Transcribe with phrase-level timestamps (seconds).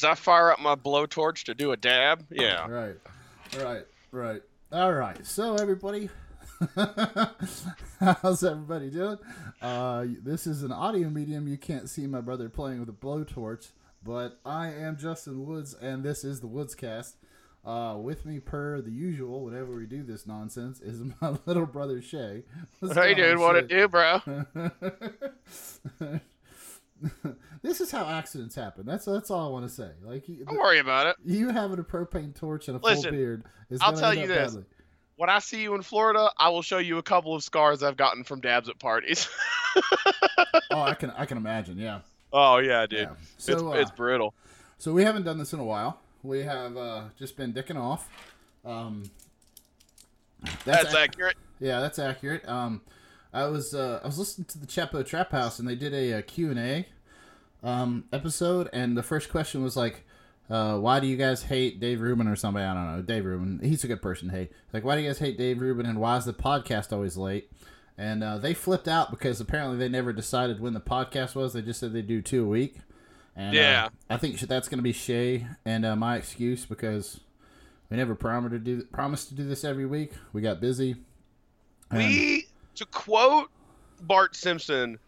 [0.00, 2.66] As I fire up my blowtorch to do a dab, yeah.
[2.66, 2.96] Right,
[3.58, 4.42] right, right.
[4.72, 5.26] All right.
[5.26, 6.08] So everybody,
[8.00, 9.18] how's everybody doing?
[9.60, 11.46] Uh, this is an audio medium.
[11.46, 16.02] You can't see my brother playing with a blowtorch, but I am Justin Woods, and
[16.02, 17.16] this is the Woodscast.
[17.62, 22.00] Uh, with me, per the usual, whenever we do this nonsense, is my little brother
[22.00, 22.44] Shay.
[22.78, 24.22] What's Hey, dude, what it do, bro?
[27.62, 28.84] this is how accidents happen.
[28.86, 29.90] That's that's all I want to say.
[30.02, 31.16] Like Don't worry about it.
[31.24, 34.52] you having a propane torch and a full beard is I'll tell you this.
[34.52, 34.64] badly.
[35.16, 37.96] When I see you in Florida, I will show you a couple of scars I've
[37.98, 39.28] gotten from dabs at parties.
[40.72, 41.78] Oh, I can I can imagine.
[41.78, 42.00] Yeah.
[42.32, 43.00] oh yeah, dude.
[43.00, 43.10] Yeah.
[43.36, 44.34] It's, So uh, it's brutal.
[44.78, 46.00] so we haven't done this in a while.
[46.22, 48.08] We have uh, just been dicking off.
[48.64, 49.04] Um,
[50.64, 51.36] That's ac- accurate.
[51.60, 52.48] Yeah, that's accurate.
[52.48, 52.80] Um,
[53.32, 56.22] I was uh, I was listening to the Chapo Trap House and they did a,
[56.22, 56.86] Q and A
[57.62, 60.04] um, episode, and the first question was like,
[60.48, 62.64] uh, "Why do you guys hate Dave Rubin or somebody?
[62.64, 63.02] I don't know.
[63.02, 63.60] Dave Rubin.
[63.62, 64.28] He's a good person.
[64.30, 64.52] to hate.
[64.72, 67.50] like, why do you guys hate Dave Rubin and why is the podcast always late?"
[67.98, 71.52] And uh, they flipped out because apparently they never decided when the podcast was.
[71.52, 72.76] They just said they do two a week.
[73.36, 73.86] And Yeah.
[74.08, 77.20] uh, I think that's going to be Shay and uh, my excuse because
[77.90, 80.12] we never promised to do promised to do this every week.
[80.32, 80.96] We got busy.
[81.90, 82.46] And- We,
[82.80, 83.48] to quote
[84.02, 84.98] Bart Simpson,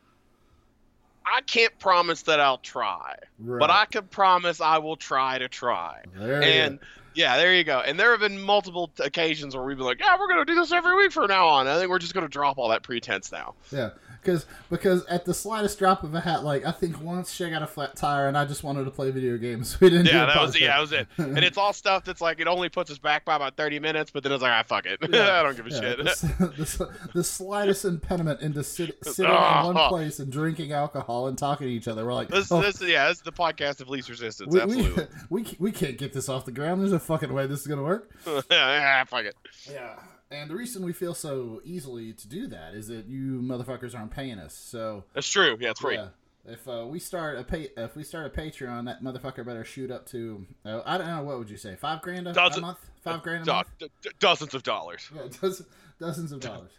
[1.27, 3.59] I can't promise that I'll try, Right.
[3.61, 6.03] but I can promise I will try to try.
[6.15, 6.79] There and
[7.15, 7.79] yeah, there you go.
[7.81, 10.73] And there have been multiple occasions where we've been like, yeah, we're gonna do this
[10.73, 11.67] every week from now on.
[11.67, 13.55] I think we're just gonna drop all that pretense now.
[13.71, 13.91] Yeah,
[14.23, 17.63] because because at the slightest drop of a hat, like I think once Shay got
[17.63, 19.77] a flat tire, and I just wanted to play video games.
[19.83, 20.07] We didn't.
[20.07, 21.09] do Yeah, a that was yeah, that was it.
[21.19, 24.11] And it's all stuff that's like it only puts us back by about thirty minutes,
[24.11, 25.41] but then it's like, ah, fuck it, Yeah.
[25.41, 25.99] I don't give a Yeah, shit.
[25.99, 31.37] The, the, the slightest impediment into sit, sitting in one place and drinking alcohol and
[31.37, 32.05] talking to each other.
[32.05, 34.53] We're like, This, oh, this, yeah, this is the podcast of least resistance.
[34.53, 35.07] we, we, Absolutely.
[35.31, 36.81] we, we can't get this off the ground.
[36.81, 38.11] There's a fucking way this is gonna work.
[38.51, 39.35] yeah, fuck it.
[39.71, 39.95] Yeah.
[40.33, 44.11] And the reason we feel so easily to do that is that you motherfuckers aren't
[44.13, 44.55] paying us.
[44.55, 45.57] So That's true.
[45.61, 45.97] Yeah, it's free.
[45.97, 46.09] Yeah.
[46.45, 49.91] If uh, we start a pay, if we start a Patreon, that motherfucker better shoot
[49.93, 52.79] up to uh, I don't know what would you say five grand a, a month,
[53.05, 55.69] five grand a Do- month, d- d- dozens of dollars, yeah, dozens,
[56.01, 56.73] dozens of dollars,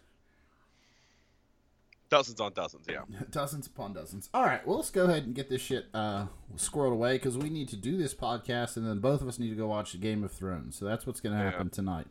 [2.10, 2.86] dozens on dozens.
[2.90, 3.04] Yeah.
[3.32, 4.30] dozens upon dozens.
[4.34, 6.26] All right, well let's go ahead and get this shit uh,
[6.58, 9.50] squirreled away because we need to do this podcast, and then both of us need
[9.50, 10.76] to go watch the Game of Thrones.
[10.76, 11.52] So that's what's going to Yeah.
[11.52, 12.08] happen tonight.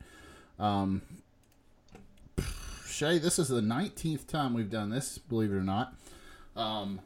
[0.58, 1.02] Um,
[2.92, 5.16] Shay, this is the nineteenth time we've done this.
[5.16, 5.94] Believe it or not.
[6.54, 7.00] Um,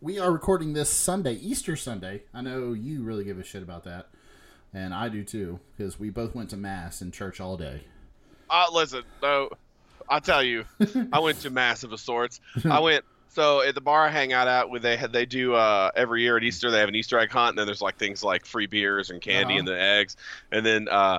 [0.00, 2.22] we are recording this Sunday, Easter Sunday.
[2.32, 4.06] I know you really give a shit about that,
[4.72, 7.82] and I do too, because we both went to mass in church all day.
[8.48, 9.50] Uh, listen, no,
[10.08, 10.64] I'll tell you,
[11.12, 12.40] I went to mass of a sorts.
[12.64, 15.90] I went so at the bar I hang out at, where they they do uh,
[15.96, 18.22] every year at Easter they have an Easter egg hunt, and then there's like things
[18.22, 19.58] like free beers and candy Uh-huh.
[19.58, 20.16] and the eggs,
[20.52, 21.18] and then uh,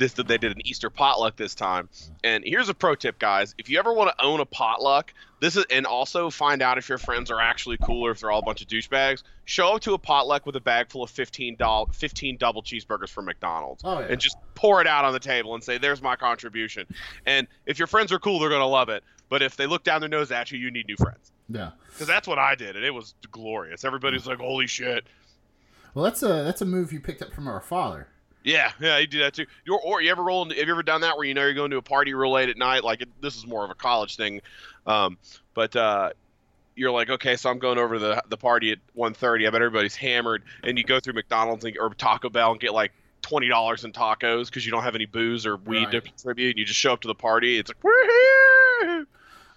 [0.00, 1.88] this that they did an Easter potluck this time.
[2.24, 5.56] And here's a pro tip, guys: if you ever want to own a potluck, this
[5.56, 8.40] is and also find out if your friends are actually cool or if they're all
[8.40, 9.22] a bunch of douchebags.
[9.44, 13.08] Show up to a potluck with a bag full of fifteen doll 15 double cheeseburgers
[13.10, 16.02] from McDonald's Oh yeah, and just pour it out on the table and say, "There's
[16.02, 16.86] my contribution."
[17.26, 19.04] And if your friends are cool, they're gonna love it.
[19.28, 21.30] But if they look down their nose at you, you need new friends.
[21.48, 21.70] yeah.
[21.86, 23.84] Because that's what I did, and it was glorious.
[23.84, 25.04] Everybody's like, "Holy shit!"
[25.94, 28.08] Well, that's a that's a move you picked up from our father.
[28.42, 29.46] Yeah, yeah, you do that too.
[29.64, 30.42] You or you ever roll?
[30.42, 32.32] Into, have you ever done that where you know you're going to a party real
[32.32, 32.84] late at night?
[32.84, 34.40] Like it, this is more of a college thing,
[34.86, 35.18] um,
[35.54, 36.10] but uh,
[36.74, 39.46] you're like, okay, so I'm going over to the the party at 1:30.
[39.46, 42.72] I bet everybody's hammered, and you go through McDonald's and, or Taco Bell and get
[42.72, 46.50] like twenty dollars in tacos because you don't have any booze or weed to contribute,
[46.50, 47.58] and you just show up to the party.
[47.58, 49.06] It's like!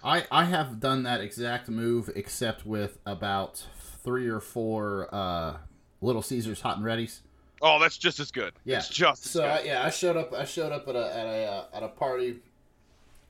[0.04, 3.64] I I have done that exact move, except with about
[4.02, 5.56] three or four uh,
[6.02, 7.20] Little Caesars hot and readies.
[7.66, 8.52] Oh, that's just as good.
[8.64, 8.76] Yeah.
[8.76, 9.50] It's just as So good.
[9.50, 10.34] I, yeah, I showed up.
[10.34, 12.36] I showed up at a at a uh, at a party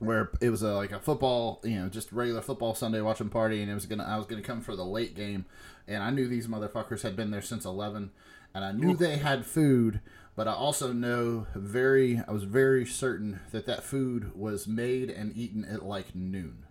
[0.01, 3.63] where it was a, like a football, you know, just regular football Sunday watching party,
[3.63, 5.45] and it was gonna I was gonna come for the late game,
[5.87, 8.11] and I knew these motherfuckers had been there since eleven,
[8.53, 10.01] and I knew they had food,
[10.35, 15.35] but I also know very I was very certain that that food was made and
[15.37, 16.65] eaten at like noon.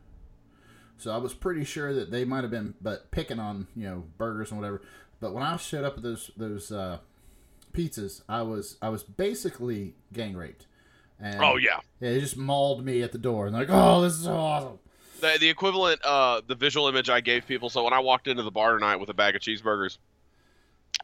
[0.97, 4.03] So I was pretty sure that they might have been, but picking on you know
[4.17, 4.81] burgers and whatever.
[5.21, 6.97] But when I showed up at those those uh,
[7.73, 10.67] pizzas, I was I was basically gang raped.
[11.19, 11.79] And oh yeah.
[11.99, 14.79] yeah, they just mauled me at the door and like, oh, this is so awesome.
[15.21, 17.69] The, the equivalent, uh, the visual image I gave people.
[17.69, 19.97] So when I walked into the bar tonight with a bag of cheeseburgers,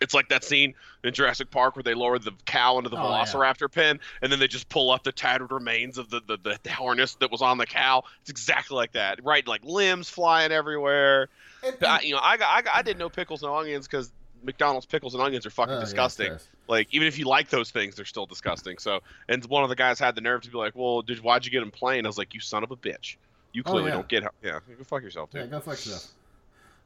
[0.01, 0.73] it's like that scene
[1.03, 3.23] in Jurassic Park where they lowered the cow into the Oh, yeah.
[3.23, 6.69] Velociraptor pen, and then they just pull up the tattered remains of the, the, the
[6.69, 8.03] harness that was on the cow.
[8.21, 9.47] It's exactly like that, right?
[9.47, 11.29] Like limbs flying everywhere.
[11.65, 14.11] And, I, you know, I got, I I did no pickles, no onions because
[14.43, 16.37] McDonald's pickles and onions are fucking Oh, yeah, disgusting.
[16.69, 18.77] Like even if you like those things, they're still disgusting.
[18.77, 21.43] So, and one of the guys had the nerve to be like, "Well, did why'd
[21.45, 23.15] you get him plain?" I was like, "You son of a bitch!
[23.51, 23.95] You Oh, clearly yeah.
[23.95, 25.39] don't get how." Yeah, go fuck yourself, too.
[25.39, 26.07] Yeah, go fuck yourself.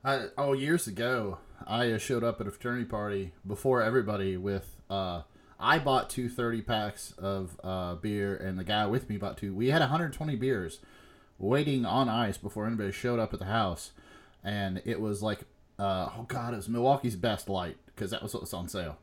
[0.06, 1.38] I, oh, years ago,
[1.68, 4.70] I uh, showed up at a fraternity party before everybody with.
[4.90, 5.22] Uh,
[5.60, 9.54] I bought two 30 packs of uh, beer, and the guy with me bought two.
[9.54, 10.80] We had 120 beers
[11.40, 13.92] waiting on ice before anybody showed up at the house,
[14.44, 15.40] and it was like,
[15.80, 18.98] uh, oh god, it was Milwaukee's best light because that was what was on sale.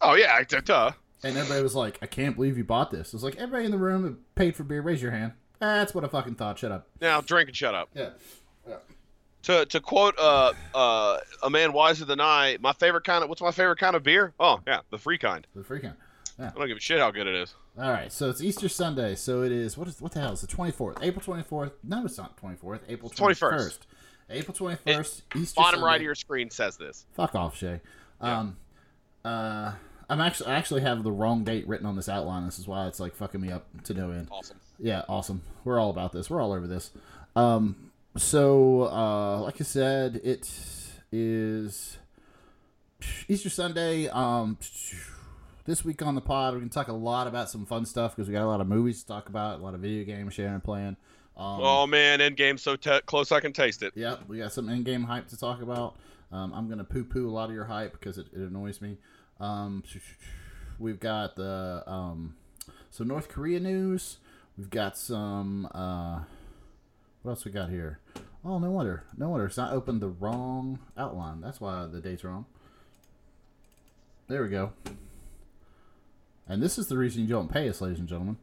[0.00, 0.92] Oh yeah, I- duh.
[1.22, 3.08] And everybody was like, I can't believe you bought this.
[3.08, 5.32] It was like, everybody in the room paid for beer, raise your hand.
[5.58, 6.58] That's what I fucking thought.
[6.58, 6.88] Shut up.
[7.02, 7.90] Now drink and shut up.
[7.94, 8.10] Yeah.
[8.66, 8.76] yeah.
[9.42, 13.42] To to quote uh uh a man wiser than I, my favorite kind of what's
[13.42, 14.32] my favorite kind of beer?
[14.40, 15.46] Oh yeah, the free kind.
[15.54, 15.94] The freaking.
[16.38, 17.54] I don't give a shit how good it is.
[17.78, 19.14] All right, so it's Easter Sunday.
[19.14, 20.96] So it is what is what the hell is the twenty fourth?
[21.02, 21.72] April twenty fourth?
[21.84, 22.80] No, it's not twenty fourth.
[22.88, 23.36] April 21st.
[23.38, 23.86] first.
[24.30, 25.22] April twenty first.
[25.36, 25.54] Easter.
[25.60, 27.04] Bottom right of your screen says this.
[27.12, 27.80] Fuck off, Shay.
[28.22, 28.56] Um,
[29.24, 29.72] uh,
[30.10, 32.44] I'm actually I actually have the wrong date written on this outline.
[32.44, 34.28] This is why it's like fucking me up to no end.
[34.30, 34.58] Awesome.
[34.78, 35.42] Yeah, awesome.
[35.64, 36.28] We're all about this.
[36.28, 36.90] We're all over this.
[37.36, 40.50] Um, so uh, like I said, it
[41.12, 41.98] is
[43.28, 44.08] Easter Sunday.
[44.08, 44.58] Um,
[45.64, 48.28] this week on the pod, we're gonna talk a lot about some fun stuff because
[48.28, 50.54] we got a lot of movies to talk about, a lot of video games sharing
[50.54, 50.96] and playing.
[51.36, 53.92] Um, Oh man, Endgame so t- close I can taste it.
[53.94, 55.94] Yep, we got some Endgame hype to talk about.
[56.32, 58.96] Um, I'm gonna poo-poo a lot of your hype because it, it annoys me.
[59.40, 59.82] Um,
[60.78, 62.34] we've got the um,
[62.90, 64.18] some North Korea news.
[64.58, 65.66] We've got some.
[65.72, 66.20] Uh,
[67.22, 68.00] what else we got here?
[68.44, 69.04] Oh, no wonder.
[69.16, 71.40] No wonder it's not opened the wrong outline.
[71.40, 72.46] That's why the date's are wrong.
[74.28, 74.72] There we go.
[76.48, 78.36] And this is the reason you don't pay us, ladies and gentlemen.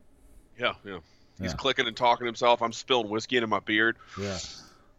[0.60, 1.00] Yeah, yeah.
[1.40, 1.58] He's Yeah.
[1.58, 2.62] clicking and talking to himself.
[2.62, 3.98] I'm spilling whiskey into my beard.
[4.20, 4.38] Yeah.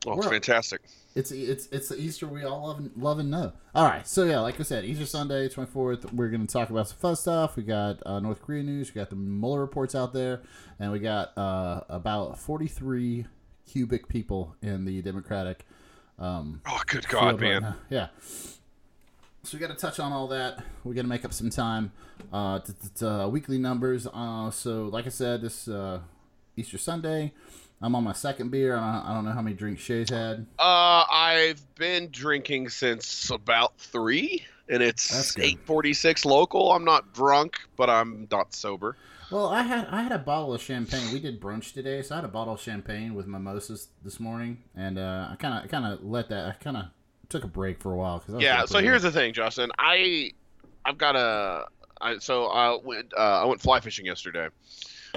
[0.07, 0.83] Oh, it's fantastic.
[1.19, 3.53] It's it's it's the Easter we all love and, love and know.
[3.75, 6.13] All right, so yeah, like I said, Easter Sunday, twenty fourth.
[6.13, 7.57] We're gonna talk about some fun stuff.
[7.57, 8.95] We got uh, North Korea news.
[8.95, 10.43] We got the Mueller reports out there,
[10.79, 13.27] and we got uh, about forty three
[13.67, 15.67] cubic people in the Democratic.
[16.21, 17.75] Um, Oh, good God, man.
[17.91, 18.09] Yeah.
[19.43, 20.63] So we got to touch on all that.
[20.85, 21.91] We got to make up some time.
[22.33, 24.07] Uh, t- t- t- uh, weekly numbers.
[24.07, 26.01] Uh, so like I said, this uh,
[26.57, 27.33] Easter Sunday,
[27.81, 28.77] I'm on my second beer.
[28.77, 30.47] I don't, I don't know how many drinks Shay's had.
[30.59, 36.73] Uh, I've been drinking since about three, and it's eight forty six local.
[36.73, 38.97] I'm not drunk, but I'm not sober.
[39.31, 41.13] Well, I had I had a bottle of champagne.
[41.13, 44.59] We did brunch today, so I had a bottle of champagne with mimosas this morning,
[44.75, 46.47] and uh, I kind of kind of let that.
[46.47, 46.87] I kind of
[47.29, 48.65] took a break for a while because Yeah.
[48.65, 49.71] So here's the thing, Justin.
[49.79, 50.33] I
[50.85, 51.67] I've got a.
[52.01, 54.49] I, so I went uh, I went fly fishing yesterday.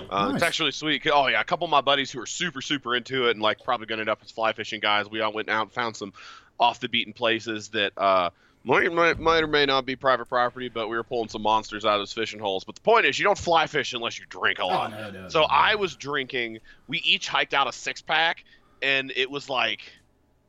[0.10, 0.36] Uh, Nice.
[0.36, 1.06] It's actually sweet.
[1.12, 3.64] Oh yeah, a couple of my buddies who are super super into it and like
[3.64, 5.10] probably gonna end up as fly fishing guys.
[5.10, 6.14] We all went out and found some
[6.60, 8.30] off the beaten places that uh,
[8.64, 11.86] might, might might or may not be private property, but we were pulling some monsters
[11.86, 12.64] out of those fishing holes.
[12.64, 14.92] But the point is, you don't fly fish unless you drink a Oh lot.
[14.92, 15.30] no, no.
[15.30, 15.48] So no.
[15.50, 16.60] I was drinking.
[16.88, 18.44] We each hiked out a six pack,
[18.82, 19.82] and it was like,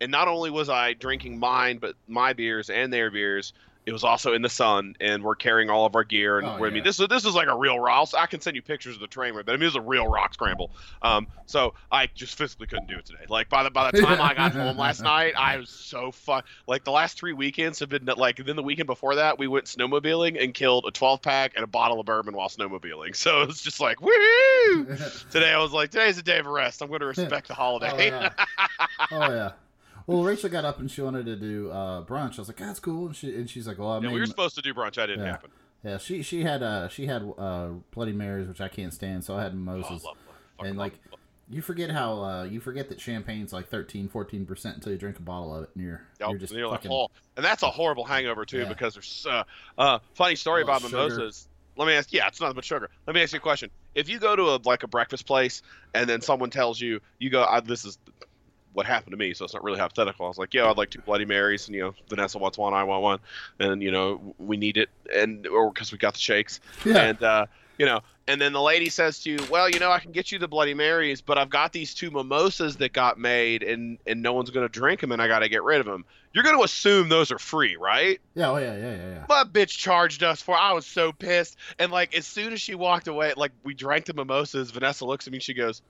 [0.00, 3.52] and not only was I drinking mine, but my beers and their beers.
[3.84, 6.38] It was also in the sun, and we're carrying all of our gear.
[6.38, 8.10] And Oh, we're- I mean, this is this is like a real rock.
[8.16, 10.06] I can send you pictures of the train, but I mean, it was a real
[10.06, 10.70] rock scramble.
[11.02, 13.24] Um, so I just physically couldn't do it today.
[13.28, 16.44] Like by the by the time I got home last night, I was so fun.
[16.68, 18.36] Like the last three weekends have been like.
[18.44, 21.68] Then the weekend before that, we went snowmobiling and killed a 12 pack and a
[21.68, 23.16] bottle of bourbon while snowmobiling.
[23.16, 24.12] So it was just like woo.
[25.30, 26.82] Today I was like, today's a day of rest.
[26.82, 28.06] I'm going to respect the oh holiday.
[28.08, 28.30] yeah.
[29.10, 29.52] oh yeah.
[30.06, 32.34] Well, Rachel got up and she wanted to do uh, brunch.
[32.38, 34.20] I was like, "That's cool," and she and she's like, "Well, I Yeah, mean, we
[34.20, 34.98] were supposed to do brunch.
[34.98, 35.30] I didn't Yeah.
[35.32, 35.50] happen.
[35.84, 39.36] yeah." She she had uh she had uh Bloody Marys, which I can't stand, so
[39.36, 40.04] I had Oh, I mimosas.
[40.04, 40.16] love-
[40.60, 40.94] and love- like
[41.50, 45.18] you forget how uh, you forget that champagne's like 13 14 percent until you drink
[45.18, 47.62] a bottle of it and you're Yep, you're just and you're like, oh, and that's
[47.62, 48.68] a horrible hangover too Yeah.
[48.68, 49.42] because there's uh,
[49.76, 50.96] uh funny story about sugar.
[50.96, 51.48] mimosas.
[51.76, 52.12] Let me ask.
[52.12, 52.90] Yeah, it's nothing but sugar.
[53.06, 53.70] Let me ask you a question.
[53.94, 55.62] If you go to a like a breakfast place
[55.94, 57.98] and then someone tells you you go, I, this is
[58.72, 60.24] what happened to me, so it's not really hypothetical.
[60.26, 62.74] I was like, yeah, I'd like two Bloody Marys, and you know, Vanessa wants one,
[62.74, 63.18] I want one,
[63.58, 67.22] and you know, we need it, and or because we got the shakes, yeah and
[67.22, 67.46] uh,
[67.78, 70.30] you know, and then the lady says to you, "Well, you know, I can get
[70.30, 74.22] you the Bloody Marys, but I've got these two mimosas that got made, and and
[74.22, 76.62] no one's gonna drink them, and I got to get rid of them." You're gonna
[76.62, 78.20] assume those are free, right?
[78.34, 80.56] yeah oh yeah yeah yeah yeah My bitch charged us for.
[80.56, 84.06] I was so pissed, and like as soon as she walked away, like we drank
[84.06, 84.70] the mimosas.
[84.70, 85.82] Vanessa looks at me, and she goes.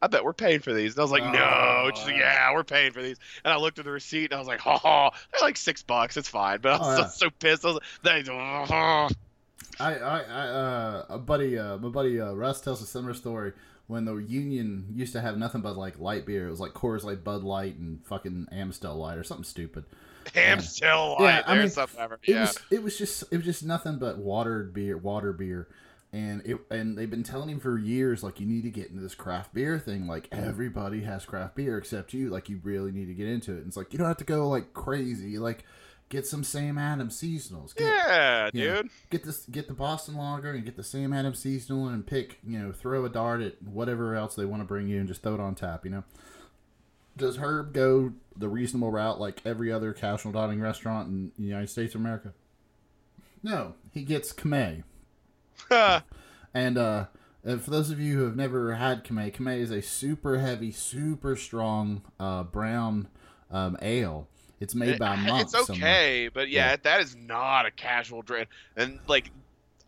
[0.00, 0.92] I bet we're paying for these.
[0.94, 1.90] And I was like, Oh, no.
[1.94, 2.50] She's like, yeah.
[2.50, 3.18] yeah, we're paying for these.
[3.44, 6.16] And I looked at the receipt and I was like, oh, they're like six bucks.
[6.16, 6.60] It's fine.
[6.60, 7.06] But I was Oh, yeah.
[7.08, 7.64] so, pissed.
[7.64, 9.08] I was like, they, oh.
[9.80, 13.52] I, I, I uh, a buddy, uh, my buddy uh, Russ tells a similar story
[13.86, 16.46] when the Union used to have nothing but like light beer.
[16.46, 19.84] It was like Coors Light, Bud Light, and fucking Amstel Light or something stupid.
[20.34, 21.36] Amstel Light.
[21.36, 22.18] Yeah, I mean, something ever.
[22.24, 25.68] It was it was just it was just nothing but watered beer, water beer,
[26.12, 29.02] and it and they've been telling him for years like you need to get into
[29.02, 30.06] this craft beer thing.
[30.06, 32.30] Like everybody has craft beer except you.
[32.30, 33.58] Like you really need to get into it.
[33.58, 35.38] And it's like you don't have to go like crazy.
[35.38, 35.64] Like
[36.08, 37.76] get some Sam Adams seasonals.
[37.76, 38.90] Get, yeah, you know, dude.
[39.10, 42.58] get this get the Boston Lager and get the Sam Adams seasonal and pick you
[42.58, 45.34] know throw a dart at whatever else they want to bring you and just throw
[45.34, 45.84] it on tap.
[45.84, 46.04] You know.
[47.18, 51.68] Does Herb go the reasonable route like every other casual dining restaurant in the United
[51.68, 52.32] States of America?
[53.42, 54.84] No, he gets Chimay.
[56.54, 57.06] And uh,
[57.44, 61.36] for those of you who have never had Chimay, Chimay is a super heavy, super
[61.36, 63.08] strong uh, brown
[63.50, 64.26] um, ale.
[64.60, 65.54] It's made by monks.
[65.54, 65.88] It's somewhere.
[65.88, 66.76] okay, but yeah, Yeah.
[66.82, 68.48] that is not a casual drink.
[68.76, 69.30] And like,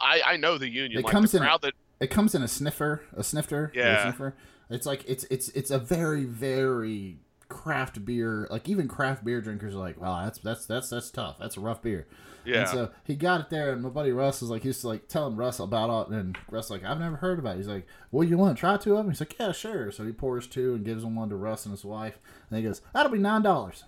[0.00, 1.00] I I know the union.
[1.00, 3.64] It like comes the in- crowd that It comes in a sniffer, a snifter.
[3.64, 4.02] or a Yeah.
[4.02, 4.34] sniffer.
[4.68, 7.16] It's like it's it's it's a very very
[7.50, 8.46] craft beer.
[8.50, 11.36] Like even craft beer drinkers are like, wow, that's that's that's that's tough.
[11.38, 12.06] That's a rough beer.
[12.46, 12.60] yeah.
[12.60, 15.36] And so he got it there, and my buddy Russ was like, he's like telling
[15.36, 17.58] Russ about it, and Russ like, I've never heard about it.
[17.58, 19.10] He's like, well, you want to try two of them?
[19.10, 19.92] He's like, yeah, sure.
[19.92, 22.64] So he pours two and gives them one to Russ and his wife, and he
[22.64, 23.84] goes, that'll be nine dollars.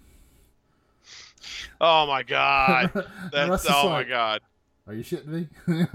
[1.80, 2.90] oh my god.
[3.32, 4.40] That's oh my god.
[4.86, 5.48] Are you shitting me?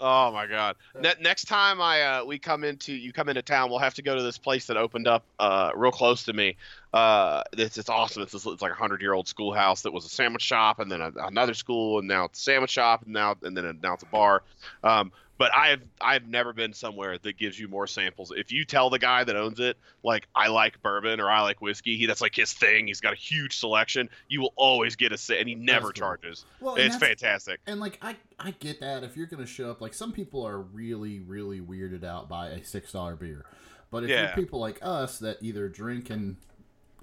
[0.00, 0.76] Oh my god.
[1.00, 4.02] Ne- next time I uh, we come into you come into town, we'll have to
[4.02, 6.56] go to this place that opened up uh, real close to me.
[6.92, 8.22] Uh, it's it's awesome.
[8.22, 10.92] It's, this, it's like a hundred year old schoolhouse that was a sandwich shop, and
[10.92, 13.94] then a, another school, and now it's a sandwich shop, and now and then now
[13.94, 14.42] it's a bar.
[14.84, 15.10] Um,
[15.42, 18.32] but I've I've never been somewhere that gives you more samples.
[18.36, 21.60] If you tell the guy that owns it, like I like bourbon or I like
[21.60, 22.86] whiskey, he that's like his thing.
[22.86, 24.08] He's got a huge selection.
[24.28, 25.92] You will always get a sa- and he never cool.
[25.94, 26.44] charges.
[26.60, 27.58] Well, It's fantastic.
[27.66, 30.60] And like I, I get that if you're gonna show up, like some people are
[30.60, 33.44] really, really weirded out by a six dollar beer,
[33.90, 34.26] but if Yeah.
[34.28, 36.36] you're people like us that either drink in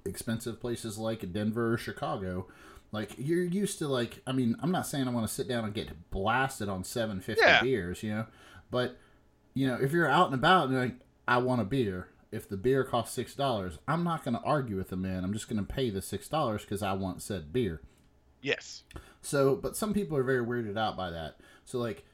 [0.05, 2.47] expensive places like Denver or Chicago,
[2.91, 5.65] like you're used to like, I mean, I'm not saying I want to sit down
[5.65, 7.61] and get blasted on seven fifty Yeah.
[7.61, 8.25] beers, you know,
[8.71, 8.97] but
[9.53, 12.07] you know if you're out and about and you're like, I want a beer.
[12.31, 15.23] If the beer costs six dollars, I'm not going to argue with the man.
[15.23, 17.81] I'm just going to pay the six dollars because I want said beer.
[18.41, 18.83] Yes.
[19.21, 21.37] So, but some people are very weirded out by that.
[21.65, 22.05] So, like,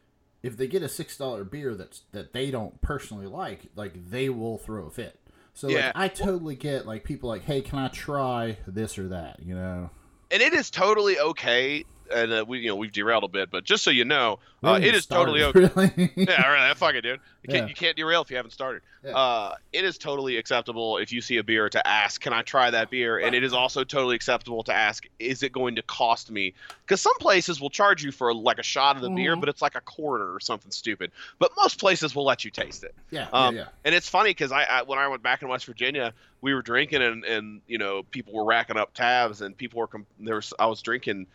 [0.41, 4.29] if they get a six dollar beer that's that they don't personally like, like they
[4.29, 5.19] will throw a fit.
[5.53, 5.87] So, Yeah.
[5.87, 9.41] like, I totally get like people like, hey, can I try this or that?
[9.43, 9.89] You know,
[10.31, 11.85] and it is totally okay.
[12.13, 14.79] And uh, we, you know, we've derailed a bit, but just so you know, uh,
[14.81, 15.67] it is totally okay.
[15.67, 16.11] started, Really?
[16.27, 16.75] yeah, right.
[16.77, 17.19] Fuck it, dude.
[17.43, 17.69] You can't, Yeah.
[17.69, 18.81] you can't derail if you haven't started.
[19.03, 19.11] Yeah.
[19.15, 22.71] Uh, it is totally acceptable if you see a beer to ask, "Can I try
[22.71, 26.31] that beer?" And it is also totally acceptable to ask, "Is it going to cost
[26.31, 26.53] me?"
[26.85, 29.41] Because some places will charge you for like a shot of the beer, Mhm.
[29.41, 31.11] but it's like a quarter or something stupid.
[31.37, 32.95] But most places will let you taste it.
[33.11, 33.67] yeah, Um, yeah, yeah.
[33.83, 36.63] And it's funny because I, I when I went back in West Virginia, we were
[36.63, 40.35] drinking and and you know people were racking up tabs and people were com- there
[40.35, 41.27] was I was drinking.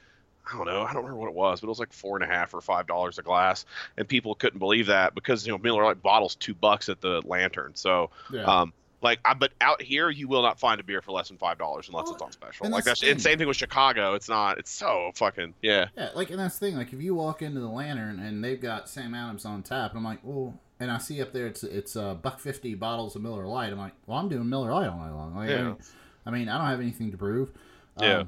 [0.53, 0.83] I don't know.
[0.83, 2.61] I don't remember what it was, but it was like four and a half or
[2.61, 3.65] five dollars a glass,
[3.97, 7.23] and people couldn't believe that because you know Miller Lite bottles two bucks at the
[7.25, 7.73] Lantern.
[7.75, 8.43] So, yeah.
[8.45, 11.39] um, like, I, but out here you will not find a beer for less than
[11.39, 12.67] five dollars unless it's on special.
[12.67, 14.15] and Like that's that's the and same thing with Chicago.
[14.15, 14.59] It's not.
[14.59, 15.89] It's so fucking yeah.
[15.97, 16.77] Yeah, like, and that's the thing.
[16.77, 19.99] Like, if you walk into the Lantern and they've got Sam Adams on tap, and
[19.99, 23.23] I'm like, well, and I see up there it's it's uh, buck fifty bottles of
[23.23, 23.73] Miller Lite.
[23.73, 25.35] I'm like, well, I'm doing Miller Lite all night long.
[25.37, 25.63] Like, I, Yeah.
[25.63, 25.77] mean,
[26.27, 27.53] I mean, I don't have anything to prove.
[28.01, 28.25] Yeah.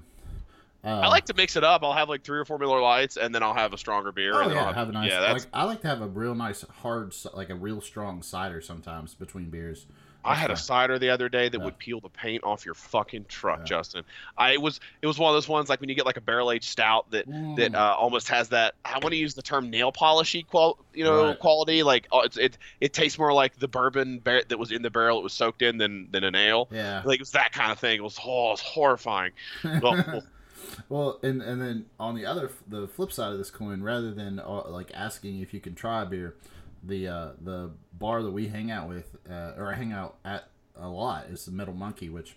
[0.85, 1.83] Uh, I like to mix it up.
[1.85, 4.35] I'll have like three or four Miller Lights, and then I'll have a stronger beer.
[4.35, 5.11] Oh and yeah, I'll have a nice.
[5.11, 5.21] yeah.
[5.21, 8.61] That's like I like to have a real nice hard, like a real strong cider
[8.61, 9.87] sometimes between beers.
[10.25, 11.65] I had a cider the other day that Yeah.
[11.65, 13.65] would peel the paint off your fucking truck, Yeah.
[13.65, 14.05] Justin.
[14.39, 16.53] I was it was one of those ones like when you get like a barrel
[16.53, 17.33] aged stout that that
[17.73, 17.75] Mm.
[17.75, 18.75] uh, almost has that.
[18.85, 21.39] I want to use the term nail polishy qual you know Right.
[21.41, 21.83] quality.
[21.83, 24.91] Like oh, it's, it it tastes more like the bourbon bar- that was in the
[24.91, 26.69] barrel it was soaked in than than an ale.
[26.71, 27.03] yeah.
[27.05, 27.99] Like it was that kind of thing.
[27.99, 29.33] It was oh, it was horrifying.
[29.65, 30.23] Well,
[30.89, 34.39] well, and and then on the other, the flip side of this coin, rather than
[34.39, 36.35] uh, like asking if you can try a beer,
[36.83, 40.49] the uh, the bar that we hang out with, uh, or I hang out at
[40.77, 42.37] a lot, is the Metal Monkey, which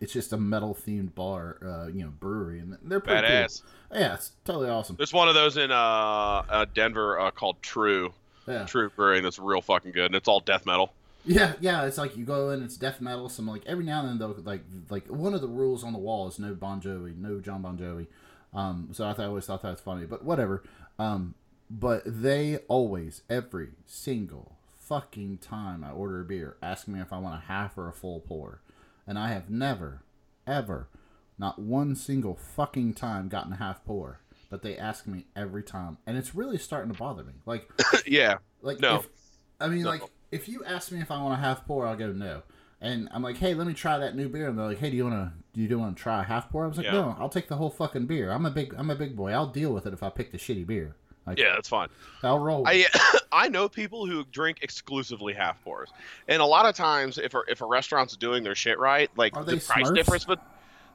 [0.00, 3.62] it's just a metal themed bar, uh, you know, brewery, and they're pretty badass.
[3.90, 4.00] cool.
[4.00, 4.96] Yeah, it's totally awesome.
[4.96, 8.12] There's one of those in uh, uh Denver uh, called True
[8.48, 8.64] Yeah.
[8.64, 10.92] TRVE Brewing that's real fucking good, and it's all death metal.
[11.26, 13.28] Yeah, yeah, it's like you go in, it's death metal.
[13.28, 15.98] Some like every now and then though, like like one of the rules on the
[15.98, 18.06] wall is no Bon Jovi, no John Bon Jovi.
[18.54, 20.62] Um, so I, thought, I always thought that was funny, but whatever.
[20.98, 21.34] Um,
[21.68, 27.18] but they always, every single fucking time I order a beer, ask me if I
[27.18, 28.62] want a half or a full pour,
[29.06, 30.04] and I have never,
[30.46, 30.88] ever,
[31.38, 34.20] not one single fucking time gotten a half pour.
[34.48, 37.32] But they ask me every time, and it's really starting to bother me.
[37.46, 37.68] Like
[38.06, 38.36] yeah.
[38.62, 39.00] like No.
[39.00, 39.08] if
[39.60, 39.90] I mean No.
[39.90, 42.42] like if you ask me if I want a half pour, I'll go no.
[42.80, 44.48] And I'm like, hey, let me try that new beer.
[44.48, 46.64] And they're like, hey, do you wanna do you want to try a half pour?
[46.64, 46.92] I was like, Yeah.
[46.92, 48.30] no, I'll take the whole fucking beer.
[48.30, 49.32] I'm a big I'm a big boy.
[49.32, 50.94] I'll deal with it if I pick the shitty beer.
[51.26, 51.88] Like, Yeah, that's fine.
[52.22, 52.66] I'll roll.
[52.66, 52.86] I
[53.32, 55.90] I know people who drink exclusively half pours,
[56.28, 59.32] and a lot of times, if a, if a restaurant's doing their shit right, like
[59.34, 59.94] the they price Smurfs?
[59.94, 60.40] difference, but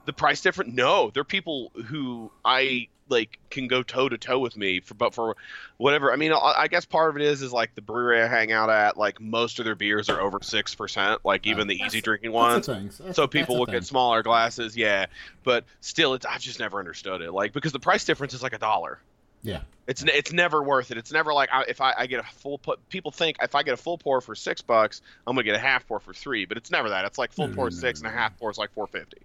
[0.06, 0.74] the price difference.
[0.74, 5.14] No, they're people who I like can go toe to toe with me for, but
[5.14, 5.36] for
[5.78, 6.14] whatever.
[6.14, 8.52] I mean, I, I guess part of it is is like the brewery I hang
[8.54, 8.96] out at.
[8.98, 11.22] Like most of their beers are over six percent.
[11.26, 12.68] Like even the easy drinking ones.
[12.68, 12.88] the thing.
[12.88, 13.74] That's- So people thing.
[13.76, 15.08] get smaller glasses, yeah.
[15.44, 17.32] But still, it's I've just never understood it.
[17.34, 19.00] Like because the price difference is like a dollar.
[19.44, 19.62] Yeah.
[19.88, 20.98] It's it's never worth it.
[20.98, 23.64] It's never like I, if I, I get a full pu- people think if I
[23.64, 26.46] get a full pour for six bucks, I'm gonna get a half pour for three.
[26.46, 27.04] But it's never that.
[27.06, 28.86] It's like full No, pour no, six no, and a half pour is like four
[28.88, 29.18] fifty.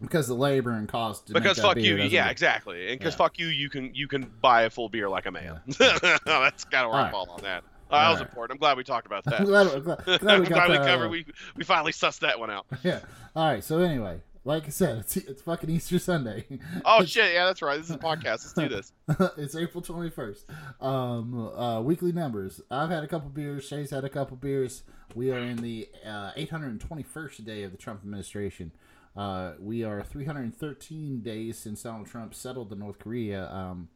[0.00, 1.32] Because the labor and cost.
[1.32, 2.90] Because fuck beer you, yeah, get- exactly.
[2.90, 3.18] And because Yeah.
[3.18, 5.60] fuck you, you can you can buy a full beer like a man.
[5.78, 7.64] That's kind of where I fall on that.
[7.90, 8.28] Uh, that was Alright.
[8.30, 8.56] important.
[8.56, 9.44] I'm glad we talked about I'm that.
[9.46, 11.06] glad, I'm glad, glad we glad we that, covered.
[11.06, 11.26] uh, We
[11.56, 12.66] we finally sussed that one out.
[12.84, 13.00] Yeah.
[13.34, 13.64] All right.
[13.64, 16.46] So anyway, like I said, it's it's fucking Easter Sunday.
[16.84, 17.76] Oh shit, yeah, that's right.
[17.78, 18.24] This is a podcast.
[18.24, 18.92] Let's do this.
[19.36, 20.46] it's April twenty first.
[20.80, 22.60] Um, uh, weekly numbers.
[22.70, 23.66] I've had a couple beers.
[23.66, 24.82] Shay's had a couple beers.
[25.16, 28.70] We are in the uh, eight hundred and twenty first day of the Trump administration.
[29.16, 33.50] Uh, we are three hundred and thirteen days since Donald Trump settled the North Korea
[33.50, 33.88] um,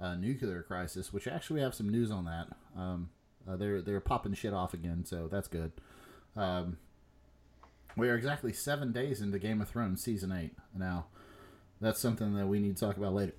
[0.00, 1.12] uh, nuclear crisis.
[1.12, 2.48] Which actually we have some news on that.
[2.76, 3.10] Um,
[3.48, 5.72] uh, they're they're popping shit off again, so that's good.
[6.36, 6.78] Um,
[7.96, 10.54] we are exactly seven days into Game of Thrones season eight.
[10.76, 11.06] Now,
[11.80, 13.34] that's something that we need to talk about later.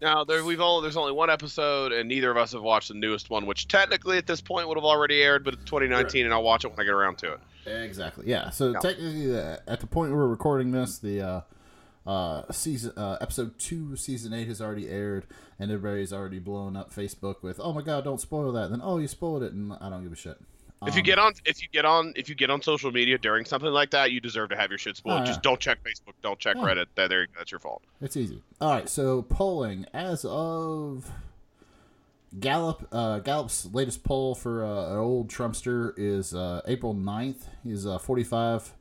[0.00, 2.94] Now there we've only there's only one episode, and neither of us have watched the
[2.94, 6.32] newest one, which technically at this point would have already aired, but it's 2019, and
[6.32, 7.40] I'll watch it when I get around to it.
[7.68, 8.24] Exactly.
[8.26, 8.50] Yeah.
[8.50, 8.78] So Yeah.
[8.80, 11.40] technically, uh, at the point we're recording this, the uh,
[12.06, 15.26] uh, season uh, episode two, season eight has already aired,
[15.58, 18.98] and everybody's already blown up Facebook with, "Oh my god, don't spoil that!" Then, "Oh,
[18.98, 20.38] you spoiled it," and I don't give a shit.
[20.86, 23.18] If you Um, get on, if you get on, if you get on social media
[23.18, 25.22] during something like that, you deserve to have your shit spoiled.
[25.22, 26.62] Oh, Just don't check Facebook, don't check Yeah.
[26.62, 26.86] Reddit.
[26.94, 27.82] That there, that's your fault.
[28.00, 28.42] It's easy.
[28.60, 31.10] All right, so polling as of
[32.38, 37.44] Gallup, uh, Gallup's latest poll for uh, an old Trumpster is uh, April 9th.
[37.64, 38.74] He's uh, 45,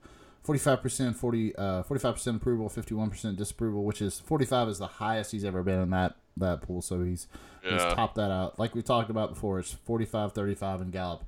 [0.45, 5.63] 45%, 40, uh, 45% approval, 51% disapproval, which is 45 is the highest he's ever
[5.63, 6.81] been in that that pool.
[6.81, 7.27] So he's
[7.63, 8.59] he's topped that out.
[8.59, 11.23] Like we talked about before, it's 45, 35 in Gallup.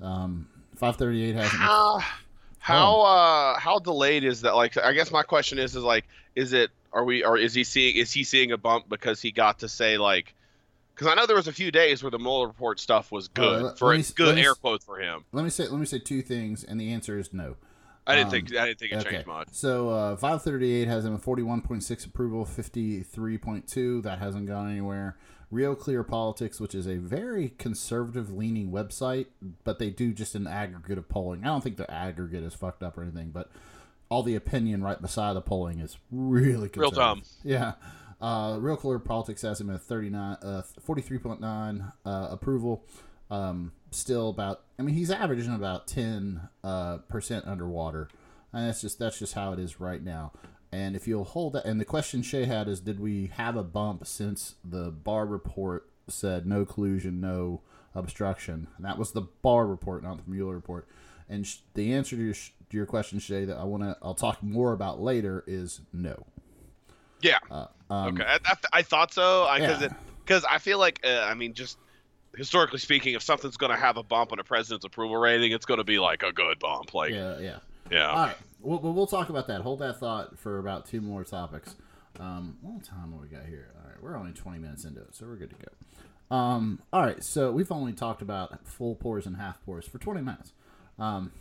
[0.00, 1.60] Um, 538 hasn't.
[1.60, 2.00] How,
[2.58, 4.54] how, uh, how delayed is that?
[4.54, 6.04] Like, I guess my question is, is like,
[6.34, 9.32] is it, are we, or is he seeing, is he seeing a bump because he
[9.32, 10.34] got to say like,
[10.94, 13.62] because I know there was a few days where the Mueller report stuff was good
[13.62, 15.24] Uh, for me- good air quotes for him.
[15.32, 17.56] Let me say let me say two things, and the answer is no.
[18.04, 19.48] I didn't Um, think, I didn't think it changed much.
[19.52, 24.02] So uh, 538 has him at 41.6 approval, 53.2.
[24.02, 25.16] That hasn't gone anywhere.
[25.50, 29.26] Real Clear Politics, which is a very conservative leaning website,
[29.64, 31.42] but they do just an aggregate of polling.
[31.44, 33.50] I don't think the aggregate is fucked up or anything, but
[34.08, 36.96] all the opinion right beside the polling is really Real conservative.
[36.96, 37.22] dumb.
[37.44, 37.72] Yeah.
[38.22, 42.84] Uh, Real Clear Politics has him at 39, uh, 43.9 uh, approval.
[43.30, 48.08] Um, still about, I mean, he's averaging about 10 uh, percent underwater.
[48.52, 50.32] And that's just that's just how it is right now.
[50.70, 53.62] And if you'll hold that, and the question Shay had is, did we have a
[53.62, 57.62] bump since the Barr report said no collusion, no
[57.94, 58.68] obstruction?
[58.76, 60.86] And that was the Barr report, not the Mueller report.
[61.28, 63.96] And sh- the answer to your, sh- to your question, Shay, that I want to
[64.02, 66.26] I'll talk more about later is no.
[67.22, 67.38] Yeah.
[67.50, 68.24] Uh, um, okay.
[68.24, 69.44] I, I, I thought so.
[69.44, 69.88] I, Because yeah.
[70.24, 71.78] because I feel like, uh, I mean, just
[72.36, 75.66] historically speaking, if something's going to have a bump on a president's approval rating, it's
[75.66, 76.94] going to be like a good bump.
[76.94, 77.38] Like, yeah.
[77.38, 77.58] Yeah,
[77.90, 78.08] yeah.
[78.08, 79.60] All right, we'll, we'll we'll talk about that.
[79.60, 81.74] Hold that thought for about two more topics.
[82.20, 83.72] Um, what time have we got here?
[83.76, 86.36] All right, we're only twenty minutes into it, so we're good to go.
[86.36, 90.22] Um, all right, so we've only talked about full pours and half pours for twenty
[90.22, 90.52] minutes.
[90.98, 91.32] Um,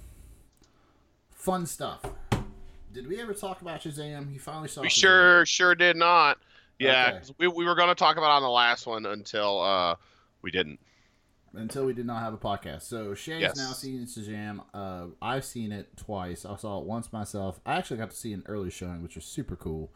[1.33, 2.01] fun stuff.
[2.91, 4.33] Did we ever talk about Shazam?
[4.33, 4.81] You finally saw.
[4.81, 4.91] We Shazam.
[4.91, 6.37] sure sure did not.
[6.79, 7.33] Yeah, Okay.
[7.37, 9.95] we, we were going to talk about it on the last one until uh,
[10.41, 10.79] we didn't.
[11.53, 12.81] until we did not have a podcast.
[12.83, 13.55] So Shay's Yes.
[13.57, 14.61] now seen Shazam.
[14.73, 16.43] Uh, I've seen it twice.
[16.43, 17.59] I saw it once myself.
[17.67, 19.91] I actually got to see an early showing, which was super cool.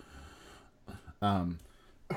[1.24, 1.60] Um,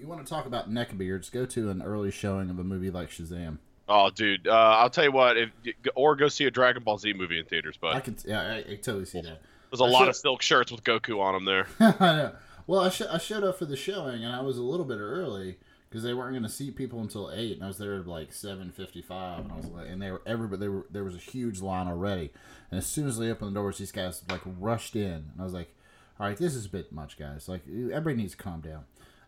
[0.00, 1.30] you want to talk about neckbeards?
[1.30, 3.58] Go to an early showing of a movie like Shazam.
[3.86, 5.36] Oh, dude, uh, I'll tell you what.
[5.36, 5.50] If
[5.94, 8.56] or go see a Dragon Ball Z movie in theaters, but I can, yeah, I,
[8.72, 9.42] I totally see that.
[9.78, 11.66] There's a I lot should- of silk shirts with Goku on them there.
[12.00, 12.32] I know.
[12.66, 14.98] Well, I, sh- I showed up for the showing, and I was a little bit
[14.98, 15.58] early
[15.90, 18.32] because they weren't going to see people until eight, and I was there at like
[18.32, 21.18] seven fifty-five, and I was like, and they were everybody, they were there was a
[21.18, 22.30] huge line already,
[22.70, 25.44] and as soon as they opened the doors, these guys like rushed in, and I
[25.44, 25.74] was like,
[26.18, 27.48] all right, this is a bit much, guys.
[27.48, 28.84] Like everybody needs to calm down.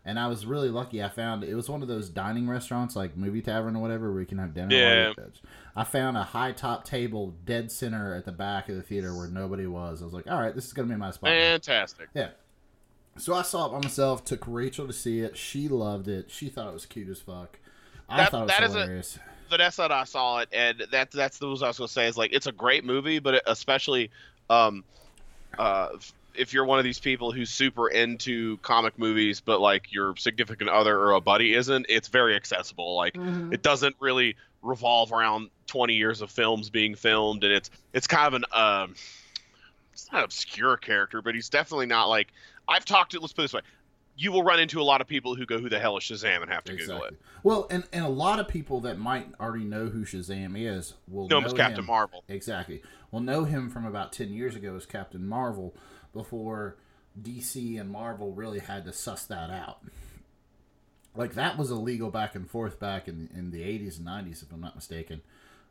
[0.07, 1.03] And I was really lucky.
[1.03, 4.21] I found it was one of those dining restaurants, like movie tavern or whatever, where
[4.21, 4.73] you can have dinner.
[4.73, 5.13] Yeah.
[5.75, 9.27] I found a high top table dead center at the back of the theater where
[9.27, 10.01] nobody was.
[10.01, 11.29] I was like, all right, this is gonna be my spot.
[11.31, 12.07] Fantastic.
[12.15, 12.29] Yeah.
[13.17, 14.23] So I saw it by myself.
[14.23, 15.35] Took Rachel to see it.
[15.35, 16.31] She loved it.
[16.31, 17.59] She thought it was cute as fuck.
[18.07, 19.19] I That- thought it that was is a- hilarious.
[19.49, 22.17] Vanessa and I saw it, and that's that's the what I was gonna say is
[22.17, 24.09] like it's a great movie, but it, especially
[24.49, 24.83] um,
[25.59, 25.89] uh,
[26.37, 30.69] if you're one of these people who's super into comic movies, but like your significant
[30.69, 32.95] other or a buddy isn't, it's very accessible.
[32.95, 33.53] Like Mhm.
[33.53, 38.27] it doesn't really revolve around 20 years of films being filmed, and it's it's kind
[38.27, 38.95] of an um,
[39.93, 42.29] it's not an obscure character, but he's definitely not like
[42.67, 43.19] I've talked to.
[43.19, 43.61] Let's put it this way.
[44.19, 46.41] You will run into a lot of people who go, "Who the hell is Shazam?"
[46.41, 47.15] and have to Google it.
[47.43, 51.27] Well, and, and a lot of people that might already know who Shazam is will
[51.27, 51.85] No, know it's Captain him.
[51.85, 52.23] Marvel.
[52.27, 52.81] Exactly.
[53.11, 55.75] Will know him from about ten years ago as Captain Marvel,
[56.13, 56.77] before
[57.21, 59.79] DC and Marvel really had to suss that out.
[61.15, 64.51] Like that was illegal back and forth back in in the eighties and nineties, if
[64.51, 65.21] I'm not mistaken.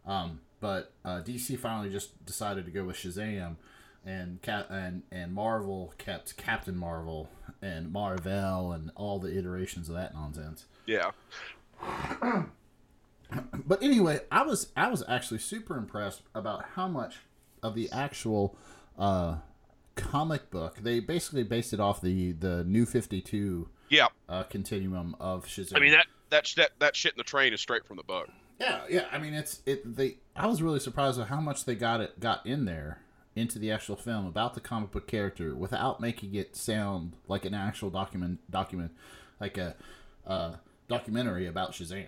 [0.04, 3.56] Um, but uh, DC finally just decided to go with Shazam,
[4.04, 7.28] and Cap and and Marvel kept Captain Marvel
[7.62, 10.66] and Marvel and all the iterations of that nonsense.
[10.86, 11.10] Yeah.
[13.66, 17.16] But anyway, I was I was actually super impressed about how much
[17.62, 18.56] of the actual
[18.98, 19.36] uh,
[19.96, 24.08] comic book they basically based it off the the New Fifty Two Yeah.
[24.28, 25.76] uh, continuum of Shazam.
[25.76, 28.28] I mean that that that that shit in the train is straight from the book.
[28.60, 29.04] yeah, yeah.
[29.12, 29.96] I mean, it's it.
[29.96, 33.00] They I was really surprised at how much they got it got in there
[33.34, 37.52] into the actual film about the comic book character without making it sound like an
[37.54, 38.92] actual document document
[39.40, 39.74] like a
[40.26, 40.52] uh,
[40.88, 42.06] documentary about Shazam.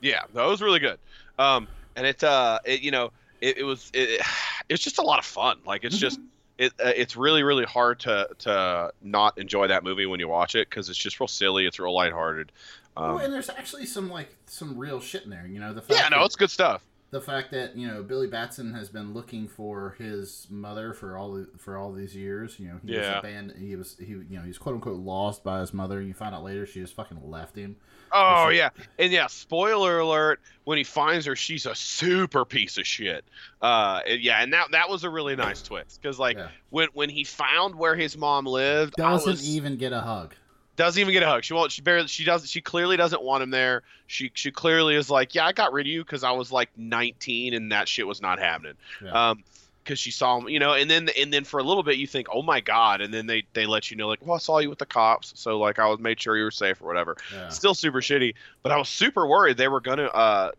[0.00, 0.98] Yeah, that was really good.
[1.38, 4.20] Um, and it uh, it you know, it, it was it,
[4.68, 5.58] it's just a lot of fun.
[5.66, 6.18] Like it's just
[6.62, 10.54] it uh, it's really really hard to to not enjoy that movie when you watch
[10.54, 11.66] it because it's just real silly.
[11.66, 12.52] It's real lighthearted.
[12.96, 15.46] Oh, Um, and there's actually some like some real shit in there.
[15.46, 16.82] You know the fact yeah, no, it's good stuff.
[17.12, 21.34] The fact that you know Billy Batson has been looking for his mother for all
[21.34, 22.58] the, for all these years.
[22.58, 23.10] You know, he Yeah.
[23.10, 23.60] was abandoned.
[23.60, 26.02] He was he you know he's quote unquote lost by his mother.
[26.02, 27.76] You find out later she just fucking left him.
[28.10, 29.26] Oh yeah, and yeah.
[29.28, 33.24] Spoiler alert: when he finds her, she's a super piece of shit.
[33.60, 36.48] Uh, and yeah, and that that was a really nice twist because like Yeah.
[36.70, 40.34] when when he found where his mom lived, I Doesn't was- even get a hug.
[40.76, 41.44] Doesn't even get a hug.
[41.44, 41.70] She won't.
[41.70, 42.08] She barely.
[42.08, 42.48] She does.
[42.48, 43.82] She clearly doesn't want him there.
[44.06, 46.70] She she clearly is like, yeah, I got rid of you because I was like
[46.76, 48.74] 19 and that shit was not happening.
[49.02, 49.30] Yeah.
[49.30, 49.44] Um,
[49.82, 52.06] because she saw him, you know, and then and then for a little bit you
[52.06, 54.58] think, oh my god, and then they they let you know like, well, I saw
[54.58, 57.16] you with the cops, so like I was made sure you were safe or whatever.
[57.34, 57.48] Yeah.
[57.48, 60.52] Still super shitty, but I was super worried they were gonna uh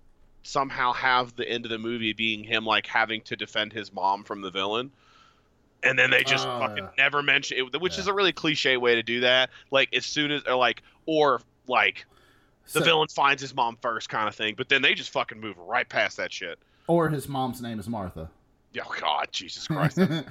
[0.44, 4.24] somehow have the end of the movie being him like having to defend his mom
[4.24, 4.92] from the villain.
[5.84, 8.96] And then they just Oh, fucking never mention it, which is a really cliche way
[8.96, 9.50] to do that.
[9.72, 12.06] Like as soon as, or like, or like
[12.72, 14.56] the So- villain finds his mom first, kind of thing.
[14.58, 16.58] But then they just fucking move right past that shit.
[16.88, 18.30] or his mom's name is Martha.
[18.82, 19.98] Oh God, Jesus Christ!
[19.98, 20.26] Martha.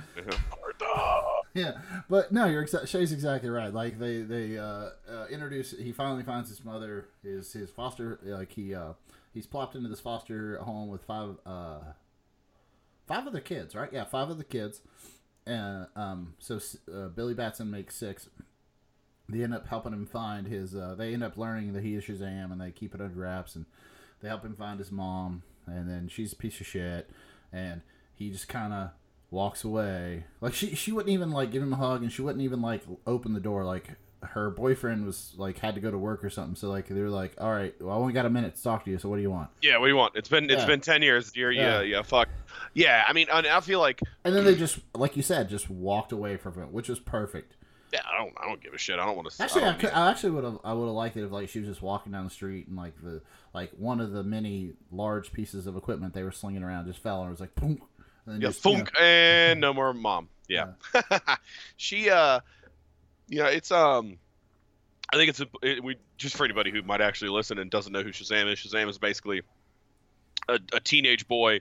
[1.55, 3.73] Yeah, but no, you're exa- Shay's exactly right.
[3.73, 5.71] Like they they uh, uh, introduce.
[5.73, 7.09] He finally finds his mother.
[7.23, 8.95] His his foster like he uh,
[9.33, 11.79] he's plopped into this foster home with five uh,
[13.07, 13.91] five other kids, right?
[13.93, 14.81] Yeah, five other kids.
[15.46, 16.61] And um, so
[16.92, 18.28] uh, Billy Batson makes six.
[19.28, 20.74] They end up helping him find his.
[20.74, 23.57] Uh, they end up learning that he is Shazam, and they keep it under wraps.
[23.57, 23.66] And
[24.20, 27.11] they help him find his mom, and then she's a piece of shit,
[27.52, 27.83] and
[28.14, 28.90] he just kind of
[29.31, 30.24] walks away.
[30.40, 32.83] Like she, she wouldn't even like give him a hug, and she wouldn't even like
[33.07, 33.64] open the door.
[33.64, 33.90] Like
[34.22, 36.54] her boyfriend was like had to go to work or something.
[36.54, 38.85] So like they were like, all right, well I only got a minute to talk
[38.85, 38.98] to you.
[38.98, 39.50] So what do you want?
[39.61, 40.14] Yeah, what do you want?
[40.16, 40.66] It's been it's Yeah.
[40.66, 41.35] been ten years.
[41.37, 41.96] You're yeah Yeah.
[41.96, 42.28] yeah, fuck.
[42.74, 45.68] Yeah, I mean, I, I feel like And then they just, like you said, just
[45.70, 47.56] walked away from it, which was perfect.
[47.92, 48.98] yeah, I don't I don't give a shit.
[48.98, 49.42] I don't want to.
[49.42, 51.48] Actually, I I, could, I actually would have, I would have liked it if like
[51.48, 53.20] she was just walking down the street and like the,
[53.54, 57.20] like one of the many large pieces of equipment they were slinging around just fell
[57.20, 57.82] and it was like, boom.
[58.24, 60.28] And yeah, just, you know, and no more mom.
[60.48, 60.72] Yeah,
[61.76, 62.40] she uh,
[63.38, 64.18] know, it's um,
[65.12, 67.92] I think it's a it, we just for anybody who might actually listen and doesn't
[67.92, 68.59] know who Shazam is.
[68.59, 69.42] Shazam is basically
[70.49, 71.61] a, a teenage boy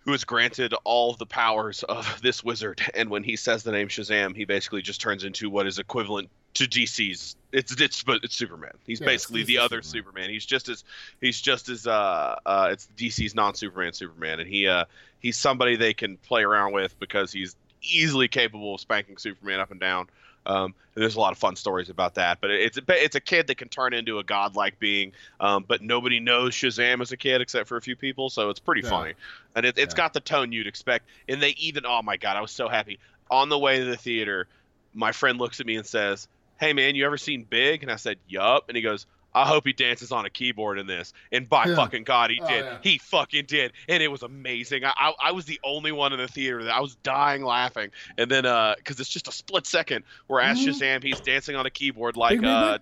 [0.00, 3.88] who is granted all the powers of this wizard, and when he says the name
[3.88, 7.36] Shazam, he basically just turns into what is equivalent to DC's.
[7.52, 8.72] It's it's but it's Superman.
[8.86, 10.04] He's Yeah, basically the other Superman.
[10.04, 10.30] Superman.
[10.30, 10.84] He's just as
[11.20, 14.84] he's just as uh uh it's DC's non-Superman Superman, and he uh
[15.20, 19.70] he's somebody they can play around with because he's easily capable of spanking Superman up
[19.70, 20.08] and down.
[20.46, 22.38] Um, and there's a lot of fun stories about that.
[22.40, 25.12] But it's a, it's a kid that can turn into a godlike being.
[25.40, 28.60] Um, but nobody knows Shazam as a kid except for a few people, so it's
[28.60, 28.90] pretty Yeah.
[28.90, 29.14] funny.
[29.56, 29.98] And it, it's Yeah.
[30.04, 31.08] got the tone you'd expect.
[31.28, 32.98] And they even oh my god, I was so happy
[33.30, 34.48] on the way to the theater.
[34.92, 36.28] My friend looks at me and says,
[36.58, 39.66] "Hey man, you ever seen Big?" And I said, "Yup." And he goes, "I hope
[39.66, 41.76] he dances on a keyboard in this." And by Yeah.
[41.76, 42.64] fucking god, he Oh, did.
[42.64, 42.78] yeah.
[42.82, 44.84] He fucking did, and it was amazing.
[44.84, 47.90] I, I I was the only one in the theater that I was dying laughing.
[48.18, 50.68] And then uh, because it's just a split second where as Mhm.
[50.74, 52.78] Shazam, he's dancing on a keyboard like Big, big, uh.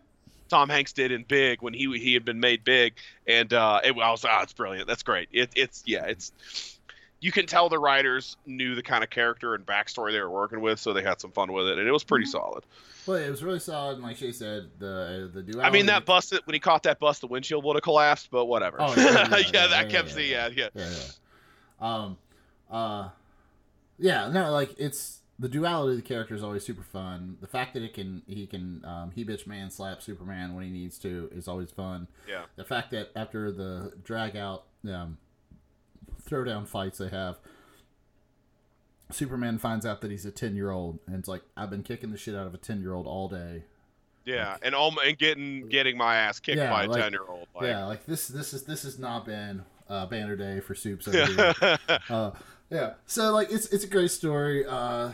[0.48, 2.94] Tom Hanks did in Big when he he had been made big,
[3.26, 4.86] and uh, it, I was ah, it's brilliant.
[4.86, 5.28] That's great.
[5.32, 6.30] It, it's yeah, it's
[7.22, 10.60] you can tell the writers knew the kind of character and backstory they were working
[10.60, 12.32] with, so they had some fun with it, and it was pretty Mhm.
[12.32, 12.64] solid.
[13.06, 15.66] Well, it was really solid, and like Shay said, the the duality.
[15.66, 18.46] I mean, that bust when he caught that bust, the windshield would have collapsed, but
[18.46, 18.76] whatever.
[18.80, 20.48] Oh, yeah, yeah, yeah, yeah, that kept the yeah.
[20.48, 20.84] yeah, yeah.
[20.84, 20.90] yeah,
[21.80, 21.94] yeah.
[21.94, 22.18] Um,
[22.70, 23.08] uh,
[23.98, 27.36] yeah, no, like it's the duality of the character is always super fun.
[27.40, 30.70] The fact that it can he can um, he bitch man slap Superman when he
[30.70, 32.08] needs to is always fun.
[32.28, 32.42] Yeah.
[32.56, 35.18] The fact that after the drag out um,
[36.32, 37.38] throwdown fights they have.
[39.10, 42.10] Superman finds out that he's a ten year old, and it's like I've been kicking
[42.10, 43.64] the shit out of a ten year old all day.
[44.24, 47.24] Yeah, and all and getting getting my ass kicked Yeah, by a like- ten year
[47.28, 47.46] old.
[47.54, 51.06] Like, yeah, like this this is this has not been uh, banner day for soups
[51.08, 52.30] uh,
[52.70, 52.94] yeah.
[53.06, 54.64] So like it's it's a great story.
[54.66, 55.10] Uh,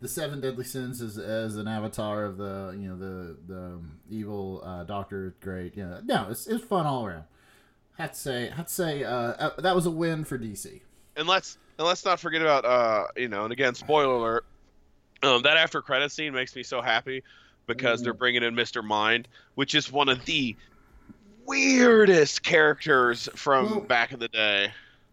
[0.00, 4.62] the seven deadly sins is as an avatar of the you know the the evil
[4.64, 5.34] uh, doctor.
[5.40, 5.76] Great.
[5.76, 6.00] Yeah.
[6.04, 7.24] No, it's it's fun all around.
[8.08, 10.80] To say to say uh, uh, that was a win for DC.
[11.16, 14.44] and let's and let's not forget about uh you know and again spoiler alert
[15.22, 17.22] um that after credit scene makes me so happy
[17.66, 18.18] because they're Mm.
[18.18, 18.82] bringing in Mr.
[18.82, 20.56] Mind which is one of the
[21.46, 24.72] weirdest characters from Well- back in the day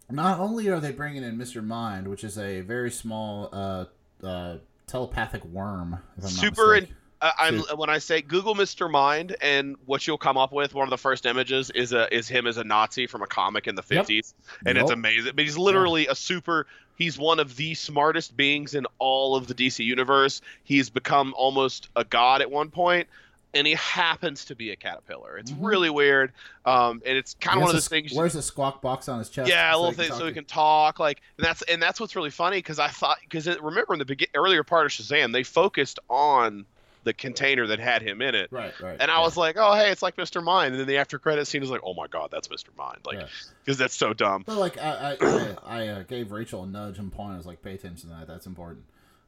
[0.09, 3.85] Not only are they bringing in Mister Mind, which is a very small uh,
[4.25, 5.99] uh, telepathic worm.
[6.17, 6.89] If I'm Super not
[7.21, 7.63] mistaken.
[7.69, 8.89] I, I'm when I say Google Mr.
[8.89, 12.27] Mind and what you'll come up with one of the first images is a is
[12.27, 14.07] him as a Nazi from a comic in the Yep.
[14.07, 14.33] 50s
[14.65, 18.85] and it's amazing but he's literally a super he's one of the smartest beings in
[18.99, 23.07] all of the DC universe he's become almost a god at one point
[23.53, 25.57] and he happens to be a caterpillar it's Mhm.
[25.61, 26.33] really weird
[26.65, 29.07] um and it's kind of one of a those s- things Where's a squawk box
[29.07, 29.49] on his chest.
[29.49, 30.99] yeah, a little thing so he can talk.
[30.99, 34.05] Like, and that's and that's what's really funny because I thought because remember in the
[34.05, 36.65] begin, earlier part of Shazam they focused on
[37.07, 38.97] the container that had him in it, Right, right.
[38.99, 39.21] and I yeah.
[39.21, 40.43] was like, oh hey, it's like Mr.
[40.43, 42.75] Mind, and then the after credit scene is like, oh my god, that's Mr.
[42.77, 43.27] Mind, like
[43.63, 44.43] because that's so dumb.
[44.45, 47.33] But like I, I, I, I uh, gave Rachel a nudge and point.
[47.33, 48.27] I was like, pay attention to that.
[48.27, 48.83] That's important.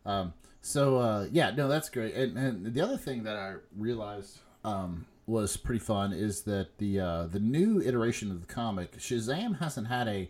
[0.06, 2.14] Um, so uh, yeah, no, that's great.
[2.14, 7.00] And, and the other thing that I realized um, was pretty fun is that the
[7.00, 10.30] uh, the new iteration of the comic Shazam hasn't had a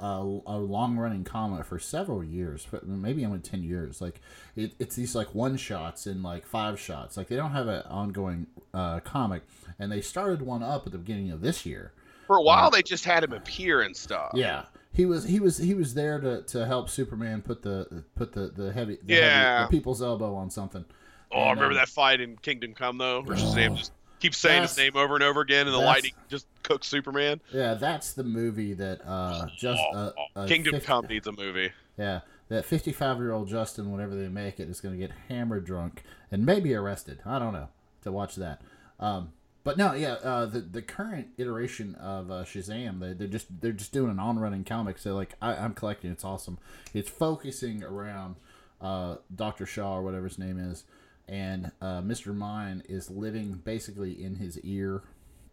[0.00, 4.00] a, a long running comic for several years, but maybe only ten years.
[4.00, 4.20] Like
[4.56, 7.16] it, it's these like one shots and like five shots.
[7.16, 9.42] Like they don't have an ongoing uh, comic,
[9.78, 11.92] and they started one up at the beginning of this year.
[12.26, 14.32] For a while, they just had him appear and stuff.
[14.34, 18.32] Yeah, he was he was he was there to, to help Superman put the put
[18.32, 19.58] the the heavy the, Yeah.
[19.60, 20.84] heavy, the people's elbow on something.
[21.32, 23.74] Oh, I remember um, that fight in Kingdom Come though, where Oh.
[23.74, 26.86] Just keeps saying his name over and over again, and the that's- lightning just cooks
[26.86, 27.40] Superman.
[27.52, 31.32] Yeah, that's the movie that uh just uh, Oh, uh, Kingdom 50 Come needs a
[31.32, 31.70] movie.
[31.96, 35.10] Yeah, that fifty five year old Justin, whenever they make it, is going to get
[35.28, 37.20] hammered drunk and maybe arrested.
[37.26, 37.68] I don't know
[38.02, 38.62] to watch that.
[39.00, 39.32] Um,
[39.64, 43.72] but no, yeah, uh, the the current iteration of uh, Shazam, they, they're just they're
[43.72, 44.98] just doing an on running comic.
[44.98, 46.58] So like I, I'm collecting, it's awesome.
[46.94, 48.36] It's focusing around
[48.80, 50.84] uh, Doctor Shaw or whatever his name is,
[51.28, 55.02] and uh, Mister Mind is living basically in his ear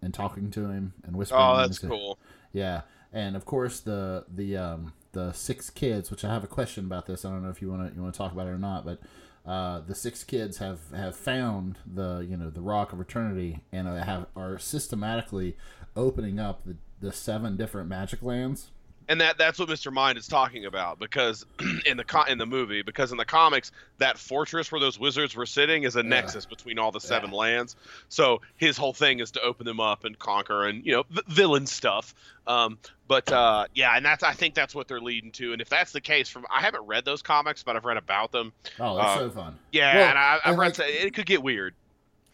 [0.01, 1.41] and talking to him and whispering.
[1.41, 2.17] Oh, that's cool.
[2.53, 6.85] yeah, and of course the the um the six kids, which I have a question
[6.85, 7.25] about this.
[7.25, 8.85] I don't know if you want to you want to talk about it or not,
[8.85, 8.99] but
[9.45, 13.87] uh, the six kids have have found the you know the Rock of Eternity and
[13.87, 15.55] uh, have are systematically
[15.95, 18.71] opening up the the seven different magic lands.
[19.07, 19.91] And that that's what Mr.
[19.91, 21.45] Mind is talking about because
[21.85, 25.35] in the co- in the movie because in the comics that fortress where those wizards
[25.35, 27.37] were sitting is a nexus between all the seven Yeah.
[27.37, 27.75] lands.
[28.09, 31.21] So his whole thing is to open them up and conquer and you know v-
[31.27, 32.13] villain stuff.
[32.47, 35.53] Um, but uh, yeah, and that's I think that's what they're leading to.
[35.53, 38.31] And if that's the case, from I haven't read those comics, but I've read about
[38.31, 38.53] them.
[38.79, 39.59] Oh, that's Uh, so fun.
[39.71, 41.73] Yeah, Well, and I, I've and, read like- it could get weird.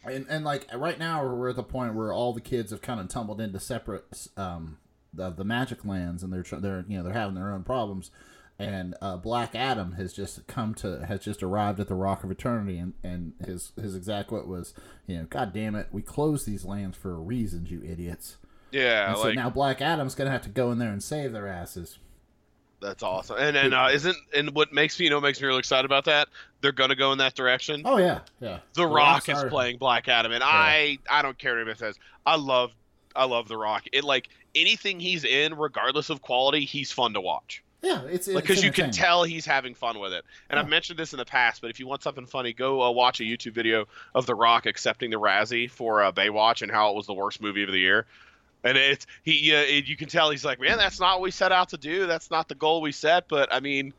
[0.05, 2.99] and and like right now we're at the point where all the kids have kind
[2.99, 4.77] of tumbled into separate um
[5.13, 8.11] the, the magic lands and they're they're you know they're having their own problems
[8.59, 12.31] and uh, Black Adam has just come to has just arrived at the Rock of
[12.31, 14.73] Eternity and and his his exact quote was
[15.07, 18.37] you know God damn it we closed these lands for a reason you idiots
[18.71, 21.31] Yeah, and so like now Black Adam's gonna have to go in there and save
[21.33, 21.97] their asses
[22.81, 23.37] that's awesome.
[23.39, 26.05] And and uh, isn't and what makes me you know makes me really excited about
[26.05, 26.27] that?
[26.61, 27.83] They're gonna go in that direction.
[27.85, 31.67] oh yeah yeah The Rock is playing Black Adam, and I I don't care what
[31.67, 31.97] it says.
[32.25, 32.71] I love
[33.15, 33.85] I love The Rock.
[33.91, 37.63] It like anything he's in, regardless of quality, he's fun to watch.
[37.81, 40.23] Yeah, it's because you can tell he's having fun with it.
[40.49, 42.91] And I've mentioned this in the past, but if you want something funny, go uh,
[42.91, 46.91] watch a YouTube video of The Rock accepting the Razzie for uh, Baywatch and how
[46.91, 48.05] it was the worst movie of the year.
[48.63, 51.31] And it's he, uh, it, you can tell he's like, man, that's not what we
[51.31, 52.05] set out to do.
[52.05, 53.27] That's not the goal we set.
[53.27, 53.93] But I mean,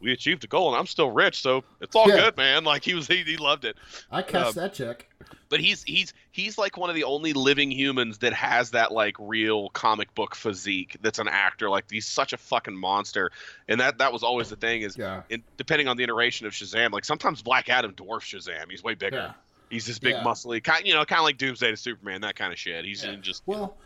[0.00, 2.16] we achieved the goal, and I'm still rich, so it's all Yeah.
[2.16, 2.64] good, man.
[2.64, 3.76] Like he was, he, he loved it.
[4.10, 5.08] I cashed um, that check.
[5.48, 9.16] But he's he's he's like one of the only living humans that has that like
[9.18, 10.96] real comic book physique.
[11.00, 11.70] That's an actor.
[11.70, 13.30] Like he's such a fucking monster.
[13.68, 15.22] And that that was always the thing is Yeah.
[15.30, 18.70] in, depending on the iteration of Shazam, like sometimes Black Adam dwarfs Shazam.
[18.70, 19.16] He's way bigger.
[19.16, 19.32] Yeah.
[19.70, 20.22] He's this big, Yeah.
[20.24, 22.84] muscly, kind, you know, kind of like Doomsday to Superman, that kind of shit.
[22.84, 23.14] He's Yeah.
[23.16, 23.76] just Well,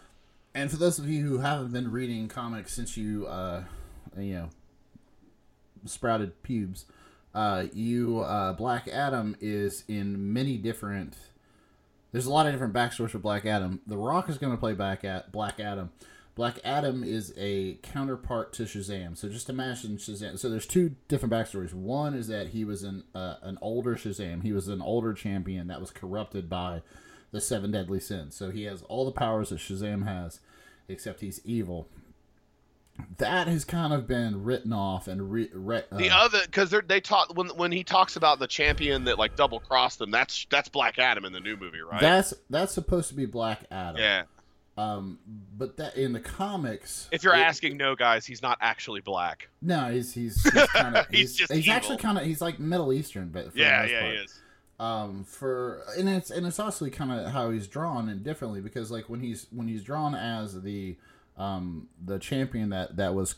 [0.55, 3.65] and for those of you who haven't been reading comics since you, uh,
[4.19, 4.51] you know,
[5.85, 6.87] sprouted pubes,
[7.35, 11.17] uh, you uh, Black Adam is in many different.
[12.13, 13.81] There's a lot of different backstories for Black Adam.
[13.87, 15.91] The Rock is going to play back at Black Adam.
[16.35, 19.17] Black Adam is a counterpart to Shazam.
[19.17, 20.39] So just imagine Shazam.
[20.39, 21.75] So there's two different backstories.
[21.75, 24.43] One is that he was an uh, an older Shazam.
[24.43, 26.83] He was an older champion that was corrupted by
[27.31, 28.35] the seven deadly sins.
[28.35, 30.41] So he has all the powers that Shazam has,
[30.89, 31.89] except he's evil.
[33.19, 37.01] That has kind of been written off and re, re, uh, the other because they
[37.01, 40.11] talk when when he talks about the champion that like double crossed them.
[40.11, 42.01] That's that's Black Adam in the new movie, right?
[42.01, 44.01] that's that's supposed to be Black Adam.
[44.01, 44.23] yeah.
[44.79, 45.19] Um,
[45.59, 49.49] but that in the comics, If you're it- asking, no, guys, he's not actually black.
[49.61, 51.77] no, he's he's, he's kind of He's he's, just he's evil.
[51.77, 54.13] actually kind of he's like Middle Eastern, but Yeah, yeah, part.
[54.15, 54.41] he is.
[54.79, 58.91] um for and it's and it's also kind of how he's drawn and differently because
[58.91, 60.97] like when he's when he's drawn as the
[61.41, 63.37] um the champion that that was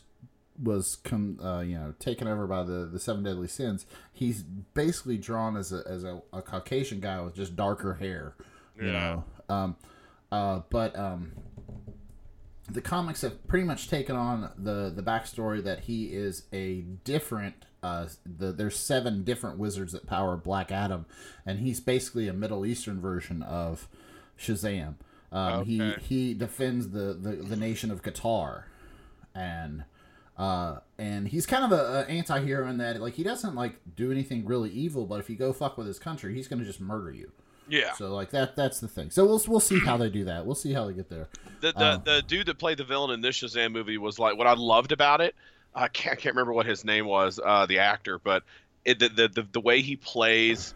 [0.61, 5.17] was com, uh, you know taken over by the the seven deadly sins he's basically
[5.17, 8.35] drawn as a as a, a caucasian guy with just darker hair
[8.79, 8.91] you Yeah.
[9.49, 9.75] know um
[10.31, 11.31] uh but um
[12.69, 17.65] the comics have pretty much taken on the the backstory that he is a different
[17.81, 21.05] uh the there's seven different wizards that power Black Adam
[21.45, 23.87] and he's basically a Middle Eastern version of
[24.39, 24.95] Shazam.
[25.33, 26.01] Um, he Okay.
[26.03, 28.63] he defends the, the the nation of Qatar
[29.35, 29.83] and
[30.37, 34.11] uh and he's kind of a, a anti-hero in that like he doesn't like do
[34.11, 37.11] anything really evil but if you go fuck with his country he's gonna just murder
[37.11, 37.31] you
[37.67, 37.93] Yeah.
[37.93, 40.55] so like that that's the thing so we'll we'll see how they do that we'll
[40.55, 41.27] see how they get there
[41.61, 44.37] The the, Um, the dude that played the villain in this Shazam movie was like
[44.37, 45.35] what I loved about it.
[45.75, 48.43] I can't, I can't remember what his name was, uh, the actor, but
[48.85, 50.73] it, the, the the the way he plays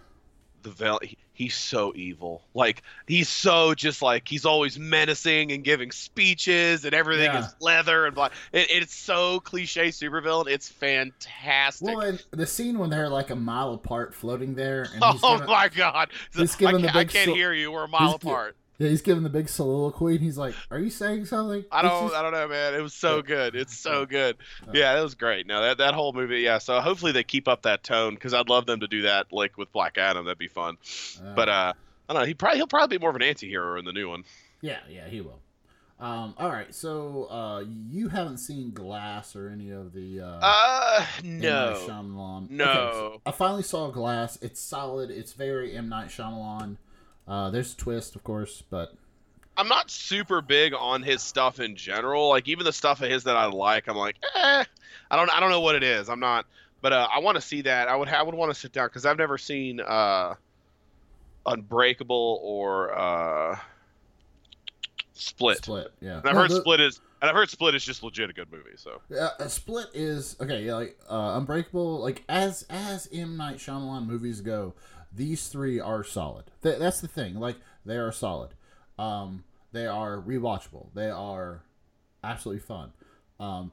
[0.67, 2.41] the villain, he, he's so evil.
[2.53, 7.45] Like he's so just like he's always menacing and giving speeches, and everything Yeah.
[7.45, 8.33] is leather and black.
[8.51, 10.47] It, it's so cliche supervillain.
[10.49, 11.87] It's fantastic.
[11.87, 15.47] Well, and the scene when they're like a mile apart, floating there, and oh giving,
[15.47, 16.09] my god!
[16.35, 17.71] he's I giving the can't, I can't so- hear you.
[17.71, 18.55] We're a mile apart.
[18.77, 22.03] Yeah, he's giving the big soliloquy, and he's like, "Are you saying something?" I don't,
[22.07, 22.73] just- I don't know, man.
[22.75, 23.55] It was so good.
[23.55, 24.37] It's so good.
[24.73, 24.93] Yeah.
[24.95, 25.47] That was great.
[25.47, 26.57] No, that that whole movie, yeah.
[26.59, 29.57] So hopefully they keep up that tone because I'd love them to do that, like
[29.57, 30.25] with Black Adam.
[30.25, 30.77] That'd be fun.
[31.23, 31.73] uh, But uh,
[32.09, 32.25] I don't know.
[32.27, 34.23] He probably he'll probably be more of an anti-hero in the new one.
[34.61, 35.39] yeah, yeah, he will.
[35.99, 41.05] Um, all right, so uh, you haven't seen Glass or any of the uh, Uh,
[41.23, 41.39] M.
[41.39, 41.85] Night no.
[41.87, 42.49] Shyamalan.
[42.51, 42.63] No.
[42.65, 44.37] Okay, so I finally saw Glass.
[44.43, 45.09] It's solid.
[45.09, 46.77] It's very M Night Shyamalan.
[47.27, 48.93] Uh, there's a twist, of course, but
[49.57, 52.29] I'm not super big on his stuff in general.
[52.29, 54.63] Like even the stuff of his that I like, I'm like, eh.
[55.11, 56.09] I don't, I don't know what it is.
[56.09, 56.45] I'm not.
[56.81, 57.87] But uh, I want to see that.
[57.87, 60.35] I would, I would want to sit down because I've never seen uh,
[61.45, 63.57] Unbreakable or uh,
[65.13, 65.57] Split.
[65.57, 65.91] Split.
[66.01, 68.29] Yeah, And I've No, heard the- Split is, and I've heard Split is just legit
[68.29, 68.75] a good movie.
[68.75, 70.63] So Yeah, a split is okay.
[70.63, 71.99] Yeah, like uh, Unbreakable.
[71.99, 74.75] Like as as M Night Shyamalan movies go,
[75.17, 76.45] these three are solid.
[76.63, 77.35] Th- that's the thing.
[77.35, 78.51] Like they are solid.
[78.97, 80.87] Um, they are rewatchable.
[80.93, 81.63] They are
[82.23, 82.93] absolutely fun.
[83.39, 83.71] Um,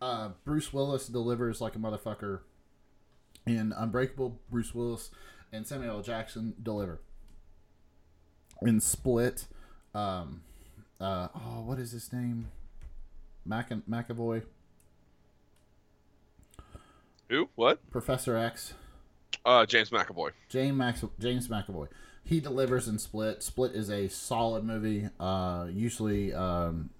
[0.00, 2.40] uh, Bruce Willis delivers like a motherfucker.
[3.46, 5.10] In Unbreakable, Bruce Willis
[5.52, 6.02] and Samuel L.
[6.02, 7.00] Jackson deliver.
[8.62, 9.46] In Split,
[9.94, 10.42] um,
[11.00, 12.48] uh, oh, what is his name?
[13.44, 14.42] Mac- McAvoy,
[17.28, 17.48] who?
[17.54, 17.88] What?
[17.90, 18.74] Professor X,
[19.46, 20.32] Uh, James McAvoy.
[20.48, 21.88] James Max, James McAvoy.
[22.24, 23.42] He delivers in Split.
[23.44, 25.08] Split is a solid movie.
[25.20, 26.90] Uh, usually, um,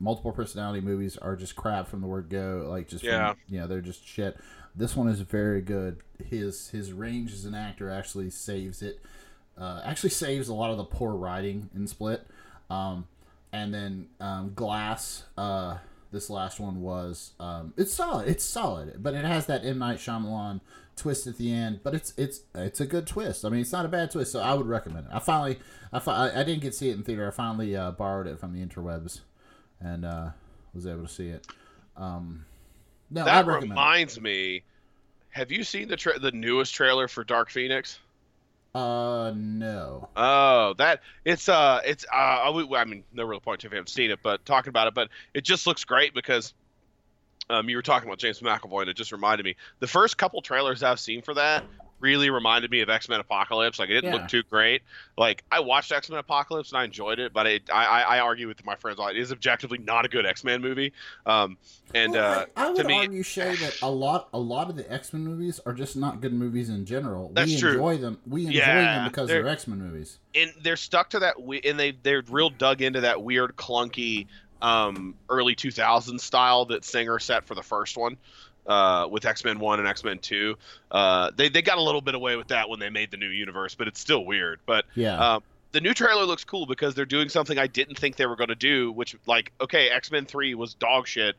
[0.00, 2.66] multiple personality movies are just crap from the word go.
[2.68, 3.34] Like just from- Yeah.
[3.48, 4.36] you know, they're just shit.
[4.74, 5.98] This one is very good.
[6.28, 8.98] His his range as an actor actually saves it.
[9.56, 12.26] Uh, actually saves a lot of the poor writing in Split.
[12.68, 13.06] Um,
[13.52, 15.24] and then um, Glass.
[15.38, 15.76] Uh,
[16.12, 18.28] this last one was um, it's solid.
[18.28, 20.60] It's solid, but it has that M Night Shyamalan
[20.96, 21.80] twist at the end.
[21.82, 23.44] But it's it's it's a good twist.
[23.44, 25.12] I mean, it's not a bad twist, so I would recommend it.
[25.14, 25.58] I finally
[25.92, 27.26] I fi- I didn't get to see it in theater.
[27.26, 29.20] I finally uh, borrowed it from the interwebs,
[29.80, 30.28] and uh,
[30.74, 31.46] was able to see it.
[31.96, 32.44] Um,
[33.10, 33.64] No, I that recommend.
[33.64, 33.68] it.
[33.70, 34.62] reminds me.
[35.30, 37.98] Have you seen the tra- the newest trailer for Dark Phoenix?
[38.74, 40.08] Uh, no.
[40.16, 44.10] Oh, that it's uh it's uh I, mean no real point if you haven't seen
[44.10, 46.54] it, but talking about it, but it just looks great because
[47.50, 50.40] um you were talking about James McAvoy and it just reminded me the first couple
[50.40, 51.64] trailers I've seen for that
[52.02, 53.78] really reminded me of X Men Apocalypse.
[53.78, 54.18] Like it didn't Yeah.
[54.20, 54.82] look too great.
[55.16, 58.18] Like I watched X Men Apocalypse and I enjoyed it, but it, I, I I
[58.20, 60.92] argue with my friends it is objectively not a good X Men movie.
[61.24, 61.56] Um
[61.94, 64.68] and Well, uh I, I to would me argue, Shay, that a lot, a lot
[64.68, 67.30] of the X Men movies are just not good movies in general.
[67.32, 67.70] That's we true.
[67.72, 68.18] enjoy them.
[68.26, 70.18] We enjoy Yeah, them because they're- they're X Men movies.
[70.34, 74.26] and they're stuck to that we- and they they're real dug into that weird clunky
[74.60, 78.16] um early 2000s style that singer set for the first one
[78.66, 80.56] uh with x-men 1 and x-men 2
[80.92, 83.28] uh they, they got a little bit away with that when they made the new
[83.28, 85.34] universe but it's still weird but Yeah.
[85.34, 85.42] um
[85.72, 88.50] the new trailer looks cool because they're doing something I didn't think they were going
[88.50, 91.34] to do, which like okay, X-Men 3 was dog shit,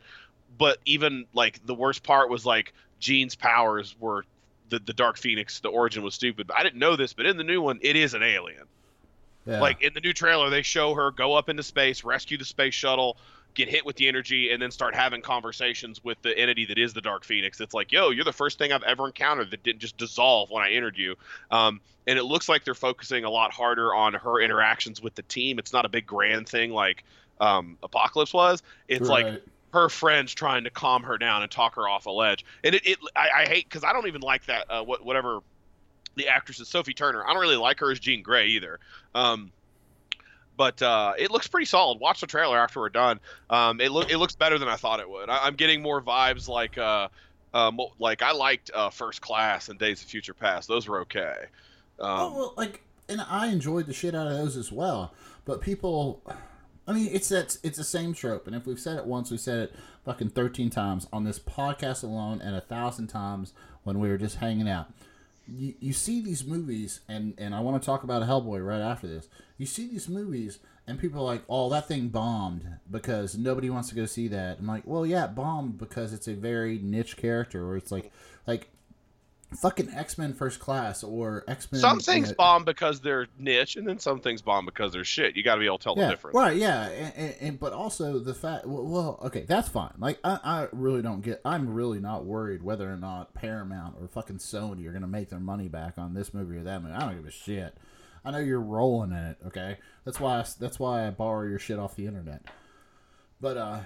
[0.57, 4.25] but even like the worst part was like Jean's powers were
[4.69, 6.47] the the Dark Phoenix, the origin was stupid.
[6.47, 8.63] But I didn't know this, but in the new one it is an alien.
[9.45, 9.61] yeah.
[9.61, 12.73] Like in the new trailer, they show her go up into space, rescue the space
[12.73, 13.17] shuttle,
[13.53, 16.93] get hit with the energy, and then start having conversations with the entity that is
[16.93, 17.59] the Dark Phoenix.
[17.61, 20.63] It's like, yo, you're the first thing I've ever encountered that didn't just dissolve when
[20.63, 21.15] I entered you.
[21.51, 25.23] Um, and it looks like they're focusing a lot harder on her interactions with the
[25.23, 25.59] team.
[25.59, 27.03] It's not a big grand thing like
[27.39, 28.63] um, Apocalypse was.
[28.87, 29.41] It's like
[29.73, 32.45] her friends trying to calm her down and talk her off a ledge.
[32.63, 34.65] And it, it I, I hate because I don't even like that.
[34.69, 35.39] Uh, what whatever
[36.15, 37.23] the actress is Sophie Turner.
[37.25, 38.79] I don't really like her as Jean Grey either.
[39.15, 39.51] Um,
[40.57, 41.99] but uh, it looks pretty solid.
[41.99, 43.19] Watch the trailer after we're done.
[43.49, 45.29] Um, it it looks better than I thought it would.
[45.29, 47.07] I, I'm getting more vibes like uh,
[47.53, 50.67] um, like I liked uh, First Class and Days of Future Past.
[50.67, 51.35] Those were okay.
[51.99, 55.13] Um, oh well, like, and I enjoyed the shit out of those as well.
[55.45, 56.21] But people,
[56.87, 58.47] I mean, it's that it's the same trope.
[58.47, 59.75] And if we've said it once, we said it
[60.05, 64.37] fucking thirteen times on this podcast alone, and a thousand times when we were just
[64.37, 64.87] hanging out.
[65.47, 69.07] You, you see these movies, and and I want to talk about Hellboy right after
[69.07, 69.27] this.
[69.57, 73.89] You see these movies, and people are like, "Oh, that thing bombed because nobody wants
[73.89, 77.17] to go see that." I'm like, "Well, yeah, it bombed because it's a very niche
[77.17, 78.11] character, where it's like,
[78.47, 78.69] like."
[79.53, 81.81] Fucking X Men First Class or X Men.
[81.81, 85.35] some things bomb because they're niche, and then some things bomb because they're shit.
[85.35, 86.35] You got to be able to tell yeah, the difference.
[86.35, 88.65] Right, yeah, and, and, and but also the fact.
[88.65, 89.93] Well, well, okay, that's fine.
[89.97, 91.41] Like, I, I really don't get.
[91.45, 95.39] I'm really not worried whether or not Paramount or fucking Sony are gonna make their
[95.39, 96.93] money back on this movie or that movie.
[96.93, 97.77] I don't give a shit.
[98.25, 99.37] I know you're rolling in it.
[99.47, 100.39] Okay, that's why.
[100.39, 102.43] I, that's why I borrow your shit off the internet.
[103.41, 103.79] But uh,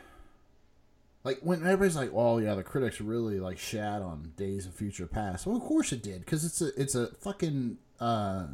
[1.27, 5.07] like when everybody's like, "Oh yeah, the critics really like shat on Days of Future
[5.07, 8.47] Past." Well, of course it did, because it's a it's a fucking uh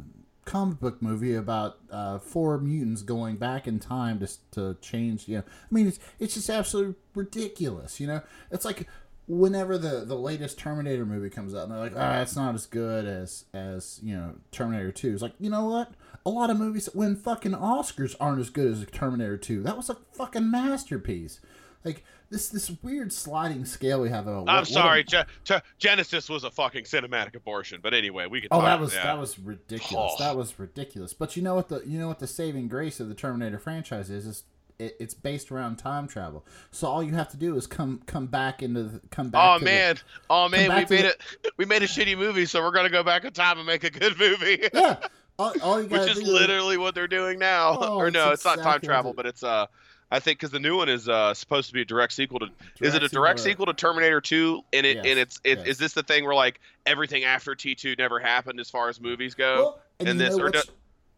[0.44, 5.28] comic book movie about uh, four mutants going back in time to to change.
[5.28, 8.00] You know, I mean, it's it's just absolutely ridiculous.
[8.00, 8.88] You know, it's like
[9.28, 12.66] whenever the the latest Terminator movie comes out, and they're like, ah, it's not as
[12.66, 15.12] good as as you know Terminator Two.
[15.12, 15.92] It's like, you know what?
[16.26, 19.62] A lot of movies win fucking Oscars aren't as good as Terminator Two.
[19.62, 21.38] That was a fucking masterpiece.
[21.84, 24.26] Like this this weird sliding scale we have.
[24.26, 27.80] Of what- I'm sorry, a- Ge- Ge- Genisys was a fucking cinematic abortion.
[27.82, 28.48] But anyway, we could.
[28.50, 29.04] Oh, that was yeah.
[29.04, 30.12] that was ridiculous.
[30.16, 30.22] Oh.
[30.24, 31.12] That was ridiculous.
[31.12, 34.08] But you know what the you know what the saving grace of the Terminator franchise
[34.10, 34.44] is is
[34.78, 36.44] it, it's based around time travel.
[36.70, 39.42] So all you have to do is come come back into the, come back.
[39.56, 39.96] Oh to the- man,
[40.30, 41.22] oh man, we made the- it.
[41.58, 43.90] We made a shitty movie, so we're gonna go back in time and make a
[43.90, 44.58] good movie.
[44.72, 44.96] yeah.
[45.38, 47.76] All, all Which is literally what they're doing now.
[47.80, 49.66] Oh, or it's no, it's not time travel, they- but it's uh,
[50.10, 52.46] I think because the new one is uh supposed to be a direct sequel to.
[52.80, 54.62] is it a Direct direct sequel sequel to Terminator Two?
[54.72, 55.66] And it Yes, and it's it, yes.
[55.66, 59.00] is this the thing where like everything after T two never happened as far as
[59.00, 59.54] movies go?
[59.56, 60.70] Well, and, and this- or what's-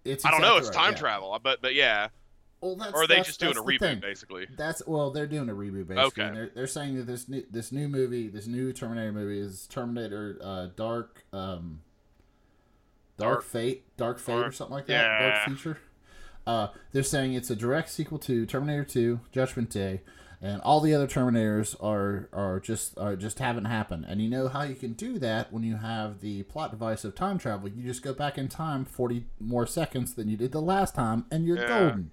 [0.04, 0.56] it's I don't know.
[0.56, 0.98] exactly It's right, time yeah.
[0.98, 2.08] travel, but but yeah.
[2.62, 4.00] Well, that's, Or are they just doing a reboot thing.
[4.00, 4.46] basically?
[4.56, 6.24] That's well, they're doing a reboot basically.
[6.24, 6.30] Okay.
[6.34, 10.38] They're, they're saying that this new this new movie, this new Terminator movie is Terminator
[10.42, 11.80] uh, Dark um,
[13.18, 14.92] Dark, Dark- Fate, Dark Fate or something like that.
[14.92, 15.18] yeah.
[15.36, 15.78] Dark Future.
[16.46, 20.02] Uh, they're saying it's a direct sequel to Terminator Two, Judgment Day,
[20.40, 24.04] and all the other Terminators are are just are just haven't happened.
[24.08, 27.14] And you know how you can do that when you have the plot device of
[27.14, 27.68] time travel.
[27.68, 31.24] You just go back in time forty more seconds than you did the last time,
[31.30, 31.66] and you're Yeah.
[31.68, 32.10] golden.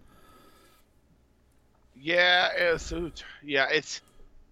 [1.96, 2.92] Yeah, it's
[3.44, 4.02] yeah, it's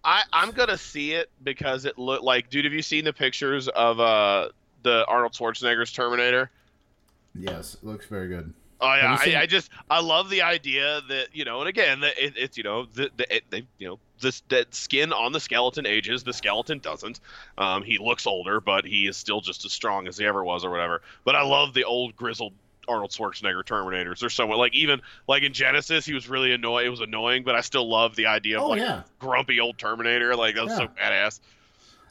[0.04, 2.66] I I'm gonna see it because it looked like dude.
[2.66, 4.50] Have you seen the pictures of uh
[4.84, 6.50] the Arnold Schwarzenegger's Terminator?
[7.36, 8.54] Yes, it looks very good.
[8.82, 11.60] Oh yeah, Have you seen- I, I just I love the idea that you know,
[11.60, 14.74] and again, that it, it's you know the, the it, they you know this that
[14.74, 17.20] skin on the skeleton ages, the skeleton doesn't.
[17.58, 20.66] Um, he looks older, but he is still just as strong as he ever was,
[20.66, 21.02] or whatever.
[21.24, 22.54] But I love the old grizzled
[22.88, 24.20] Arnold Schwarzenegger Terminators.
[24.20, 26.88] They're so like even like in Genisys, he was really annoying.
[26.88, 29.78] It was annoying, but I still love the idea of Oh like yeah, grumpy old
[29.78, 30.36] Terminator.
[30.36, 31.40] Like that was so badass.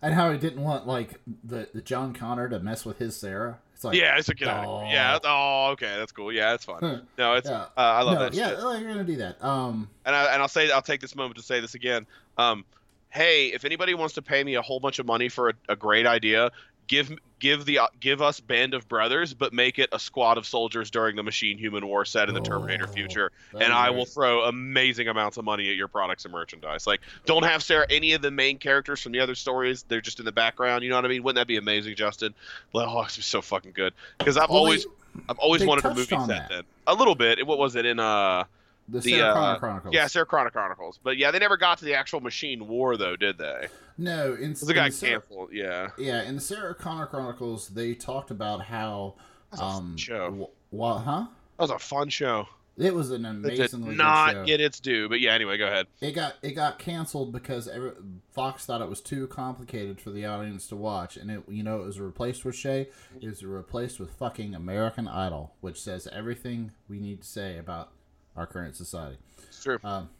[0.03, 3.59] and how he didn't want like the, the John Connor to mess with his Sarah.
[3.81, 4.67] It's like yeah, it's a idea.
[4.69, 4.83] oh.
[4.87, 5.19] Yeah.
[5.25, 6.31] Oh, okay, that's cool.
[6.31, 7.07] Yeah, that's fun.
[7.17, 7.63] No, it's Yeah.
[7.63, 8.59] uh, I love no, that yeah, shit.
[8.61, 9.43] oh, you're gonna do that.
[9.43, 12.07] Um, And I and I'll say I'll take this moment to say this again.
[12.37, 12.67] Um,
[13.09, 15.77] hey, if anybody wants to pay me a whole bunch of money for a, a
[15.77, 16.51] great idea,
[16.87, 20.91] give give the give us Band of Brothers, but make it a squad of soldiers
[20.91, 24.05] during the Machine Human War set in the Terminator Oh, future, and be I will
[24.05, 26.87] throw amazing amounts of money at your products and merchandise.
[26.87, 30.19] Like, don't have Sarah any of the main characters from the other stories; they're just
[30.19, 30.85] in the background.
[30.85, 31.23] You know what I mean?
[31.23, 32.35] Wouldn't that be amazing, Justin?
[32.73, 34.91] Like, Oh, it's so fucking good because I've Well, always they-
[35.29, 36.49] I've always wanted a movie set that.
[36.51, 36.63] then.
[36.87, 37.45] A little bit.
[37.47, 38.45] What was it in uh?
[38.91, 39.95] The, Sarah uh, Connor Chronicles.
[39.95, 40.99] Yeah, Sarah Connor Chronicles.
[41.03, 43.69] But yeah, they never got to the actual machine war though, did they?
[43.99, 45.51] no, in, the guy Sarah, canceled.
[45.53, 49.15] Yeah, yeah, in the Sarah Connor Chronicles, they talked about how
[49.51, 50.51] That's a fun um show.
[50.73, 51.27] wh- huh?
[51.57, 52.47] that was a fun show.
[52.79, 54.45] It was an It did amazingly not good show.
[54.47, 55.35] get its due, but yeah.
[55.35, 55.87] Anyway, go ahead.
[56.01, 57.91] it got it got canceled because every,
[58.33, 61.83] Fox thought it was too complicated for the audience to watch, and it you know
[61.83, 62.89] it was replaced with Shay.
[63.21, 67.91] It was replaced with fucking American Idol, which says everything we need to say about
[68.37, 69.19] our current society.
[69.49, 69.79] It's true.
[69.85, 70.11] Um,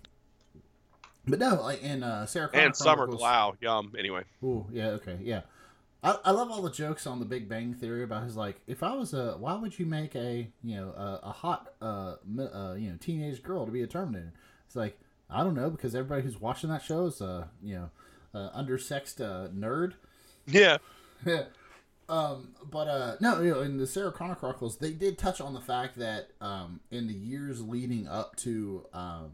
[1.27, 3.93] but no, like in uh, Sarah Connor and Summer Glau, yum.
[3.99, 5.43] Anyway, Ooh, yeah, okay, yeah.
[6.03, 8.83] I, I love all the jokes on the Big Bang Theory about his like, if
[8.83, 12.75] I was a, why would you make a you know a, a hot uh, uh
[12.75, 14.33] you know teenage girl to be a Terminator?
[14.67, 14.99] It's like
[15.29, 17.91] I don't know because everybody who's watching that show is a you know
[18.35, 19.95] uh, undersexed uh, nerd.
[20.47, 20.79] yeah,
[22.11, 25.55] um, but uh, no, you know, in the Sarah Connor Chronicles, they did touch on
[25.55, 29.31] the fact that um, in the years leading up to um,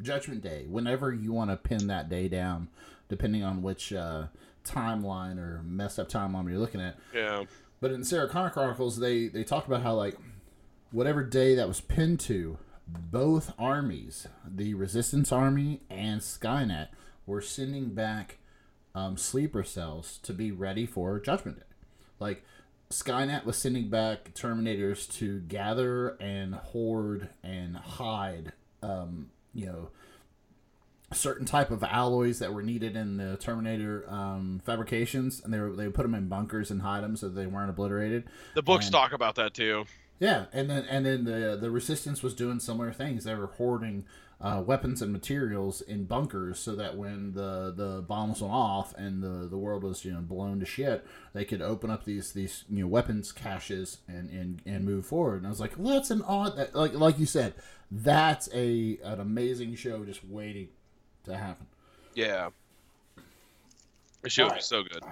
[0.00, 2.68] Judgment Day, whenever you want to pin that day down,
[3.08, 4.28] depending on which uh,
[4.64, 6.96] timeline or messed up timeline you're looking at.
[7.14, 7.44] yeah,
[7.80, 10.16] But in Sarah Connor Chronicles, they they talked about how like
[10.90, 12.56] whatever day that was pinned to,
[12.88, 16.88] both armies, the Resistance Army and Skynet,
[17.26, 18.38] were sending back
[18.94, 21.73] um, sleeper cells to be ready for Judgment Day.
[22.24, 22.42] Like
[22.90, 28.52] Skynet was sending back Terminators to gather and hoard and hide,
[28.82, 29.88] um, you know,
[31.12, 35.70] certain type of alloys that were needed in the Terminator um, fabrications, and they were,
[35.76, 38.24] they would put them in bunkers and hide them so they weren't obliterated.
[38.54, 39.84] the books And- talk about that too.
[40.20, 43.24] Yeah, and then and then the the resistance was doing similar things.
[43.24, 44.04] They were hoarding
[44.44, 49.22] uh, weapons and materials in bunkers so that when the, the bombs went off and
[49.22, 52.64] the, the world was you know blown to shit, they could open up these these
[52.68, 55.38] you know weapons caches and, and, and move forward.
[55.38, 57.54] And I was like, well, that's an odd that like like you said,
[57.90, 60.68] that's a an amazing show just waiting
[61.24, 61.66] to happen.
[62.14, 62.50] Yeah,
[64.20, 65.02] the show was so good.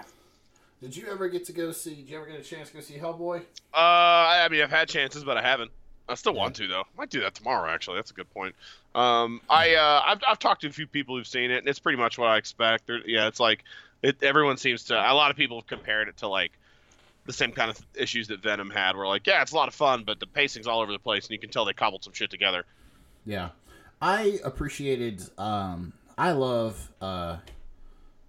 [0.82, 1.94] Did you ever get to go see?
[1.94, 3.38] Did you ever get a chance to go see Hellboy?
[3.72, 5.70] Uh, I mean, I've had chances, but I haven't.
[6.08, 6.80] I still want to though.
[6.80, 7.70] I Might do that tomorrow.
[7.70, 8.54] Actually, that's a good point.
[8.94, 11.78] Um, I uh, I've, I've talked to a few people who've seen it, and it's
[11.78, 12.86] pretty much what I expect.
[12.86, 13.64] There, yeah, it's like
[14.02, 14.22] it.
[14.22, 14.94] Everyone seems to.
[14.94, 16.52] A lot of people have compared it to like
[17.26, 19.74] the same kind of issues that Venom had, where like, yeah, it's a lot of
[19.74, 22.12] fun, but the pacing's all over the place, and you can tell they cobbled some
[22.12, 22.64] shit together.
[23.24, 23.50] Yeah,
[24.00, 25.22] I appreciated.
[25.38, 27.36] Um, I love uh,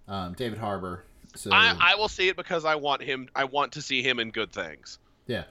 [0.08, 1.04] um, David Harbour.
[1.34, 3.28] So I, I will see it because I want him.
[3.34, 4.98] I want to see him in good things.
[5.26, 5.44] yeah,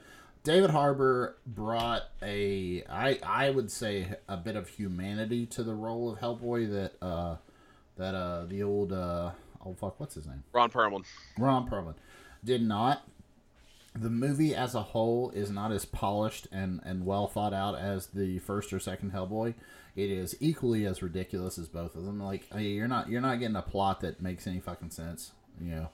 [0.44, 6.12] David Harbour brought a I I would say a bit of humanity to the role
[6.12, 7.36] of Hellboy that uh
[7.96, 9.30] that uh the old uh
[9.64, 11.04] oh fuck what's his name Ron Perlman.
[11.38, 11.94] Ron Perlman
[12.44, 13.08] did not.
[13.96, 18.08] The movie as a whole is not as polished and, and well thought out as
[18.08, 19.54] the first or second Hellboy.
[19.96, 22.20] It is equally as ridiculous as both of them.
[22.22, 25.70] Like hey, you're not you're not getting a plot that makes any fucking sense, you
[25.70, 25.88] know.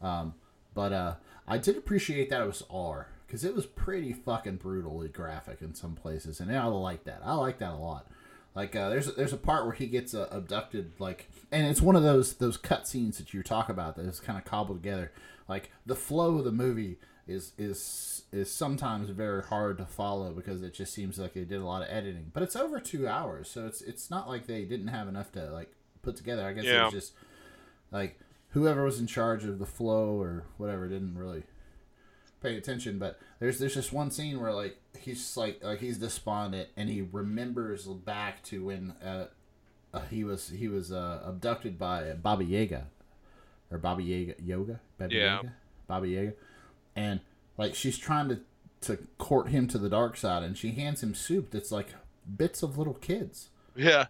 [0.00, 0.34] Um,
[0.72, 1.14] but uh,
[1.46, 5.72] I did appreciate that it was R because it was pretty fucking brutally graphic in
[5.72, 7.20] some places, and I like that.
[7.24, 8.08] I like that a lot.
[8.56, 11.94] Like uh, there's there's a part where he gets uh, abducted, like, and it's one
[11.94, 15.12] of those those cut scenes that you talk about that is kind of cobbled together.
[15.46, 20.64] Like the flow of the movie is is is sometimes very hard to follow because
[20.64, 22.32] it just seems like they did a lot of editing.
[22.32, 25.50] But it's over two hours, so it's it's not like they didn't have enough to
[25.52, 25.72] like
[26.02, 26.44] put together.
[26.44, 27.12] I guess it was just
[27.92, 28.18] like
[28.48, 31.44] whoever was in charge of the flow or whatever didn't really
[32.42, 32.98] pay attention.
[32.98, 37.02] But there's there's just one scene where like he's like like he's despondent and he
[37.02, 39.26] remembers back to when uh,
[39.94, 42.86] uh, he was he was uh, abducted by Baba Yaga
[43.70, 45.36] or Baba Yaga Yoga Baba Yeah.
[45.36, 45.52] Yaga
[45.86, 46.32] Baba Yaga
[46.96, 47.20] and
[47.58, 48.40] like she's trying to
[48.82, 51.88] to court him to the dark side and she hands him soup that's like
[52.36, 54.06] bits of little kids Yeah.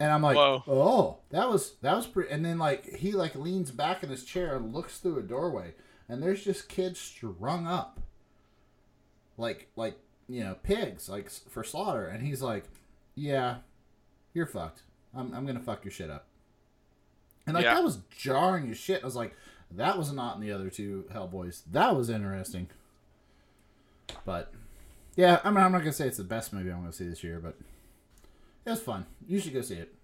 [0.00, 0.62] and I'm like, Whoa.
[0.66, 2.30] oh, that was that was pretty.
[2.32, 5.74] And then like he like leans back in his chair and looks through a doorway,
[6.08, 8.00] and there's just kids strung up,
[9.36, 9.98] like like
[10.28, 12.64] you know, pigs like for slaughter, and he's like,
[13.14, 13.56] "Yeah,
[14.34, 14.82] you're fucked.
[15.14, 16.26] I'm I'm gonna fuck your shit up."
[17.46, 17.74] And like Yeah.
[17.74, 19.02] that was jarring as shit.
[19.02, 19.34] I was like,
[19.70, 21.62] that was not in the other two Hellboys.
[21.70, 22.68] That was interesting.
[24.24, 24.52] But
[25.16, 27.24] yeah, I mean, I'm not gonna say it's the best movie I'm gonna see this
[27.24, 27.56] year, but
[28.66, 29.06] it was fun.
[29.26, 29.94] You should go see it.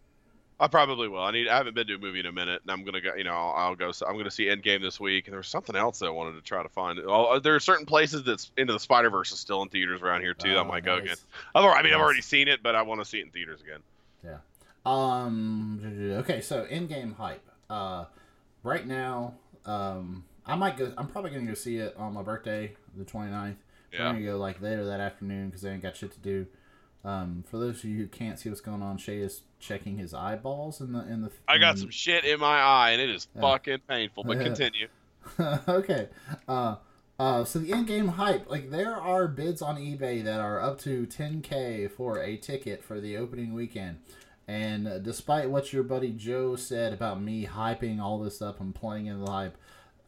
[0.60, 1.20] I probably will.
[1.22, 1.48] I need.
[1.48, 3.14] I haven't been to a movie in a minute, and I'm gonna go.
[3.14, 3.90] You know, I'll, I'll go.
[4.06, 6.42] I'm gonna see Endgame this week, and there was something else that I wanted to
[6.42, 7.00] try to find.
[7.04, 10.20] Oh, there are certain places that's Into the Spider Verse is still in theaters around
[10.20, 10.50] here too.
[10.50, 11.02] that I Oh, might go nice.
[11.04, 11.16] again.
[11.56, 13.60] I've I mean, I've already seen it, but I want to see it in theaters
[13.62, 13.80] again.
[14.24, 14.38] Yeah.
[14.86, 15.80] Um.
[16.20, 16.40] Okay.
[16.40, 17.42] So Endgame hype.
[17.68, 18.04] Uh,
[18.62, 19.34] right now,
[19.66, 20.92] um, I might go.
[20.96, 23.56] I'm probably gonna go see it on my birthday, the 29th.
[23.92, 24.06] Yeah.
[24.08, 26.46] I'm gonna go like later that afternoon because I ain't got shit to do.
[27.04, 30.12] Um, for those of you who can't see what's going on, Shay is checking his
[30.14, 31.30] eyeballs in the in the.
[31.48, 33.40] I got in- some shit in my eye, and it is Yeah.
[33.40, 34.24] fucking painful.
[34.24, 34.44] But Yeah.
[34.44, 34.88] continue.
[35.68, 36.08] okay.
[36.46, 36.76] Uh,
[37.18, 41.06] uh, so the Endgame hype, like there are bids on eBay that are up to
[41.06, 43.98] 10k for a ticket for the opening weekend.
[44.46, 48.74] And uh, despite what your buddy Joe said about me hyping all this up and
[48.74, 49.56] playing in the hype,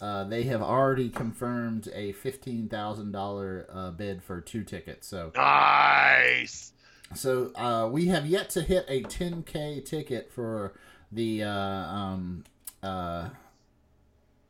[0.02, 5.06] uh, they have already confirmed a fifteen thousand dollar uh, bid for two tickets.
[5.06, 6.72] So Nice.
[7.14, 10.74] So uh, we have yet to hit a 10k ticket for
[11.12, 12.44] the uh, um,
[12.82, 13.30] uh,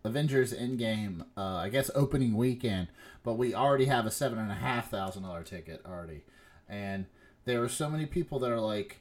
[0.04, 1.22] Avengers Endgame.
[1.36, 2.88] Uh, I guess opening weekend,
[3.22, 6.22] but we already have a seven and a half thousand dollar ticket already,
[6.68, 7.06] and
[7.44, 9.00] there are so many people that are like.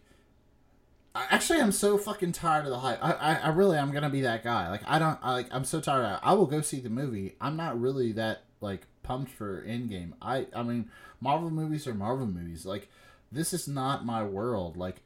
[1.18, 3.02] Actually, I'm so fucking tired of the hype.
[3.02, 4.70] I, I, I really am gonna be that guy.
[4.70, 6.04] Like, I don't, I, like, I'm so tired.
[6.04, 6.20] Of.
[6.22, 7.38] I will go see the movie.
[7.40, 10.12] I'm not really that like pumped for Endgame.
[10.22, 10.90] I, I mean,
[11.22, 12.66] Marvel movies are Marvel movies.
[12.66, 12.90] Like,
[13.32, 14.78] this is not my world.
[14.78, 15.02] Like,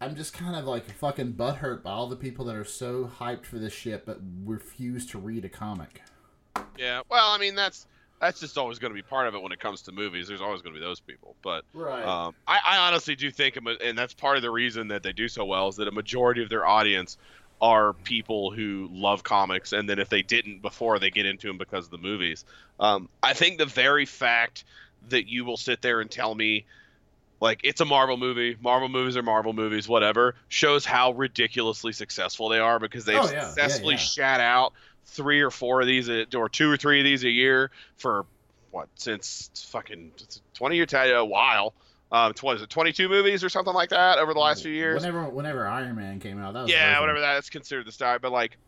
[0.00, 3.46] I'm just kind of like fucking butthurt by all the people that are so hyped
[3.46, 6.02] for this shit but refuse to read a comic.
[6.78, 7.02] Yeah.
[7.10, 7.86] Well, I mean, that's
[8.20, 10.28] that's just always going to be part of it when it comes to movies.
[10.28, 12.04] There's always going to be those people, but Right.
[12.04, 15.28] Um, I, I honestly do think, and that's part of the reason that they do
[15.28, 17.18] so well, is that a majority of their audience
[17.60, 21.58] are people who love comics, and then if they didn't before, they get into them
[21.58, 22.44] because of the movies.
[22.78, 24.64] Um, I think the very fact
[25.08, 26.66] that you will sit there and tell me,
[27.40, 32.48] like, it's a Marvel movie, Marvel movies are Marvel movies, whatever, shows how ridiculously successful
[32.48, 33.32] they are because they've Oh, yeah.
[33.32, 34.00] Yeah, successfully yeah.
[34.00, 34.72] shat out
[35.06, 38.26] three or four of these, a- or two or three of these a year for
[38.70, 40.12] what since fucking
[40.54, 40.92] 20 years?
[40.92, 41.74] A while.
[42.12, 45.02] Um what is it 22 movies or something like that over the last few years?
[45.02, 48.30] Whenever, whenever Iron Man came out, that was yeah whatever that's considered the style but
[48.32, 48.58] like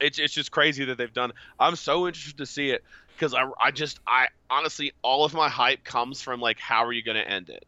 [0.00, 2.82] it's, it's just crazy that they've done i'm so interested to see it
[3.16, 6.92] because I, I just i honestly all of my hype comes from like how are
[6.92, 7.64] you going to end it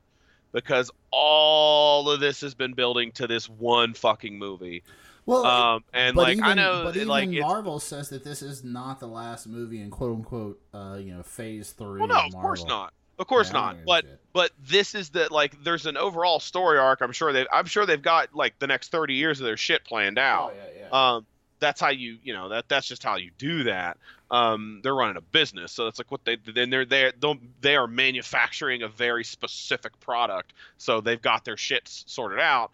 [0.52, 4.82] because all of this has been building to this one fucking movie
[5.24, 8.64] Well, um and like even, i know but even like Marvel says that this is
[8.64, 12.00] not the last movie in quote unquote, uh, you know, phase three.
[12.00, 14.20] well no of of course not of course Yeah, not but shit.
[14.32, 17.86] but this is the like there's an overall story arc i'm sure they i'm sure
[17.86, 21.14] they've got like the next 30 years of their shit planned out Oh, yeah, yeah.
[21.16, 21.26] um
[21.58, 23.96] that's how you you know that that's just how you do that
[24.30, 27.12] um they're running a business so it's like what they then they're they
[27.60, 32.70] they are manufacturing a very specific product so they've got their shit s- sorted out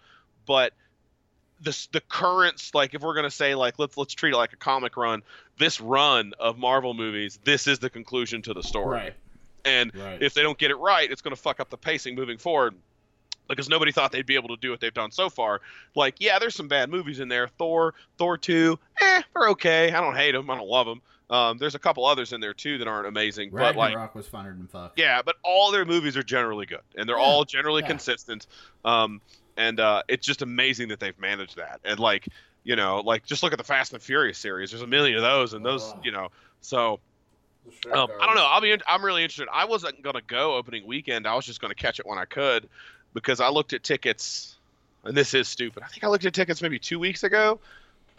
[0.47, 0.73] but
[1.61, 4.57] this the currents like if we're gonna say like let's let's treat it like a
[4.57, 5.23] comic run
[5.59, 9.15] this run of marvel movies this is the conclusion to the story right,
[9.65, 10.23] and right.
[10.23, 12.75] if they don't get it right, it's going to fuck up the pacing moving forward.
[13.49, 15.61] Because nobody thought they'd be able to do what they've done so far.
[15.95, 17.49] Like, yeah, there's some bad movies in there.
[17.59, 19.93] Thor, Thor two, eh, they're okay.
[19.93, 20.49] I don't hate them.
[20.51, 21.03] I don't love them.
[21.29, 24.27] Um, there's a couple others in there too that aren't amazing, but like, Ragnarok was
[24.27, 24.93] funner than fuck.
[24.97, 27.89] yeah, but all their movies are generally good, and they're Yeah, all generally yeah.
[27.89, 28.47] consistent.
[28.85, 29.21] Um,
[29.57, 31.81] and uh, it's just amazing that they've managed that.
[31.85, 32.29] And like,
[32.65, 34.71] you know, like just look at the Fast and Furious series.
[34.71, 36.01] There's a million of those, and those, Ugh.
[36.05, 36.29] you know,
[36.61, 37.01] so
[37.93, 38.45] um, I don't know.
[38.47, 38.73] I'll be.
[38.73, 39.49] in- I'm really interested.
[39.53, 41.27] I wasn't gonna go opening weekend.
[41.27, 42.69] I was just gonna catch it when I could,
[43.15, 44.57] because I looked at tickets,
[45.05, 45.83] and this is stupid.
[45.83, 47.59] I think I looked at tickets maybe two weeks ago,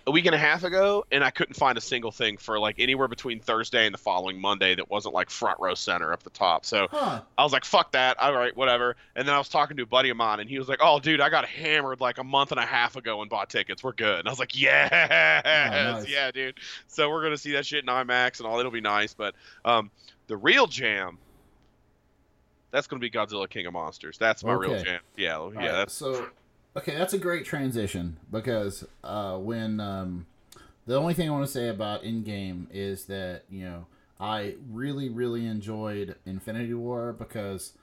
[0.06, 2.76] a week and a half ago, and I couldn't find a single thing for like
[2.78, 6.30] anywhere between Thursday and the following Monday that wasn't like front row center up the
[6.30, 6.66] top.
[6.66, 7.22] So Huh.
[7.38, 8.20] I was like, "Fuck that!
[8.20, 10.60] All right, whatever." And then I was talking to a buddy of mine, and he
[10.60, 13.30] was like, "Oh, dude, I got hammered like a month and a half ago and
[13.30, 13.82] bought tickets.
[13.82, 14.92] We're good." And I was like, "Yes,
[15.46, 16.10] nice.
[16.10, 18.60] yeah, dude." So we're gonna see that shit in IMAX and all.
[18.60, 19.14] It'll be nice.
[19.14, 19.90] But um,
[20.28, 21.18] the real jam,
[22.74, 24.18] that's gonna be Godzilla King of Monsters.
[24.18, 24.84] That's my real Okay.
[24.84, 25.00] jam.
[25.16, 25.38] Yeah, yeah.
[25.38, 26.28] Alright, That's so
[26.76, 26.96] okay.
[26.98, 30.26] That's a great transition because uh, when um,
[30.86, 33.86] the only thing I want to say about Endgame is that you know
[34.20, 37.74] I really really enjoyed Infinity War because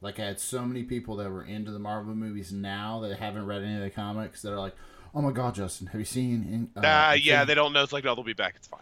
[0.00, 3.46] like I had so many people that were into the Marvel movies now that haven't
[3.46, 4.74] read any of the comics that are like,
[5.14, 7.82] "Oh my god, Justin, have you seen?" In, uh, Uh, yeah, they don't know.
[7.82, 8.54] It's like, no, they'll be back.
[8.56, 8.80] It's fine.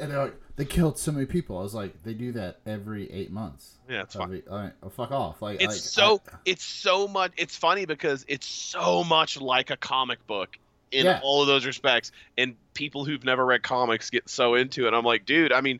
[0.00, 3.10] and they're like, "They killed so many people." I was like, "They do that every
[3.12, 4.30] eight months." Yeah, it's fine.
[4.30, 5.42] be- all right, oh, fuck off!
[5.42, 7.32] Like, It's like, so I- it's so much.
[7.36, 10.58] It's funny because it's so much like a comic book
[10.92, 11.20] in Yeah.
[11.22, 14.94] all of those respects, and people who've never read comics get so into it.
[14.94, 15.52] I'm like, dude.
[15.52, 15.78] I mean,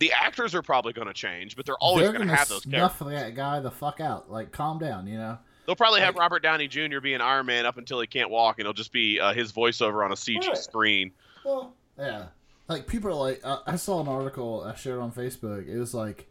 [0.00, 2.96] the actors are probably going to change, but they're always going to have those characters.
[2.98, 4.30] snuff that guy the fuck out.
[4.30, 5.38] Like, calm down, you know.
[5.68, 6.98] They'll probably have Robert Downey Jr.
[7.02, 9.52] be an Iron Man up until he can't walk, and it'll just be uh, his
[9.52, 10.56] voiceover on a CG Right.
[10.56, 11.12] screen.
[11.44, 12.28] Well, yeah.
[12.68, 15.68] Like people are like, uh, I saw an article I shared on Facebook.
[15.68, 16.26] It was like,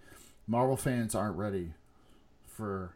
[0.47, 1.73] Marvel fans aren't ready
[2.47, 2.95] for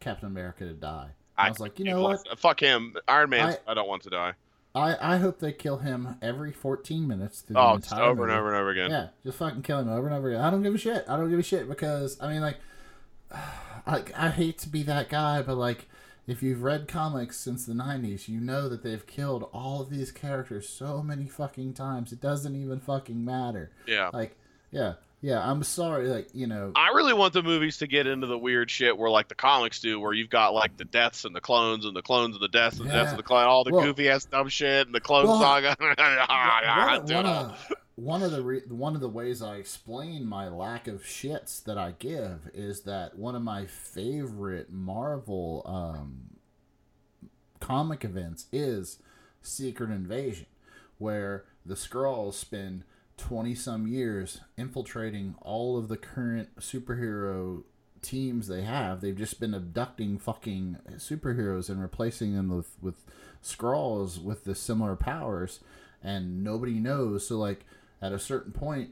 [0.00, 1.10] Captain America to die.
[1.38, 2.36] I, was like, you know what?
[2.36, 2.96] Fuck him.
[3.06, 3.50] Iron Man.
[3.50, 4.32] I- I, don't want to die.
[4.74, 8.24] I, I hope they kill him every 14 minutes through the Oh, just entire over
[8.24, 8.90] and over and over again.
[8.90, 10.40] Yeah, just fucking kill him over and over again.
[10.42, 11.04] I don't give a shit.
[11.08, 12.56] I don't give a shit because I mean, like,
[13.86, 15.86] I I hate to be that guy, but like,
[16.26, 20.10] if you've read comics since the '90s, you know that they've killed all of these
[20.10, 22.12] characters so many fucking times.
[22.12, 23.70] It doesn't even fucking matter.
[23.86, 24.10] Yeah.
[24.12, 24.36] Like,
[24.72, 25.48] yeah, yeah.
[25.48, 26.08] I'm sorry.
[26.08, 29.08] Like, you know, I really want the movies to get into the weird shit where
[29.10, 32.02] like the comics do, where you've got like the deaths and the clones and the
[32.02, 33.10] clones and the deaths and the deaths Yeah.
[33.12, 35.76] of the clone, all the Well- goofy ass dumb shit and the clone Well, saga.
[35.78, 37.32] one, Do it one all.
[37.44, 41.64] of, one of the re- one of the ways I explain my lack of shits
[41.64, 46.36] that I give is that one of my favorite Marvel um,
[47.58, 48.98] comic events is
[49.40, 50.46] Secret Invasion,
[50.98, 52.84] where the Skrulls spend
[53.16, 57.62] twenty some years infiltrating all of the current superhero
[58.02, 59.00] teams they have.
[59.00, 63.06] They've just been abducting fucking superheroes and replacing them with with
[63.42, 65.60] Skrulls with the similar powers,
[66.02, 67.26] and nobody knows.
[67.26, 67.64] So like
[68.02, 68.90] at a certain point,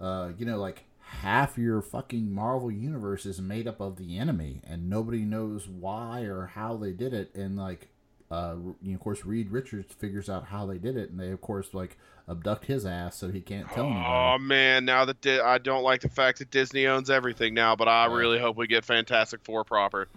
[0.00, 4.60] uh, you know, like half your fucking Marvel universe is made up of the enemy,
[4.66, 7.34] and nobody knows why or how they did it.
[7.34, 7.88] And like,
[8.30, 11.30] uh, you know, of course, Reed Richards figures out how they did it, and they
[11.30, 11.96] of course like
[12.28, 14.04] abduct his ass so he can't tell anybody.
[14.06, 17.74] Oh man, now that Di- I don't like the fact that Disney owns everything now,
[17.74, 18.14] but I Yeah.
[18.14, 20.08] really hope we get Fantastic Four proper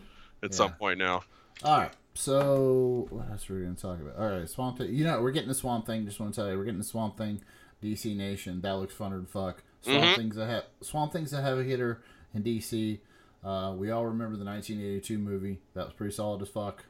[0.43, 1.23] at some point now.
[1.63, 1.91] All right.
[2.13, 4.17] So what else are we gonna talk about?
[4.17, 4.93] All right, Swamp Thing.
[4.93, 6.05] You know, we're getting the Swamp Thing.
[6.05, 7.41] Just want to tell you, we're getting the Swamp Thing.
[7.81, 8.61] DC Nation.
[8.61, 9.63] That looks funner than fuck.
[9.81, 10.15] Swamp Mhm.
[10.15, 12.01] Thing's a he- Swamp Thing's that have a heavy hitter
[12.33, 12.99] in DC.
[13.43, 15.59] Uh, we all remember the 1982 movie.
[15.73, 16.85] That was pretty solid as fuck.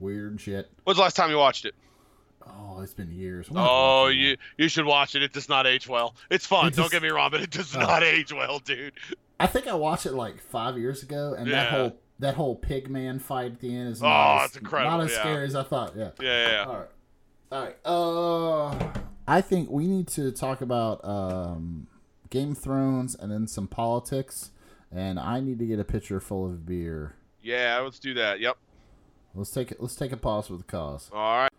[0.00, 0.70] Weird and shit.
[0.84, 1.74] When's the last time you watched it?
[2.48, 3.50] Oh, it's been years.
[3.50, 5.22] We'll have to Oh, it you you should watch it.
[5.22, 6.14] It does not age well.
[6.30, 6.66] It's fun.
[6.68, 7.80] It Don't get me wrong, but it does Oh.
[7.80, 8.92] not age well, dude.
[9.40, 12.88] I think I watched it like five years ago, and that whole that whole pig
[12.88, 15.20] man fight at the end is Oh, not, as, it's incredible, not as yeah.
[15.20, 15.94] scary as I thought.
[15.96, 16.10] Yeah.
[16.20, 16.50] Yeah, yeah.
[16.50, 16.64] yeah.
[16.64, 16.88] All right.
[17.52, 17.76] All right.
[17.84, 21.88] Uh, I think we need to talk about um,
[22.30, 24.50] Game of Thrones and then some politics.
[24.92, 27.16] And I need to get a pitcher full of beer.
[27.42, 28.40] Yeah, let's do that.
[28.40, 28.56] Yep.
[29.34, 29.80] Let's take it.
[29.80, 31.10] Let's take a pause with the cause.
[31.12, 31.52] All right.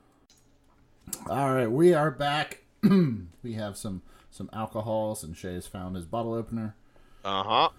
[1.29, 2.63] All right, we are back.
[2.83, 4.01] we have some
[4.31, 6.75] some alcohols, and Shay has found his bottle opener.
[7.23, 7.69] Uh huh.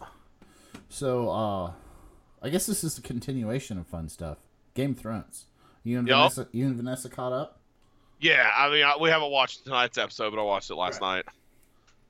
[0.89, 1.73] So, uh,
[2.43, 4.39] I guess this is a continuation of fun stuff.
[4.75, 5.47] Game of Thrones.
[5.83, 6.33] You and Yup.
[6.33, 7.58] Vanessa, you and Vanessa caught up.
[8.21, 11.25] Yeah, I mean, I, we haven't watched tonight's episode, but I watched it last night,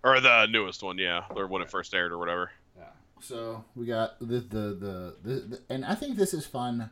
[0.02, 2.50] or the newest one, yeah, or when it first aired, or whatever.
[2.76, 2.84] Yeah.
[3.20, 6.90] So we got the the, the the the and I think this is fun,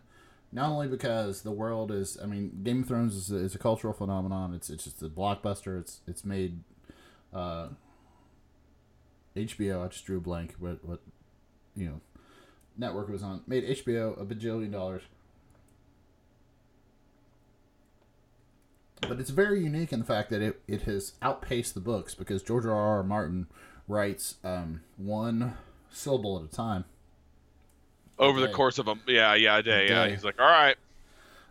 [0.52, 2.18] not only because the world is.
[2.22, 4.52] I mean, Game of Thrones is a, is a cultural phenomenon.
[4.54, 5.80] It's it's just a blockbuster.
[5.80, 6.60] It's it's made.
[7.32, 7.68] Uh,
[9.36, 9.84] HBO.
[9.84, 10.54] I just drew a blank.
[10.58, 11.00] What what,
[11.74, 12.00] you know,
[12.76, 15.02] network was on made HBO a bajillion dollars.
[19.02, 22.42] But it's very unique in the fact that it, it has outpaced the books because
[22.42, 22.74] George R.
[22.74, 23.02] R.
[23.02, 23.46] Martin
[23.88, 25.54] writes um, one
[25.90, 26.84] syllable at a time.
[28.18, 30.06] Over the course of a yeah, yeah, a day, yeah.
[30.06, 30.12] day.
[30.12, 30.76] He's like, all right,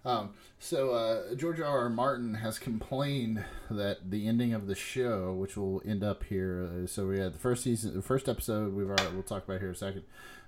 [0.04, 1.80] Um, so uh, George R.
[1.82, 1.90] R.
[1.90, 6.88] Martin has complained that the ending of the show, which will end up here, uh,
[6.88, 8.74] so we had the first season, the first episode.
[8.74, 10.04] We've already, we'll talk about here a second.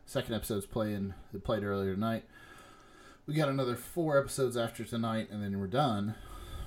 [0.08, 2.24] Second episode's playing it played earlier tonight.
[3.28, 6.16] We got another four episodes after tonight, and then we're done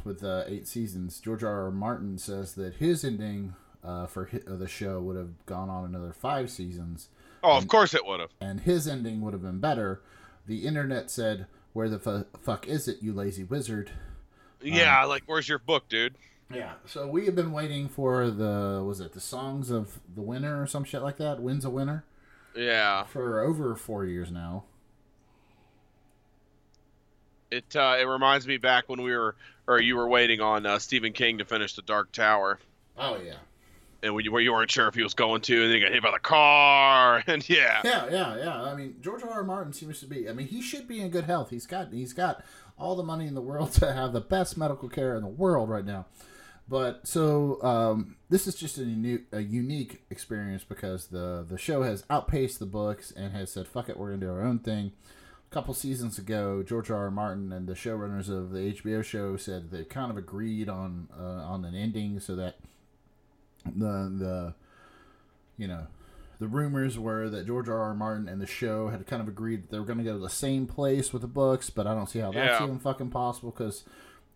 [0.04, 1.20] with uh, eight seasons.
[1.20, 1.64] George R.
[1.66, 1.70] R.
[1.70, 5.84] Martin says that his ending uh, for hi- uh, the show would have gone on
[5.84, 7.08] another five seasons
[7.42, 8.30] oh, of course it would have.
[8.40, 10.02] and his ending would have been better.
[10.46, 13.90] The internet said, "Where the fu- fuck is it, you lazy wizard?"
[14.62, 16.16] Yeah, like, where's your book, dude?
[16.52, 16.72] Yeah.
[16.84, 20.66] So we have been waiting for the was it the songs of the winner or
[20.66, 21.40] some shit like that?
[21.40, 22.04] Wins a winner
[22.54, 24.64] Yeah, for over four years now.
[27.50, 29.34] it uh, it reminds me back when we were,
[29.70, 32.58] or you were waiting on uh, Stephen King to finish The Dark Tower,
[32.98, 33.34] Oh yeah.
[34.02, 35.80] and when you, where you weren't sure if he was going to, and then he
[35.80, 38.62] got hit by the car, and yeah, Yeah, yeah, yeah.
[38.62, 39.30] I mean, George R.
[39.30, 39.44] R.
[39.44, 40.28] Martin seems to be.
[40.28, 41.50] I mean, he should be in good health.
[41.50, 42.44] He's got he's got
[42.78, 45.68] all the money in the world to have the best medical care in the world
[45.68, 46.06] right now.
[46.68, 51.82] But so um, this is just a unique, a unique experience because the the show
[51.82, 54.92] has outpaced the books and has said, "Fuck it, we're gonna do our own thing."
[55.50, 56.96] A couple seasons ago, George R.
[56.98, 57.10] R.
[57.10, 61.22] Martin and the showrunners of the HBO show said they kind of agreed on uh,
[61.22, 62.56] on an ending so that
[63.64, 64.54] the the
[65.58, 65.88] you know
[66.38, 67.78] the rumors were that George R.
[67.80, 67.94] R.
[67.94, 70.18] Martin and the show had kind of agreed that they were going to go to
[70.20, 72.64] the same place with the books, but I don't see how that's Yeah.
[72.66, 73.84] even fucking possible because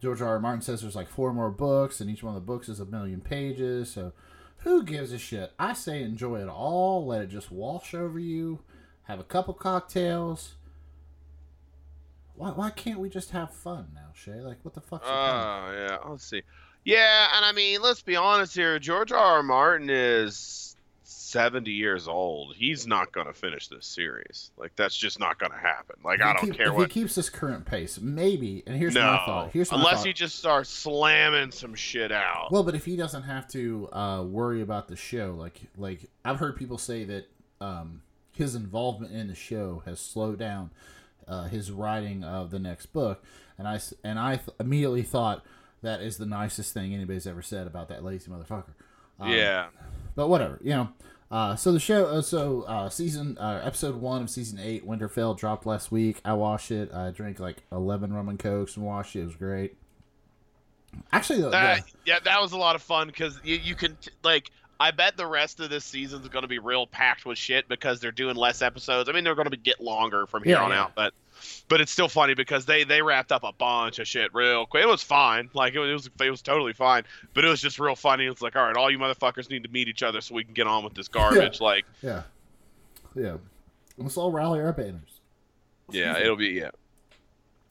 [0.02, 0.28] George R.
[0.30, 0.40] R.
[0.40, 2.84] Martin says there's like four more books, and each one of the books is a
[2.84, 3.88] million pages.
[3.90, 4.12] So
[4.58, 5.52] who gives a shit?
[5.60, 7.06] I say enjoy it all.
[7.06, 8.58] Let it just wash over you.
[9.04, 10.54] Have a couple cocktails.
[12.36, 14.40] Why, why can't we just have fun now, Shay?
[14.40, 15.02] Like, what the fuck?
[15.04, 16.42] Oh yeah, let's see.
[16.84, 18.78] Yeah, and I mean, let's be honest here.
[18.78, 19.18] George R.
[19.18, 19.42] R.
[19.42, 22.54] Martin is seventy years old.
[22.56, 24.50] He's not going to finish this series.
[24.56, 25.96] Like that's just not going to happen.
[26.04, 26.92] Like If I don't keep- care if what.
[26.92, 28.62] he keeps this current pace, maybe.
[28.66, 29.50] And here's my thought.
[29.52, 30.06] Here's my unless thought.
[30.06, 32.48] he just starts slamming some shit out.
[32.50, 36.38] Well, but if he doesn't have to uh, worry about the show, like like I've
[36.38, 37.26] heard people say that
[37.60, 40.70] um, his involvement in the show has slowed down
[41.28, 43.22] uh, his writing of the next book,
[43.58, 45.44] and I and I th- immediately thought
[45.82, 48.72] that is the nicest thing anybody's ever said about that lazy motherfucker.
[49.20, 49.66] Um, yeah,
[50.14, 50.88] but whatever, you know.
[51.30, 55.36] Uh, so the show, uh, so uh, season uh, episode one of season eight, Winterfell
[55.36, 56.20] dropped last week.
[56.24, 56.92] I watched it.
[56.92, 59.20] I drank like eleven rum and cokes and watched it.
[59.22, 59.76] It was great.
[61.12, 64.50] Actually, the- yeah, that was a lot of fun because you, you can t- like.
[64.80, 68.00] I bet the rest of this season's going to be real packed with shit because
[68.00, 69.08] they're doing less episodes.
[69.08, 70.82] I mean, they're going to get longer from here Yeah, on yeah.
[70.82, 71.14] out, but
[71.68, 74.82] but it's still funny because they they wrapped up a bunch of shit real quick.
[74.84, 77.04] It was fine, like it was it was, it was totally fine,
[77.34, 78.26] but it was just real funny.
[78.26, 80.54] It's like, all right, all you motherfuckers need to meet each other so we can
[80.54, 81.60] get on with this garbage.
[81.60, 82.22] Like, Yeah.
[83.14, 83.36] Yeah.
[83.96, 85.20] Let's all rally our banners.
[85.90, 86.70] yeah, it'll be yeah.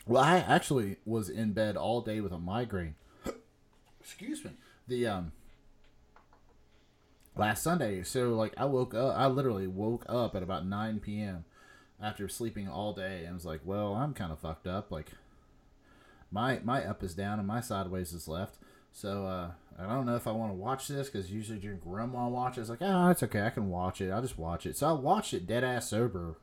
[0.06, 2.95] Well, I actually was in bed all day with a migraine.
[4.01, 4.51] Excuse me.
[4.88, 5.32] The um
[7.36, 11.45] last Sunday, so like I woke up I literally woke up at about 9 p.m.
[12.01, 14.91] after sleeping all day and was like, "Well, I'm kind of fucked up.
[14.91, 15.11] Like
[16.31, 18.57] my my up is down and my sideways is left."
[18.91, 22.27] So uh I don't know if I want to watch this because usually during grandma
[22.27, 24.11] watches, like, oh, it's okay, I can watch it.
[24.11, 24.77] I'll just watch it.
[24.77, 26.36] So I watched it dead ass sober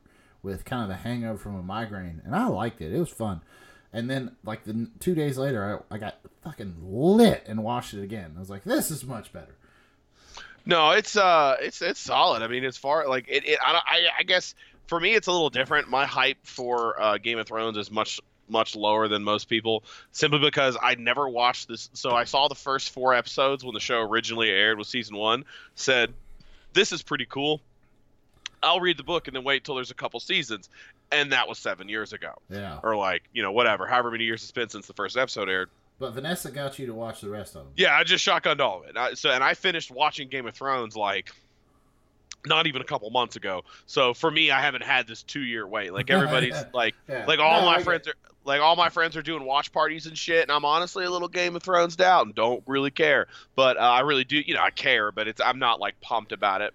[0.43, 2.93] with kind of the hangover from a migraine, and I liked it.
[2.93, 3.41] It was fun.
[3.93, 8.03] And then, like the two days later, I, I got fucking lit and watched it
[8.03, 8.33] again.
[8.35, 9.55] I was like, this is much better.
[10.65, 12.41] No, it's uh, it's it's solid.
[12.43, 14.53] I mean, as far like it, it I, I I guess
[14.87, 15.89] for me it's a little different.
[15.89, 20.39] My hype for uh, Game of Thrones is much much lower than most people, simply
[20.39, 21.89] because I never watched this.
[21.93, 25.45] So I saw the first four episodes when the show originally aired with season one.
[25.75, 26.13] Said,
[26.73, 27.61] this is pretty cool.
[28.61, 30.69] I'll read the book and then wait till there's a couple seasons,
[31.11, 32.77] and that was seven years ago, Yeah.
[32.83, 35.69] or like you know whatever, however many years it's been since the first episode aired.
[36.01, 37.73] But Vanessa got you to watch the rest of them.
[37.77, 38.97] Yeah, I just shotgunned all of it.
[38.97, 41.31] I, so, and I finished watching Game of Thrones like
[42.45, 43.63] not even a couple months ago.
[43.85, 45.93] So for me, I haven't had this two year wait.
[45.93, 46.63] Like everybody's Yeah.
[46.73, 47.25] like, Yeah.
[47.27, 50.17] like all No, my friends are like all my friends are doing watch parties and
[50.17, 53.27] shit, and I'm honestly a little Game of Thrones down and don't really care.
[53.55, 56.31] But uh, I really do, you know, I care, but it's I'm not like pumped
[56.31, 56.73] about it.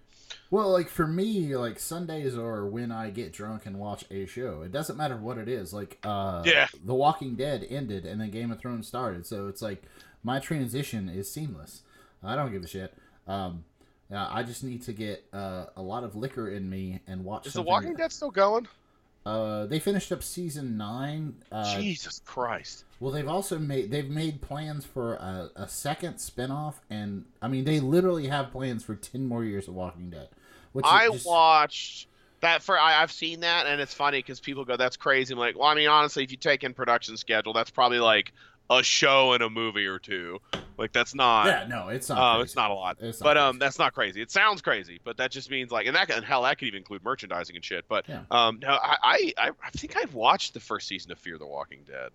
[0.51, 4.63] Well, like for me, like Sundays are when I get drunk and watch a show.
[4.63, 5.73] It doesn't matter what it is.
[5.73, 6.69] Like, uh, Yeah.
[6.85, 9.83] The Walking Dead ended and then Game of Thrones started, so it's like
[10.23, 11.83] my transition is seamless.
[12.23, 12.97] I don't give a shit.
[13.27, 13.65] Um,
[14.11, 17.47] I just need to get uh, a lot of liquor in me and watch.
[17.47, 18.69] Is The Walking Dead still going?
[19.27, 21.35] Uh, they finished up season nine.
[21.51, 22.85] Uh, Jesus Christ!
[23.01, 27.65] well, they've also made they've made plans for a, a second spinoff, and I mean
[27.65, 30.29] they literally have plans for ten more years of Walking Dead.
[30.73, 31.27] Which I just...
[31.27, 32.07] watched
[32.41, 32.79] that for.
[32.79, 35.69] I, I've seen that, and it's funny because people go, "That's crazy." I'm like, well,
[35.69, 38.33] I mean, honestly, if you take in production schedule, that's probably like
[38.71, 40.39] a show and a movie or two.
[40.79, 41.47] Like that's not.
[41.47, 42.19] Yeah, no, it's not.
[42.37, 43.59] Um, it's not a lot, not but um, crazy.
[43.61, 44.21] that's not crazy.
[44.23, 46.79] It sounds crazy, but that just means like, and that and hell, that could even
[46.79, 47.87] include merchandising and shit.
[47.89, 48.23] But Yeah.
[48.31, 51.47] um, no, I, I I I think I've watched the first season of Fear the
[51.47, 52.11] Walking Dead.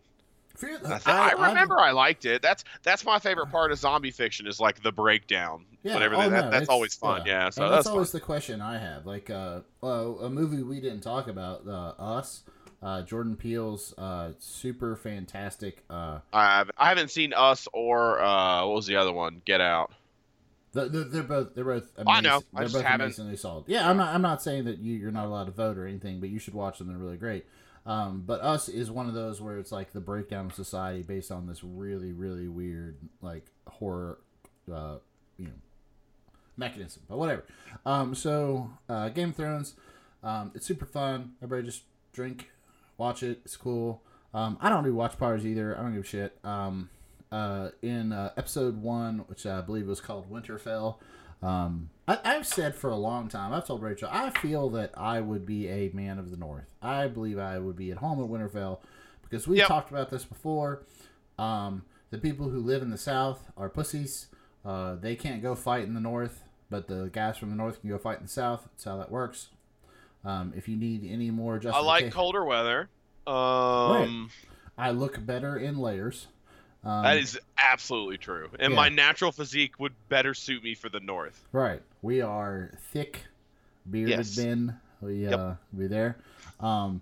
[0.57, 2.41] Fear- I, th- I remember I liked it.
[2.43, 5.65] That's that's my favorite part of zombie fiction is like the breakdown.
[5.81, 6.15] Yeah, whatever.
[6.15, 7.23] oh, that, no, that's always fun.
[7.25, 9.07] Yeah, so and that's, that's always the question I have.
[9.07, 12.43] Like, uh, well, a movie we didn't talk about, uh, Us,
[12.81, 15.83] uh, Jordan Peele's uh, super fantastic.
[15.89, 16.19] Uh.
[16.33, 19.41] I haven't, I haven't seen Us or uh, what was the other one?
[19.45, 19.91] Get Out.
[20.73, 21.89] the, the, they're both they're both.
[21.97, 23.05] Amazing, I know, I they're just both haven't.
[23.07, 23.65] amazingly solid.
[23.67, 26.19] Yeah, I'm not I'm not saying that you you're not allowed to vote or anything,
[26.19, 26.87] but you should watch them.
[26.87, 27.45] They're really great.
[27.85, 31.31] Um, but Us is one of those where it's like the breakdown of society based
[31.31, 34.19] on this really really weird like horror,
[34.71, 34.97] uh,
[35.37, 35.51] you know,
[36.57, 37.03] mechanism.
[37.09, 37.43] But whatever.
[37.85, 39.73] Um, so uh, Game of Thrones,
[40.23, 41.33] um, it's super fun.
[41.41, 42.49] Everybody just drink,
[43.01, 43.41] watch it.
[43.43, 44.03] It's cool.
[44.33, 45.75] Um, I don't do watch parties either.
[45.77, 46.37] I don't give a shit.
[46.43, 46.89] Um,
[47.31, 50.97] uh, in uh, episode one, which I believe was called Winterfell,
[51.41, 55.19] um, I, I've said for a long time, I've told Rachel, I feel that I
[55.19, 56.65] would be a man of the North.
[56.81, 58.79] I believe I would be at home at Winterfell
[59.23, 59.67] because we've Yep.
[59.67, 60.83] talked about this before.
[61.39, 64.27] Um, the people who live in the South are pussies.
[64.63, 67.89] Uh, they can't go fight in the North, but the guys from the North can
[67.89, 68.65] go fight in the South.
[68.71, 69.49] That's how that works.
[70.23, 72.89] Um, if you need any more I like colder weather.
[73.25, 74.29] Um,
[74.77, 76.27] I look better in layers.
[76.83, 78.75] Um, that is absolutely true, and yeah.
[78.75, 81.43] my natural physique would better suit me for the north.
[81.51, 81.81] right.
[82.01, 83.25] We are thick,
[83.89, 84.37] bearded Yes.
[84.37, 84.79] men.
[85.01, 85.39] We Yep.
[85.39, 86.17] uh, we there.
[86.59, 87.01] Um,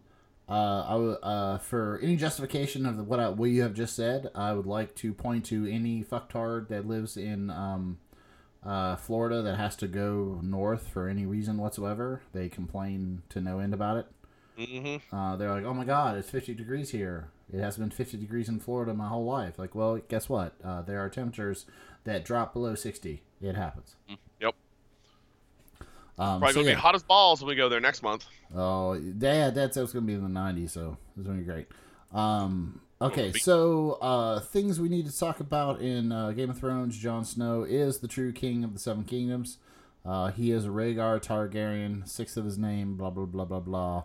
[0.50, 4.30] uh, I uh, for any justification of the, what I, what you have just said,
[4.34, 8.00] I would like to point to any fucktard that lives in um,
[8.66, 12.22] uh, Florida that has to go north for any reason whatsoever.
[12.34, 14.08] They complain to no end about it.
[14.70, 17.30] hmm Uh, they're like, "Oh my God, it's 50 degrees here.
[17.52, 20.54] It has been 50 degrees in Florida my whole life." Like, well, guess what?
[20.64, 21.66] Uh, there are temperatures
[22.04, 23.22] that drop below 60.
[23.42, 23.96] It happens.
[24.42, 24.56] Yep.
[26.18, 26.76] Um, Probably so gonna yeah.
[26.76, 28.26] be hot as balls when we go there next month.
[28.54, 31.68] Oh, Dad, Dad said it's gonna be in the 90s, so it's gonna be great.
[32.12, 36.98] Um, okay, so uh, things we need to talk about in uh, Game of Thrones:
[36.98, 39.58] Jon Snow is the true king of the Seven Kingdoms.
[40.06, 42.96] Uh, he is a Rhaegar Targaryen, sixth of his name.
[42.96, 44.04] Blah blah blah blah blah.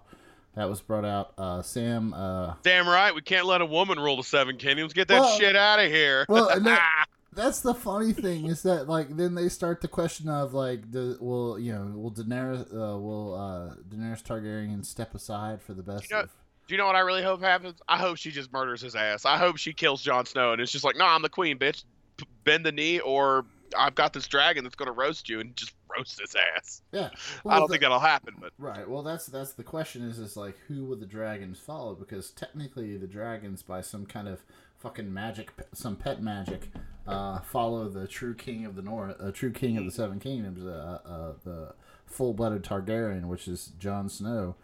[0.57, 1.32] That was brought out.
[1.36, 2.14] Uh, Sam.
[2.14, 4.92] Uh, Damn right, we can't let a woman rule the Seven Kingdoms.
[4.92, 6.26] Get that Well- shit out of here.
[6.28, 10.55] well, that, that's the funny thing is that like then they start the question of
[10.55, 15.74] like the will you know will Daenerys uh, will uh, Daenerys Targaryen step aside for
[15.74, 16.30] the best You know- of
[16.67, 17.81] Do you know what I really hope happens?
[17.89, 19.25] I hope she just murders his ass.
[19.27, 21.85] I hope she kills Jon Snow, and it's just like, no, I'm the queen, bitch.
[22.17, 23.45] P- bend the knee, or
[23.77, 26.81] I've got this dragon that's gonna roast you, and just roast his ass.
[26.93, 27.11] yeah.
[27.47, 28.89] I don't the- think that'll happen, but Right.
[28.89, 31.95] Well, that's that's the question is is like who would the dragons follow?
[31.95, 34.41] Because technically, the dragons, by some kind of
[34.79, 36.69] fucking magic, some pet magic,
[37.07, 40.65] uh, follow the true king of the north, uh, true king of the seven kingdoms,
[40.65, 41.75] uh, uh, the
[42.07, 44.57] full-blooded Targaryen, which is Jon Snow,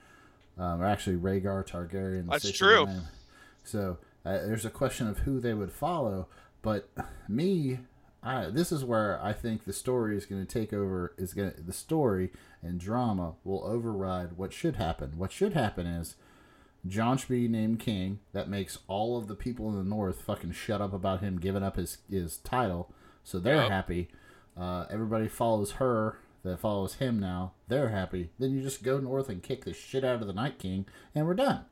[0.60, 2.28] um, or actually Rhaegar Targaryen.
[2.30, 2.86] That's true.
[2.86, 3.02] name.
[3.64, 6.28] So uh, there's a question of who they would follow,
[6.62, 6.88] but
[7.28, 7.80] me.
[8.22, 11.14] I, this is where I think the story is going to take over.
[11.16, 12.30] Is going the story
[12.62, 15.14] and drama will override what should happen.
[15.16, 16.16] What should happen is
[16.86, 18.20] John should be named king.
[18.34, 21.62] That makes all of the people in the north fucking shut up about him giving
[21.62, 22.92] up his his title,
[23.24, 23.70] so they're Yep.
[23.70, 24.08] happy.
[24.54, 27.52] Uh, everybody follows her that follows him now.
[27.68, 28.30] They're happy.
[28.38, 31.26] Then you just go north and kick the shit out of the Night King, and
[31.26, 31.64] we're done.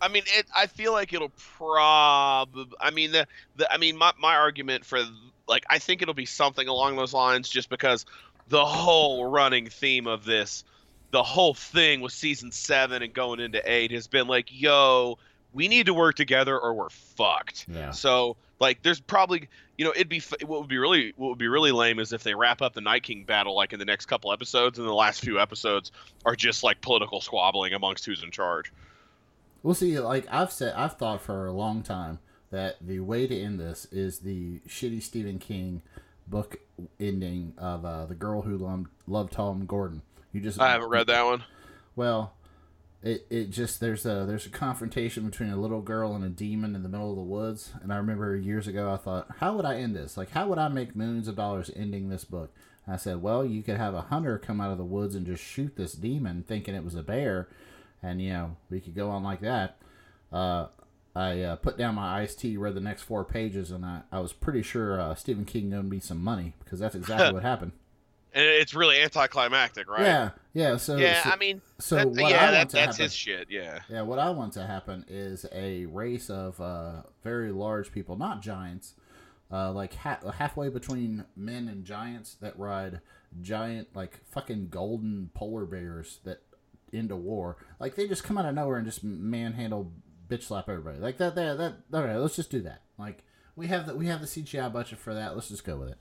[0.00, 0.46] I mean, it.
[0.54, 2.66] I feel like it'll probably.
[2.80, 3.72] I mean, the, the.
[3.72, 5.00] I mean, my my argument for
[5.46, 8.04] like, I think it'll be something along those lines, just because
[8.48, 10.64] the whole running theme of this,
[11.12, 15.18] the whole thing with season seven and going into eight has been like, yo,
[15.52, 17.66] we need to work together or we're fucked.
[17.68, 17.92] Yeah.
[17.92, 21.48] So like, there's probably, you know, it'd be what would be really what would be
[21.48, 24.06] really lame is if they wrap up the Night King battle like in the next
[24.06, 25.90] couple episodes, and the last few episodes
[26.24, 28.72] are just like political squabbling amongst who's in charge.
[29.64, 29.98] We'll see.
[29.98, 33.86] Like I've said, I've thought for a long time that the way to end this
[33.90, 35.82] is the shitty Stephen King
[36.28, 36.58] book
[37.00, 40.02] ending of uh, the girl who loved, loved Tom Gordon.
[40.32, 41.44] You just I haven't read that one.
[41.96, 42.34] Well,
[43.02, 46.76] it, it just there's a there's a confrontation between a little girl and a demon
[46.76, 49.64] in the middle of the woods, and I remember years ago I thought, how would
[49.64, 50.16] I end this?
[50.16, 52.52] Like, how would I make millions of dollars ending this book?
[52.86, 55.42] I said, well, you could have a hunter come out of the woods and just
[55.42, 57.48] shoot this demon, thinking it was a bear,
[58.02, 59.78] and you know we could go on like that.
[60.32, 60.66] Uh,
[61.14, 64.20] I uh, put down my iced tea, read the next four pages, and I, I
[64.20, 67.72] was pretty sure uh, Stephen King owed me some money because that's exactly what happened.
[68.34, 70.02] And it's really anticlimactic, right?
[70.02, 70.76] Yeah, yeah.
[70.78, 73.02] So yeah, so, I mean, so that, what yeah, I that, want to that's happen,
[73.02, 73.48] his shit.
[73.50, 73.80] Yeah.
[73.90, 78.40] Yeah, what I want to happen is a race of uh, very large people, not
[78.40, 78.94] giants,
[79.50, 83.00] uh, like ha- halfway between men and giants that ride
[83.40, 86.42] giant, like fucking golden polar bears that
[86.92, 87.56] into war.
[87.78, 89.92] Like they just come out of nowhere and just manhandle,
[90.28, 90.98] bitch slap everybody.
[90.98, 91.34] Like that.
[91.34, 91.58] That.
[91.58, 91.74] That.
[91.92, 92.82] All right, let's just do that.
[92.98, 93.24] Like
[93.56, 95.34] we have the we have the CGI budget for that.
[95.34, 95.98] Let's just go with it.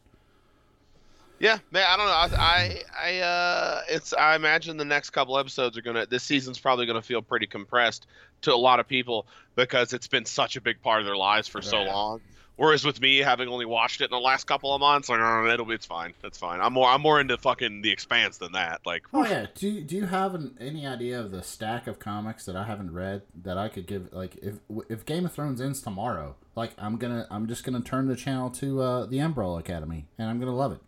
[1.42, 2.38] Yeah, man, I don't know.
[2.38, 4.14] I, I, I, uh, it's.
[4.14, 6.06] I imagine the next couple episodes are gonna.
[6.06, 8.06] This season's probably gonna feel pretty compressed
[8.42, 9.26] to a lot of people
[9.56, 11.94] because it's been such a big part of their lives for so Yeah.
[11.94, 12.22] long.
[12.58, 15.48] Whereas with me, having only watched it in the last couple of months, like, oh,
[15.52, 16.14] it'll be, it's fine.
[16.22, 16.62] That's fine.
[16.62, 18.82] I'm more, I'm more into fucking the Expanse than that.
[18.86, 19.48] Like, Oh yeah.
[19.56, 22.66] Do you, do you have an, any idea of the stack of comics that I
[22.66, 24.14] haven't read that I could give?
[24.14, 28.08] Like, if if Game of Thrones ends tomorrow, like I'm gonna I'm just gonna turn
[28.08, 30.82] the channel to uh, the Umbrella Academy, and I'm gonna love it.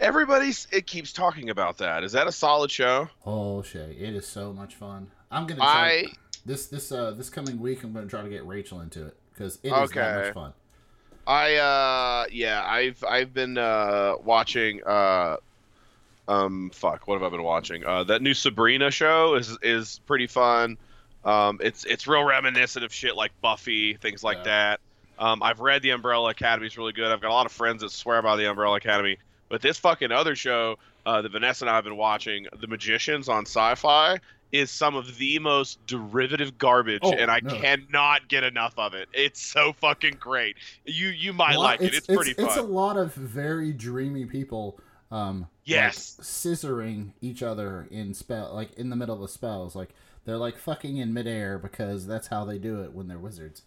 [0.00, 2.04] Everybody's, it keeps talking about that.
[2.04, 3.08] Is that a solid show?
[3.24, 5.08] Oh shit, it is so much fun.
[5.30, 5.88] I'm gonna try.
[6.06, 6.06] I,
[6.46, 9.16] this this uh this coming week, I'm going to try to get Rachel into it
[9.32, 10.52] because it is that much fun.
[11.26, 15.36] I uh yeah, I've I've been uh watching uh
[16.26, 17.84] um fuck, what have I been watching?
[17.84, 20.78] Uh that new Sabrina show is is pretty fun.
[21.24, 24.44] Um it's it's real reminiscent of shit like Buffy, things like Yeah.
[24.44, 24.80] that.
[25.18, 27.12] Um I've read The Umbrella Academy is really good.
[27.12, 29.18] I've got a lot of friends that swear by The Umbrella Academy.
[29.48, 30.76] But this fucking other show
[31.06, 34.18] uh, that Vanessa and I have been watching, The Magicians on Sci-Fi,
[34.52, 37.54] is some of the most derivative garbage, Oh, and I no.
[37.60, 39.08] cannot get enough of it.
[39.12, 40.56] It's so fucking great.
[40.86, 41.94] You you might Lot- like it.
[41.94, 44.78] It's, pretty It's a lot of very dreamy people.
[45.10, 46.18] Um, like, Yes.
[46.22, 49.74] scissoring each other in spell, like in the middle of spells.
[49.76, 49.90] Like
[50.26, 53.62] they're like fucking in midair because that's how they do it when they're wizards.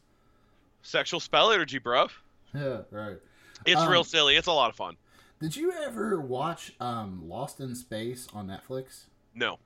[0.84, 2.08] Sexual spell energy, bro.
[2.54, 3.18] Yeah, right.
[3.66, 4.36] It's Um, real silly.
[4.36, 4.98] It's a lot of fun.
[5.42, 9.06] Did you ever watch um, Lost in Space on Netflix?
[9.34, 9.58] No.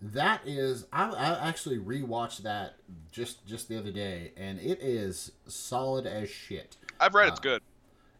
[0.00, 2.76] That is, I, I actually rewatched that
[3.12, 6.78] just just the other day, and it is solid as shit.
[6.98, 7.62] I've read it's Uh, good.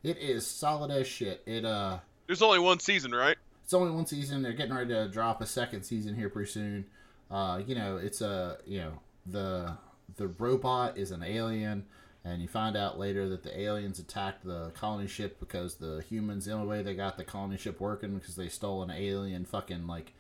[0.03, 1.42] It is solid as shit.
[1.46, 3.36] It uh, There's only one season, right?
[3.64, 4.42] it's only one season.
[4.42, 6.84] They're getting ready to drop a second season here pretty soon.
[7.30, 8.92] Uh, you know, it's a you know
[9.24, 9.72] the
[10.16, 11.86] the robot is an alien,
[12.24, 16.44] and you find out later that the aliens attacked the colony ship because the humans
[16.44, 19.86] the only way they got the colony ship working because they stole an alien fucking
[19.86, 20.12] like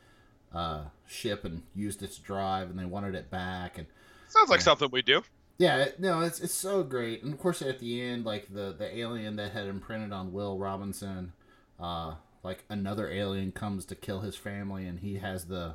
[0.52, 3.86] uh ship and used its drive and they wanted it back and
[4.28, 4.64] Sounds like Yeah.
[4.64, 5.22] something we do.
[5.58, 8.72] yeah, it- no, it's it's so great, and of course at the end, like the
[8.76, 11.32] the alien that had imprinted on Will Robinson,
[11.80, 15.74] uh, like another alien comes to kill his family, and he has the,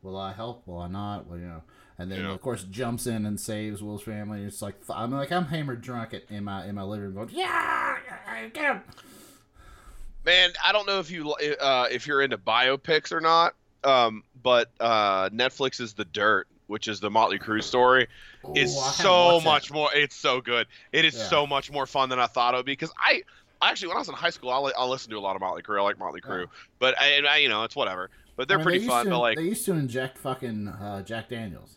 [0.00, 0.66] will I help?
[0.66, 1.26] Will I not?
[1.26, 1.62] Well, you know,
[2.02, 2.32] and then Yeah.
[2.32, 4.42] of course jumps in and saves Will's family.
[4.42, 7.28] It's like I'm like I'm hammered drunk at, in my in my living room going
[7.32, 7.96] yeah,
[8.52, 8.80] get him.
[10.24, 14.70] Man, I don't know if you uh, if you're into biopics or not, um, but
[14.78, 18.06] uh, Netflix is The Dirt, which is the Motley Crue story,
[18.54, 19.90] is Ooh, I haven't so much more.
[19.94, 20.68] It's so good.
[20.92, 21.24] It is Yeah.
[21.24, 22.72] so much more fun than I thought it would be.
[22.72, 23.22] Because I
[23.62, 25.62] actually, when I was in high school, I, I listened to a lot of Motley
[25.62, 25.78] Crue.
[25.80, 26.46] I like Motley Crue,
[26.78, 28.08] but I, I, you know, it's whatever.
[28.36, 29.04] But they're I mean, pretty they fun.
[29.06, 31.76] to- But like, they used to inject fucking uh, Jack Daniels.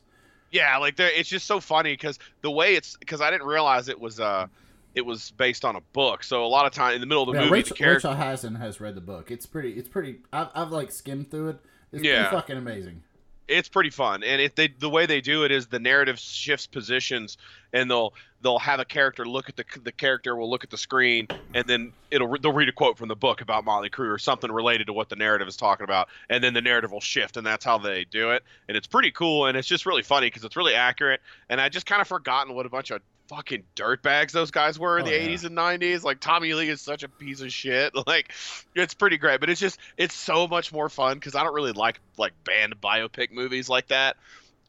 [0.56, 4.00] Yeah, like it's just so funny because the way it's because I didn't realize it
[4.00, 4.48] was uh
[4.96, 6.24] it was based on a book.
[6.24, 8.08] So a lot of time in the middle of the Yeah, movie, Rachel, the character
[8.08, 9.30] Rachel has read the book.
[9.32, 9.72] It's pretty.
[9.74, 10.20] It's pretty.
[10.32, 11.60] I've, I've like skimmed through it.
[11.92, 12.30] It's Yeah.
[12.30, 13.04] pretty fucking amazing.
[13.48, 16.68] It's pretty fun, and it they the way they do it is the narrative shifts
[16.68, 17.38] positions,
[17.74, 20.78] and they'll they'll have a character look at the the character will look at the
[20.78, 24.18] screen, and then it'll they'll read a quote from the book about Motley Crue or
[24.18, 27.38] something related to what the narrative is talking about, and then the narrative will shift,
[27.38, 30.28] and that's how they do it, and it's pretty cool, and it's just really funny
[30.28, 33.64] because it's really accurate, and I just kind of forgotten what a bunch of fucking
[33.76, 35.28] dirtbags those guys were in Oh, the yeah.
[35.30, 37.94] 80s and 90s like tommy lee is such a piece of shit.
[38.08, 38.32] Like
[38.76, 41.72] it's pretty great but it's just it's so much more fun because i don't really
[41.72, 44.18] like like band biopic movies like that.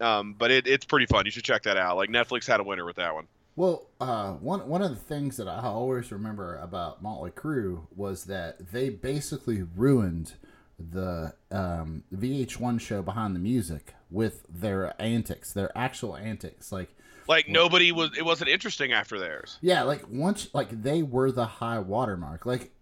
[0.00, 1.24] Um, but it, it's pretty fun.
[1.24, 1.96] You should check that out.
[1.96, 3.26] Like netflix had a winner with that one.
[3.57, 8.24] Well, uh, one one of the things that I always remember about Motley Crue was
[8.24, 10.34] that they basically ruined
[10.78, 16.70] the um, VH1 show behind the music with their antics, their actual antics.
[16.70, 16.90] Like,
[17.29, 21.47] like nobody was it wasn't interesting after theirs yeah, like once, like they were the
[21.47, 22.47] high watermark.
[22.47, 22.72] Like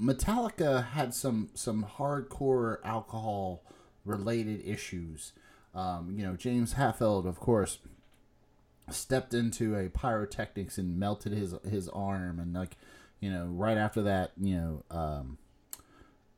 [0.00, 3.62] Metallica had some some hardcore alcohol
[4.04, 5.32] related issues.
[5.74, 7.78] Um, you know, James Hetfield, of course,
[8.90, 12.76] stepped into a pyrotechnics and melted his his arm, and like,
[13.20, 15.38] you know, right after that, you know, um,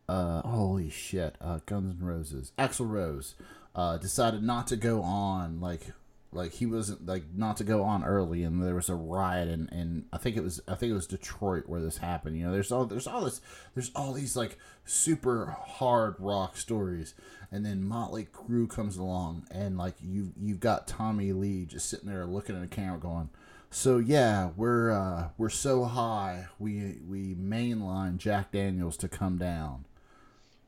[0.09, 3.35] uh, holy shit, uh, Guns N' Roses, Axl Rose,
[3.75, 5.93] uh, decided not to go on, like,
[6.33, 9.71] like he wasn't like not to go on early, and there was a riot, and
[9.73, 12.37] and I think it was I think it was Detroit where this happened.
[12.37, 13.41] You know, there's all there's all this
[13.75, 17.15] there's all these like super hard rock stories,
[17.51, 22.09] and then Motley Crue comes along, and like you you've got Tommy Lee just sitting
[22.09, 23.31] there looking at the camera, going.
[23.73, 26.47] So yeah, we're uh, we're so high.
[26.61, 29.85] We we mainline Jack Daniels to come down.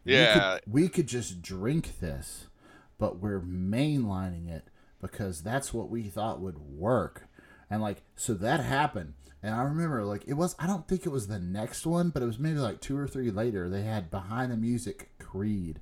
[0.05, 0.59] We Yeah.
[0.65, 2.47] could, we could just drink this,
[2.99, 4.65] but we're mainlining it
[5.03, 7.29] because that's what we thought would work.
[7.69, 9.13] And like, so that happened.
[9.43, 12.23] And I remember, like, it was, I don't think it was the next one, but
[12.23, 13.69] it was maybe like two or three later.
[13.69, 15.81] They had Behind the Music Creed.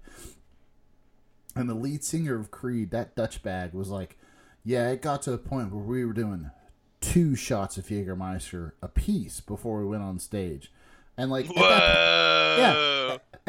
[1.55, 4.19] And the lead singer of Creed, that Dutch bag, was like,
[4.65, 6.51] yeah, it got to a point where we were doing
[7.01, 10.73] two shots of Jägermeister a piece before we went on stage.
[11.19, 13.00] And like, at that, whoa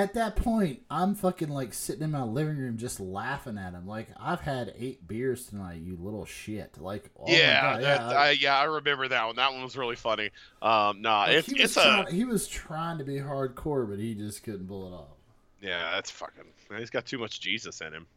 [0.02, 3.88] at that point, I'm fucking like sitting in my living room just laughing at him.
[3.88, 6.78] Like, I've had eight beers tonight, you little shit.
[6.80, 8.20] Like, oh yeah, God, that, yeah.
[8.20, 9.36] I, yeah, I remember that one.
[9.38, 10.32] That one was really funny.
[10.62, 14.14] Um, nah, Like, it's he, it's a he was trying to be hardcore, but he
[14.14, 15.18] just couldn't pull it off.
[15.62, 16.44] yeah, that's fucking.
[16.78, 18.08] He's got too much Jesus in him.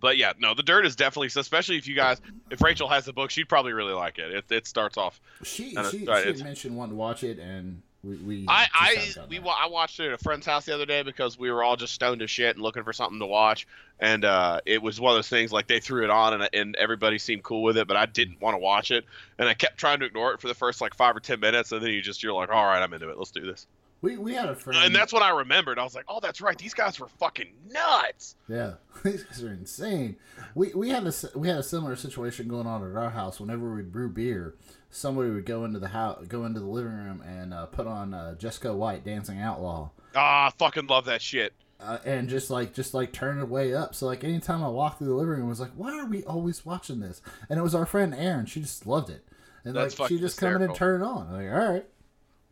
[0.00, 2.20] but yeah, no, the dirt is definitely, so especially if you guys,
[2.50, 4.30] if Rachel has the book, she'd probably really like it.
[4.32, 5.20] It, it starts off.
[5.44, 9.38] She she, right, she mentioned wanting to watch it, and we we I I we
[9.38, 9.46] that.
[9.46, 11.92] I watched it at a friend's house the other day because we were all just
[11.92, 13.66] stoned as shit and looking for something to watch,
[13.98, 16.76] and uh, it was one of those things like they threw it on and and
[16.76, 19.04] everybody seemed cool with it, but I didn't want to watch it,
[19.38, 21.72] and I kept trying to ignore it for the first like five or ten minutes,
[21.72, 23.66] and then you just you're like, all right, I'm into it, let's do this,
[24.02, 25.78] we we had a friend, and that's what I remembered.
[25.78, 28.34] I was like, oh, that's right, these guys were fucking nuts.
[28.48, 28.74] Yeah,
[29.04, 30.16] these guys are insane.
[30.54, 33.40] We we had a we had a similar situation going on at our house.
[33.40, 34.54] Whenever we brew beer,
[34.90, 38.12] somebody would go into the house, go into the living room, and uh, put on
[38.14, 41.52] uh, Jesco White Dancing Outlaw, Ah, I fucking love that shit.
[41.80, 43.94] uh, and just like just like turn it way up.
[43.94, 46.24] So like anytime I walked through the living room, it was like, why are we
[46.24, 47.22] always watching this?
[47.48, 48.46] And it was our friend Erin.
[48.46, 49.24] She just loved it,
[49.64, 50.76] and That's like she just come in and hysterical.
[50.76, 51.26] turn it on.
[51.28, 51.84] I'm like, all right.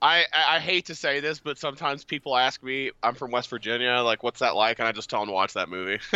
[0.01, 3.51] I, I I hate to say this, but sometimes people ask me, I'm from West
[3.51, 4.79] Virginia, like, what's that like?
[4.79, 5.99] And I just tell them to watch that movie.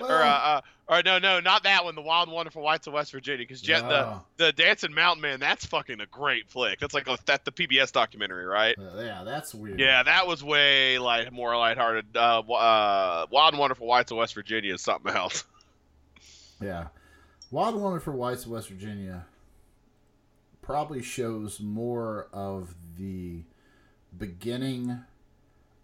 [0.00, 2.92] or, uh, uh, or no, no, not that one, The Wild and Wonderful Whites of
[2.92, 3.80] West Virginia, because Yeah.
[4.36, 6.80] the the Dancing Mountain Man, that's fucking a great flick.
[6.80, 8.76] That's like a, that the PBS documentary, right?
[8.78, 9.78] Uh, yeah, that's weird.
[9.78, 12.16] Yeah, that was way like more lighthearted.
[12.16, 15.44] Uh, uh, Wild and Wonderful Whites of West Virginia is something else.
[16.60, 16.86] Yeah.
[17.50, 19.26] Wild and Wonderful Whites of West Virginia
[20.64, 23.42] probably shows more of the
[24.16, 25.00] beginning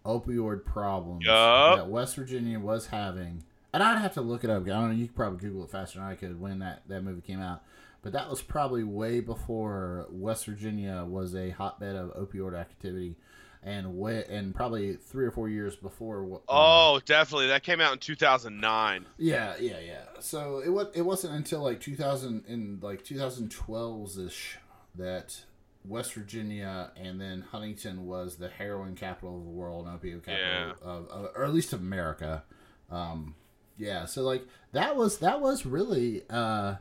[0.05, 1.77] opioid problems Yup.
[1.77, 3.43] that West Virginia was having.
[3.73, 4.63] And I'd have to look it up.
[4.63, 4.95] I don't know.
[4.95, 7.63] You could probably Google it faster than I could when that, that movie came out.
[8.01, 13.15] But that was probably way before West Virginia was a hotbed of opioid activity,
[13.63, 16.23] and way and probably three or four years before.
[16.23, 17.47] what- um, Oh, definitely.
[17.47, 19.05] That came out in 2009.
[19.19, 20.01] yeah, yeah, yeah.
[20.19, 24.57] So it was it wasn't until like 2000 in like 2012 ish
[24.95, 25.41] that
[25.85, 30.73] West Virginia and then Huntington was the heroin capital of the world, opioid capital Yeah.
[30.83, 32.43] of, of or at least of America.
[32.89, 33.35] Um,
[33.77, 36.75] yeah, so like that was that was really uh,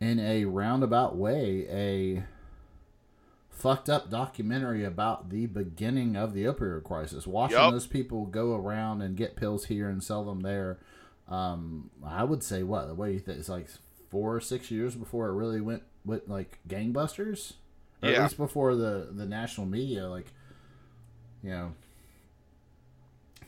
[0.00, 2.24] in a roundabout way a
[3.50, 7.26] fucked up documentary about the beginning of the opioid crisis.
[7.26, 7.72] Watching Yup.
[7.72, 10.78] those people go around and get pills here and sell them there.
[11.28, 13.68] Um, I would say what the way it's like
[14.10, 17.54] four or six years before it really went with like gangbusters.
[18.02, 20.26] Or At least before the the national media like,
[21.42, 21.72] you know,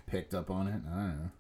[0.07, 0.81] picked up on it.
[0.89, 1.31] I don't know.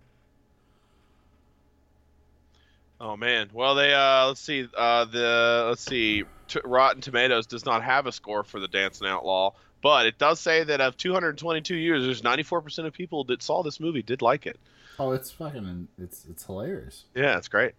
[3.00, 3.50] Oh man.
[3.52, 8.06] Well, they uh let's see uh the let's see T- Rotten Tomatoes does not have
[8.06, 12.86] a score for the Dancing Outlaw, but it does say that of 222 users, 94%
[12.86, 14.58] of people that saw this movie did like it.
[14.98, 17.04] Oh, it's fucking it's it's hilarious.
[17.14, 17.74] Yeah, it's great.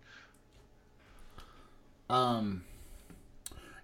[2.09, 2.63] Um,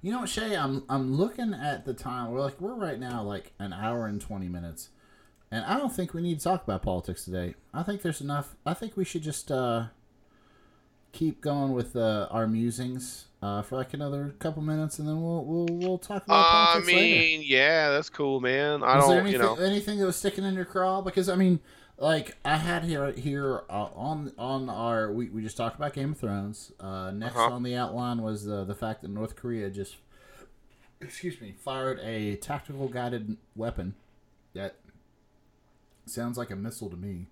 [0.02, 0.56] you know what, Shay?
[0.56, 2.32] I'm I'm looking at the time.
[2.32, 4.90] We're like we're right now like an hour and twenty minutes,
[5.52, 7.56] and I don't think we need to talk about politics today.
[7.74, 8.56] I think there's enough.
[8.66, 9.86] I think we should just uh
[11.12, 15.44] keep going with uh, our musings uh, for like another couple minutes, and then we'll
[15.46, 17.20] we'll we'll talk about I politics later.
[17.20, 18.84] mean, yeah, that's cool, man.
[18.84, 19.56] I don't, anything, you know.
[19.56, 21.02] anything that was sticking in your craw?
[21.02, 21.60] Because I mean,
[22.02, 26.12] like I had here here uh, on on our we, we just talked about Game
[26.12, 26.72] of Thrones.
[26.80, 27.54] Uh, next Uh-huh.
[27.54, 29.96] on the outline was uh, the fact that North Korea just
[31.02, 33.94] excuse me fired a tactical guided weapon
[34.54, 34.76] that
[36.06, 37.28] sounds like a missile to me.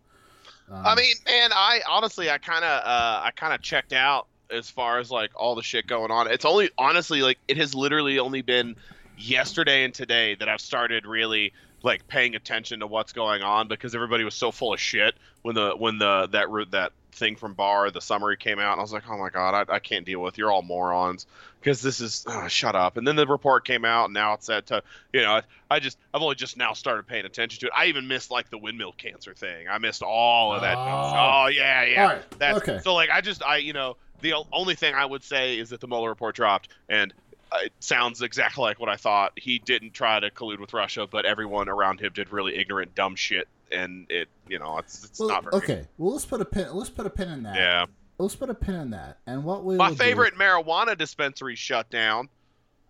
[0.70, 4.28] Um, I mean, man, I honestly, I kind of, uh, I kind of checked out
[4.52, 6.32] as far as like all the shit going on.
[6.32, 8.76] It's only honestly like it has literally only been
[9.18, 11.54] yesterday and today that I've started really
[11.84, 15.56] like paying attention to what's going on because everybody was so full of shit when
[15.56, 18.84] the when the that root that thing from Barr the summary came out and I
[18.84, 21.26] was like, oh my god, I, I can't deal with you're all morons
[21.60, 22.98] because this is oh, shut up.
[22.98, 24.84] And then the report came out and now it's said to
[25.14, 25.42] you know I,
[25.72, 27.72] I just I've only just now started paying attention to it.
[27.76, 29.68] I even missed like the windmill cancer thing.
[29.70, 30.78] I missed all of that.
[30.78, 31.44] Oh.
[31.44, 32.04] Oh yeah, yeah.
[32.04, 32.80] right, That's okay.
[32.84, 35.80] so like I just I you know the only thing I would say is that
[35.80, 37.14] the Mueller report dropped and
[37.56, 39.34] it sounds exactly like what I thought.
[39.36, 43.16] He didn't try to collude with Russia, but everyone around him did really ignorant, dumb
[43.16, 45.86] shit, and it you know it's it's Well, not very okay.
[45.98, 46.68] Well, let's put a pin.
[46.74, 47.56] Let's put a pin in that.
[47.56, 47.86] Yeah,
[48.18, 49.18] Let's put a pin in that.
[49.26, 52.30] And what we my will do- favorite marijuana dispensary shut down.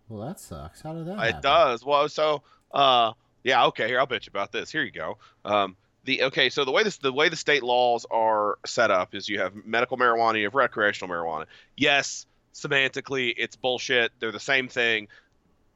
[0.09, 0.81] well, that sucks.
[0.81, 1.13] How did that?
[1.19, 1.41] It happen?
[1.41, 1.85] does.
[1.85, 2.41] Well, so
[2.73, 3.13] uh,
[3.43, 3.87] yeah, okay.
[3.87, 4.71] Here, I'll bitch about this.
[4.71, 5.17] Here you go.
[5.45, 5.75] Um,
[6.05, 9.29] the okay, so the way this the way the state laws are set up is
[9.29, 11.45] you have medical marijuana, you have recreational marijuana.
[11.77, 14.11] Yes, semantically, it's bullshit.
[14.19, 15.07] They're the same thing.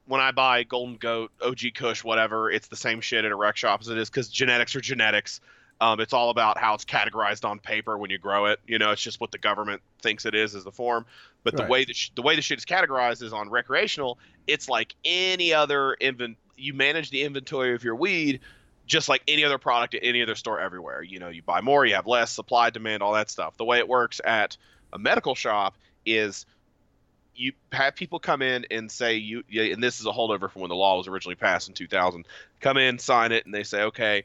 [0.06, 3.56] When I buy Golden Goat, OG Kush, whatever, it's the same shit at a rec
[3.56, 5.40] shop as it is because genetics are genetics.
[5.80, 8.60] Um, it's all about how it's categorized on paper when you grow it.
[8.68, 11.06] You know, it's just what the government thinks it is as the form.
[11.44, 14.18] But the way that sh- the way the shit is categorized is on recreational.
[14.48, 16.38] It's like any other invent.
[16.56, 18.40] You manage the inventory of your weed
[18.86, 21.02] just like any other product at any other store everywhere.
[21.02, 23.58] You know, you buy more, you have less supply, demand, all that stuff.
[23.58, 24.58] The way it works at
[24.92, 25.76] a medical shop
[26.06, 26.46] is
[27.36, 30.70] you have people come in and say you and this is a holdover from when
[30.70, 32.26] the law was originally passed in 2000
[32.60, 34.24] come in sign it and they say okay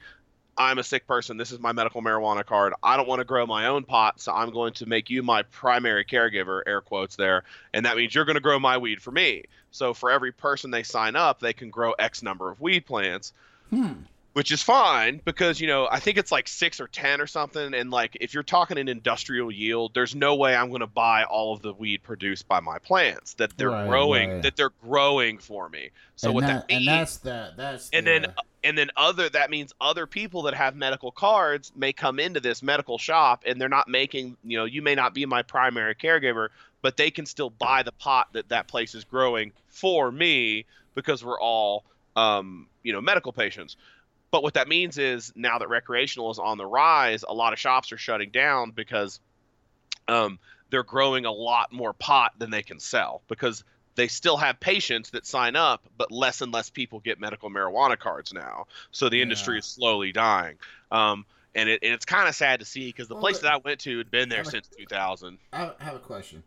[0.60, 1.36] i'm a sick person.
[1.36, 2.74] This is my medical marijuana card.
[2.82, 5.43] I don't want to grow my own pot so i'm going to make you my
[5.44, 9.10] primary caregiver air quotes there and that means you're going to grow my weed for
[9.10, 9.44] me.
[9.70, 13.32] So for every person they sign up they can grow x number of weed plants.
[13.70, 13.93] Hmm.
[14.34, 17.74] Which is fine because you know I think it's like six or ten or something,
[17.74, 21.24] and like if you're talking an industrial yield, there's no way I'm going to buy
[21.24, 24.42] all of the weed produced by my plants that they're Right, growing right.
[24.42, 25.90] that they're growing for me.
[26.16, 27.56] So and what that, that, and means, that's that.
[27.56, 28.34] That's and the, then
[28.64, 32.62] and then other that means other people that have medical cards may come into this
[32.62, 36.48] medical shop and they're not making you know you may not be my primary caregiver
[36.82, 40.64] but they can still buy the pot that that place is growing for me
[40.94, 41.84] because we're all
[42.16, 43.76] um, you know medical patients
[44.30, 47.59] but what that means is now that recreational is on the rise a lot of
[47.59, 49.20] shops are shutting down because
[50.09, 50.38] um,
[50.70, 53.64] they're growing a lot more pot than they can sell because
[53.94, 57.98] they still have patients that sign up, but less and less people get medical marijuana
[57.98, 58.66] cards now.
[58.92, 60.56] So the industry is slowly dying.
[60.92, 63.52] Um, and, it, and it's kind of sad to see because the Well, place that
[63.52, 65.38] I went to had been there I'm a- since 2000.
[65.52, 66.44] I have a question.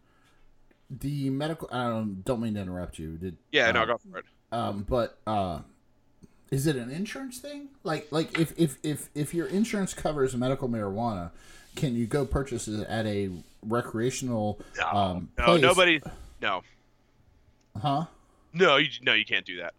[0.89, 1.67] The medical.
[1.71, 3.17] I don't, don't mean to interrupt you.
[3.17, 4.25] Did Yeah, uh, no, go for it.
[4.53, 5.59] Um, but uh,
[6.51, 7.69] is it an insurance thing?
[7.83, 11.31] Like, like if if if if your insurance covers medical marijuana,
[11.75, 13.29] can you go purchase it at a
[13.63, 14.59] recreational?
[14.77, 15.61] No, um, no, place?
[15.61, 16.01] nobody,
[16.41, 16.61] no,
[17.81, 18.05] Huh?
[18.53, 19.73] no, you, no, you can't do that.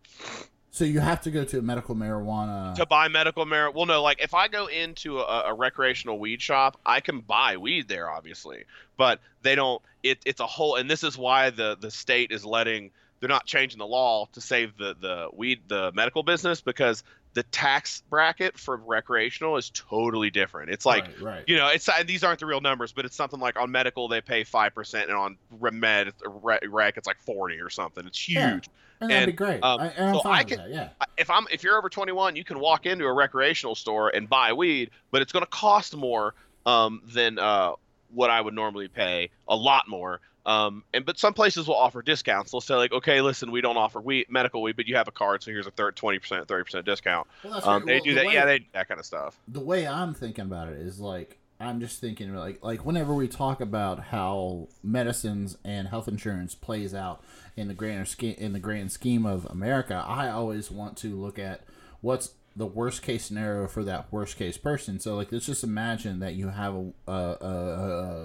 [0.70, 2.74] So you have to go to a medical marijuana.
[2.76, 3.74] to buy medical marijuana.
[3.74, 7.58] Well, no, like if I go into a, a recreational weed shop, I can buy
[7.58, 8.64] weed there, obviously,
[8.96, 9.82] but they don't.
[10.02, 12.90] It, it's a whole, and this is why the the state is letting.
[13.22, 17.04] They're not changing the law to save the the weed the medical business because
[17.34, 20.70] the tax bracket for recreational is totally different.
[20.70, 21.44] It's like right, right.
[21.46, 24.08] you know, it's and these aren't the real numbers, but it's something like on medical
[24.08, 25.38] they pay five percent, and on
[25.72, 28.04] med rec it's like forty or something.
[28.08, 28.36] It's huge.
[28.36, 28.58] Yeah.
[29.00, 29.62] and that'd be great.
[29.62, 30.70] um, I, and I'm so fine I with can- that.
[30.70, 30.88] Yeah.
[31.16, 34.52] if I'm if you're over 21, you can walk into a recreational store and buy
[34.52, 36.34] weed, but it's going to cost more
[36.66, 37.74] um, than uh,
[38.12, 40.20] what I would normally pay, a lot more.
[40.44, 42.50] Um, and but some places will offer discounts.
[42.50, 45.12] They'll say like, okay, listen, we don't offer we medical weed, but you have a
[45.12, 47.28] card, so here's a third 20%, 30% discount.
[47.44, 48.26] Well, that's Um, they Well, do the that.
[48.26, 49.38] way- yeah, they do that kind of stuff.
[49.46, 53.28] the way I'm thinking about it is like I'm just thinking like like whenever we
[53.28, 57.22] talk about how medicines and health insurance plays out
[57.56, 61.38] in the grander scheme in the grand scheme of America, I always want to look
[61.38, 61.60] at
[62.00, 64.98] what's the worst case scenario for that worst case person.
[64.98, 67.46] So like let's just imagine that you have a a, a,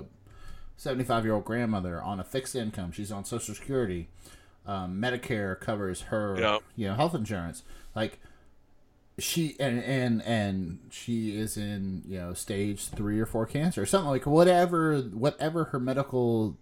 [0.02, 0.06] a
[0.78, 2.92] 75 year old grandmother on a fixed income.
[2.92, 4.08] She's on Social Security.
[4.66, 6.60] Um, Medicare covers her, Yeah.
[6.76, 7.64] you know, health insurance.
[7.96, 8.20] Like
[9.20, 13.86] she and and and she is in you know stage three or four cancer or
[13.88, 16.56] something like whatever whatever her medical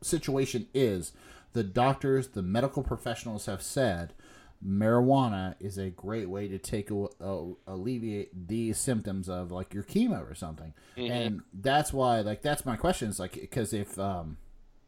[0.00, 1.10] situation is
[1.54, 4.12] the doctors the medical professionals have said
[4.64, 9.82] marijuana is a great way to take a, a, alleviate these symptoms of like your
[9.82, 11.10] chemo or something Mhm.
[11.10, 14.36] and that's why like that's my question is like because if um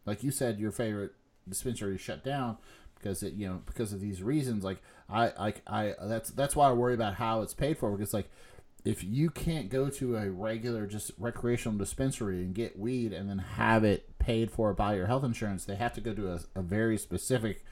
[0.06, 1.12] like you said your favorite
[1.48, 2.56] dispensary is shut down
[2.96, 4.78] because it you know because of these reasons like
[5.08, 8.30] i like i that's that's why i worry about how it's paid for because like
[8.84, 13.38] if you can't go to a regular just recreational dispensary and get weed and then
[13.38, 16.62] have it paid for by your health insurance they have to go to a, a
[16.62, 17.64] very specific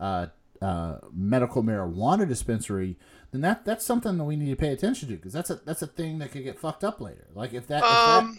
[0.00, 0.26] uh,
[0.62, 2.96] uh, medical marijuana dispensary
[3.32, 5.82] then that that's something that we need to pay attention to because that's a that's
[5.82, 8.38] a thing that could get fucked up later like if that, if that Um,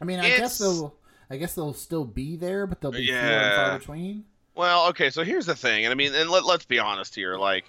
[0.00, 0.94] I mean, I guess they'll.
[1.30, 3.56] I guess they'll still be there, but they'll be and Yeah.
[3.56, 4.24] far between.
[4.54, 7.36] Well, okay, so here's the thing, and I mean, and let, let's be honest here.
[7.38, 7.64] Like,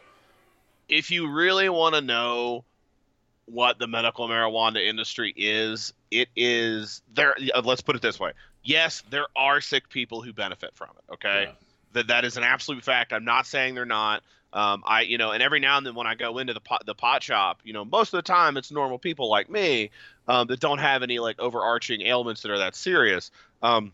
[0.90, 2.66] if you really want to know
[3.46, 7.36] what the medical marijuana industry is, it is there.
[7.56, 8.34] uh, Let's put it this way:
[8.64, 11.14] yes, there are sick people who benefit from it.
[11.14, 11.54] Okay,
[11.94, 13.14] that that is an absolute fact.
[13.14, 14.24] I'm not saying they're not.
[14.52, 16.84] Um, I, you know, and every now and then when I go into the pot,
[16.86, 19.90] the pot shop, you know, most of the time it's normal people like me
[20.28, 23.32] um, that don't have any like overarching ailments that are that serious.
[23.64, 23.94] Um,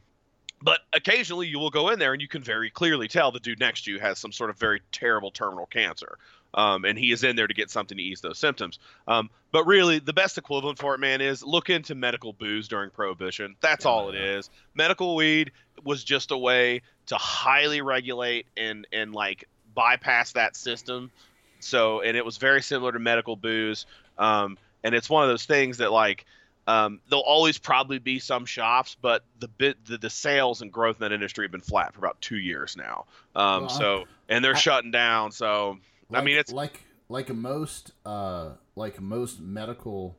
[0.62, 3.60] but occasionally you will go in there and you can very clearly tell the dude
[3.60, 6.18] next to you has some sort of very terrible terminal cancer.
[6.54, 8.80] Um, and he is in there to get something to ease those symptoms.
[9.08, 12.90] Um, but really, the best equivalent for it, man, is look into medical booze during
[12.90, 13.56] Prohibition.
[13.62, 14.38] That's all it Yeah.
[14.38, 14.50] is.
[14.74, 15.52] Medical weed
[15.84, 21.12] was just a way to highly regulate and and like bypass that system.
[21.60, 23.86] So, and it was very similar to medical booze.
[24.18, 26.26] Um, and it's one of those things that like
[26.68, 30.98] um, there'll always probably be some shops, but the bit the, the sales and growth
[30.98, 33.06] in that industry have been flat for about two years now.
[33.36, 35.32] Um, Well, so and they're I- shutting down.
[35.32, 35.78] So
[36.10, 40.18] Like, I mean, it's like like most uh like most medical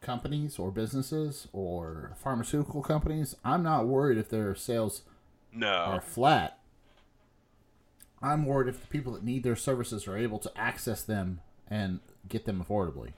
[0.00, 5.02] companies or businesses or pharmaceutical companies, I'm not worried if their sales
[5.52, 5.68] No.
[5.68, 6.58] are flat.
[8.20, 12.00] I'm worried if the people that need their services are able to access them and
[12.28, 13.12] get them affordably.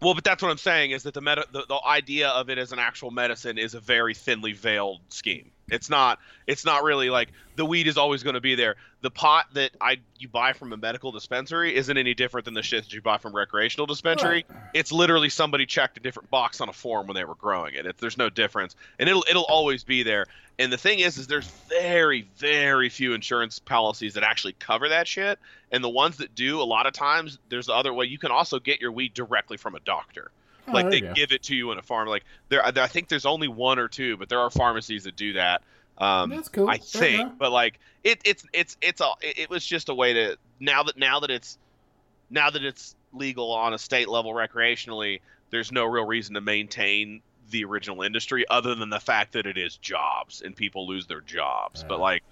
[0.00, 2.58] Well, but that's what I'm saying is that the meta, the, the idea of it
[2.58, 5.50] as an actual medicine is a very thinly veiled scheme.
[5.70, 6.18] It's not.
[6.46, 8.76] It's not really like the weed is always going to be there.
[9.00, 12.62] The pot that I you buy from a medical dispensary isn't any different than the
[12.62, 14.44] shit that you buy from recreational dispensary.
[14.74, 17.86] It's literally somebody checked a different box on a form when they were growing it.
[17.86, 17.98] it.
[17.98, 20.26] There's no difference, and it'll it'll always be there.
[20.58, 25.06] And the thing is, is there's very very few insurance policies that actually cover that
[25.06, 25.38] shit,
[25.70, 28.06] and the ones that do, a lot of times there's the other way.
[28.06, 30.30] You can also get your weed directly from a doctor
[30.68, 32.08] Oh, like they give it to you in a farm.
[32.08, 35.34] Like there, I think there's only one or two, but there are pharmacies that do
[35.34, 35.62] that.
[35.98, 36.68] Um, That's cool.
[36.68, 37.38] I Fair think, enough.
[37.38, 39.18] but like it, it's it's it's all.
[39.20, 41.58] It, it was just a way to now that now that it's
[42.30, 45.20] now that it's legal on a state level recreationally,
[45.50, 49.56] there's no real reason to maintain the original industry other than the fact that it
[49.56, 51.84] is jobs and people lose their jobs.
[51.88, 52.22] But like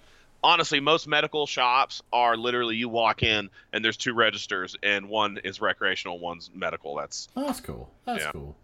[0.42, 5.38] honestly, most medical shops are literally you walk in and there's two registers and one
[5.44, 6.94] is recreational, one's medical.
[6.96, 7.90] That's Oh, that's cool.
[8.04, 8.32] That's Yeah.
[8.32, 8.56] cool.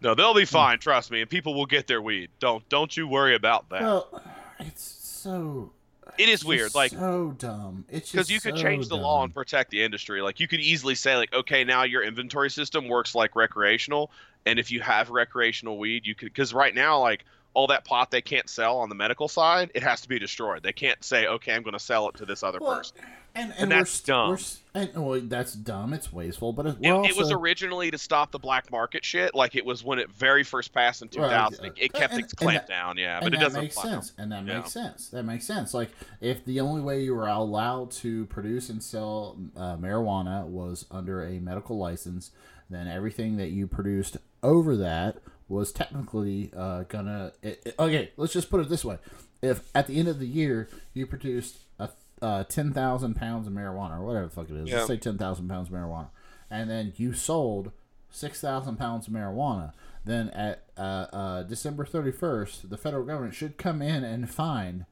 [0.00, 0.46] no, they'll be hmm.
[0.46, 0.78] fine.
[0.78, 2.30] Trust me, and people will get their weed.
[2.38, 3.82] Don't don't you worry about that.
[3.82, 4.22] Well,
[4.58, 5.72] it's so.
[6.18, 7.84] It is weird, like- so dumb.
[7.90, 10.22] It's because you could so change the law and protect the industry.
[10.22, 14.10] Like you could easily say, like, okay, now your inventory system works like recreational,
[14.46, 17.24] and if you have recreational weed, you could because right now, like
[17.56, 20.62] all that pot they can't sell on the medical side, it has to be destroyed.
[20.62, 22.98] They can't say, okay, I'm going to sell it to this other Well, person.
[23.34, 24.28] and, and, And that's dumb.
[24.28, 24.38] We're,
[24.82, 25.94] and, well, that's dumb.
[25.94, 29.34] It's wasteful, but it, It, also, it was originally to stop the black market shit,
[29.34, 31.64] like it was when it very first passed in Right, 2000.
[31.64, 34.12] it, uh, it kept and- clamped that- down, yeah, but it doesn't make sense.
[34.18, 34.58] And that Yeah.
[34.58, 35.08] makes sense.
[35.08, 35.72] That makes sense.
[35.72, 35.88] Like
[36.20, 41.24] if the only way you were allowed to produce and sell uh, marijuana was under
[41.24, 42.32] a medical license,
[42.68, 45.16] then everything that you produced over that
[45.48, 47.32] was technically uh, gonna.
[47.42, 48.98] It, it- okay, let's just put it this way:
[49.42, 51.90] if at the end of the year you produced a
[52.22, 54.76] uh, ten thousand pounds of marijuana or whatever the fuck it is, Yeah.
[54.76, 56.08] let's say ten thousand pounds of marijuana,
[56.50, 57.70] and then you sold
[58.10, 59.72] six thousand pounds of marijuana,
[60.04, 60.80] then at uh,
[61.12, 64.86] uh, December thirty first, the federal government should come in and fine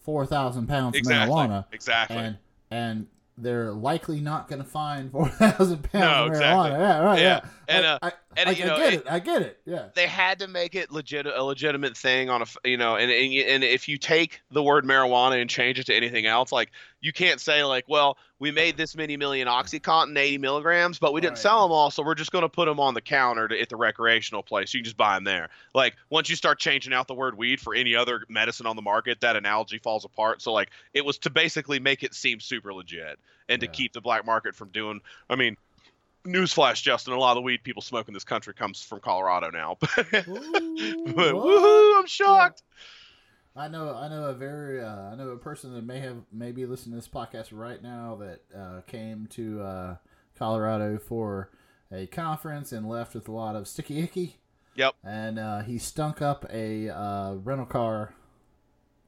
[0.00, 1.32] four thousand pounds Exactly.
[1.32, 2.16] of marijuana, Exactly.
[2.16, 2.36] and
[2.70, 6.70] and they're likely not going to find four thousand pounds No, of exactly.
[6.70, 6.78] marijuana.
[6.78, 7.18] Yeah, right.
[7.18, 7.40] Yeah.
[7.68, 9.06] Yeah, And, I, uh, I, and, I, you I get it- it.
[9.10, 9.60] I get it.
[9.64, 9.86] Yeah.
[9.94, 13.32] they had to make it legit a legitimate thing on a, you know and, and
[13.32, 16.70] and if you take the word marijuana and change it to anything else like
[17.04, 21.20] you can't say like well we made this many million oxycontin 80 milligrams but we
[21.20, 21.38] didn't Right.
[21.42, 23.68] sell them all so we're just going to put them on the counter to, at
[23.68, 27.06] the recreational place you can just buy them there like once you start changing out
[27.06, 30.52] the word weed for any other medicine on the market that analogy falls apart so
[30.52, 33.18] like it was to basically make it seem super legit
[33.48, 35.56] and to keep the black market from doing i mean
[36.26, 37.12] Newsflash, Justin!
[37.12, 39.76] A lot of the weed people smoke in this country comes from Colorado now.
[39.78, 41.34] but Ooh, what?
[41.34, 41.98] woohoo!
[41.98, 42.62] I'm shocked.
[43.56, 46.66] I know, I know a very, uh, I know a person that may have maybe
[46.66, 49.96] listening to this podcast right now that uh, came to uh,
[50.36, 51.50] Colorado for
[51.92, 54.38] a conference and left with a lot of sticky icky.
[54.74, 54.96] Yep.
[55.04, 58.14] And uh, he stunk up a uh, rental car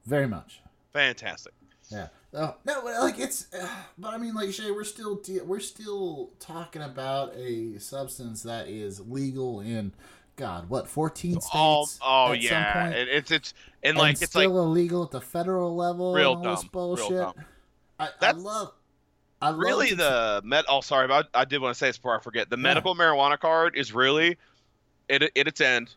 [0.05, 0.61] very much.
[0.93, 1.53] Fantastic.
[1.91, 2.09] Yeah.
[2.33, 3.69] Oh, no, but, like it's, uh,
[3.99, 8.69] but I mean, like Shay, we're still de- we're still talking about a substance that
[8.69, 9.93] is legal in,
[10.37, 11.51] God, what, fourteen states?
[11.55, 12.83] Oh, oh at some yeah.
[12.83, 12.95] point?
[12.95, 16.15] And it's it's and and like it's still like illegal at the federal level.
[16.15, 17.11] Real and dumb, real bullshit.
[17.11, 17.35] dumb.
[17.99, 18.73] I, I love.
[19.41, 20.65] I love really the med.
[20.69, 22.51] Oh, sorry, but I, I did want to say this before I forget.
[22.51, 24.39] The medical marijuana card is really,
[25.11, 25.95] at, at its end,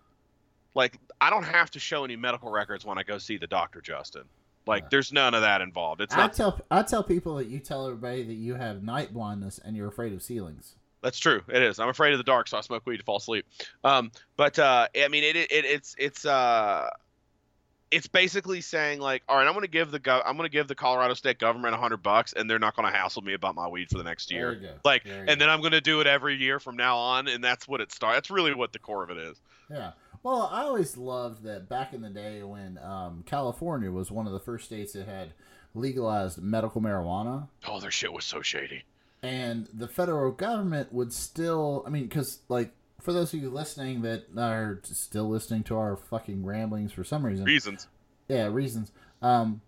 [0.75, 3.81] like I don't have to show any medical records when I go see the doctor,
[3.81, 4.23] Justin.
[4.67, 4.87] Like Yeah.
[4.91, 6.01] there's none of that involved.
[6.01, 6.33] It's I not.
[6.33, 9.87] tell I tell people that you tell everybody that you have night blindness and you're
[9.87, 10.75] afraid of ceilings.
[11.01, 11.41] That's true.
[11.47, 11.79] It is.
[11.79, 13.45] I'm afraid of the dark, so I smoke weed to fall asleep.
[13.83, 16.89] Um, but uh, I mean, it, it it's it's uh,
[17.91, 20.75] it's basically saying like, all right, I'm gonna give the gov- I'm gonna give the
[20.75, 23.89] Colorado state government a hundred bucks, and they're not gonna hassle me about my weed
[23.89, 24.77] for the next year.
[24.83, 25.35] Like, and go.
[25.35, 28.17] then I'm gonna do it every year from now on, and that's what it starts.
[28.17, 29.39] That's really what the core of it is.
[29.69, 29.91] Yeah.
[30.21, 34.33] Well, I always loved that back in the day when um, California was one of
[34.33, 35.31] the first states that had
[35.73, 37.47] legalized medical marijuana.
[37.65, 38.83] Oh, their shit was so shady.
[39.21, 42.71] And the federal government would still i mean because like
[43.01, 47.25] for those of you listening that are still listening to our fucking ramblings for some
[47.25, 47.45] reason.
[47.45, 47.87] Reasons.
[48.27, 48.91] yeah reasons.
[49.21, 49.61] Um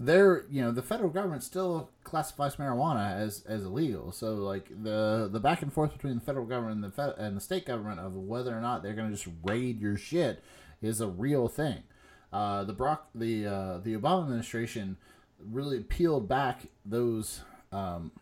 [0.00, 4.12] they're you know the federal government still classifies marijuana as as illegal.
[4.12, 7.36] So like the the back and forth between the federal government and the fed, and
[7.36, 10.42] the state government of whether or not they're going to just raid your shit
[10.80, 11.82] is a real thing.
[12.32, 14.98] Uh the Barack the uh the obama administration
[15.38, 17.42] really peeled back those
[17.72, 18.12] um,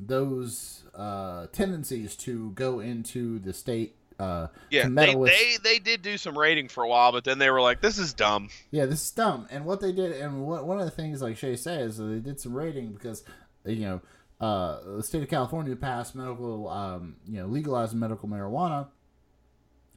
[0.00, 3.96] those uh, tendencies to go into the state.
[4.18, 7.38] Uh, Yeah, they, with- they they did do some rating for a while, but then
[7.38, 9.48] they were like, "This is dumb." Yeah, this is dumb.
[9.50, 12.38] And what they did, and what, one of the things, like Shay says, they did
[12.38, 13.24] some rating because,
[13.64, 14.00] you know,
[14.40, 18.86] uh, the state of California passed medical, um, you know, legalized medical marijuana.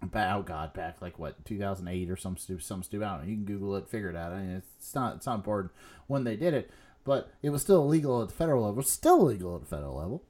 [0.04, 3.04] Back, oh God, back like what 2008 or some stupid, some stupid.
[3.06, 3.30] I don't know.
[3.32, 4.32] You can Google it, figure it out.
[4.32, 5.72] I mean, it's not, it's not important
[6.06, 6.70] when they did it,
[7.08, 8.82] but it was still illegal at the federal level.
[8.82, 10.24] It's still illegal at the federal level.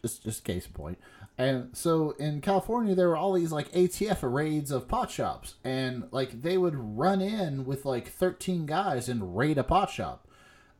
[0.00, 0.98] Just, just case in point.
[1.38, 6.08] And so in California, there were all these like ATF raids of pot shops, and
[6.10, 10.26] like they would run in with like 13 guys and raid a pot shop.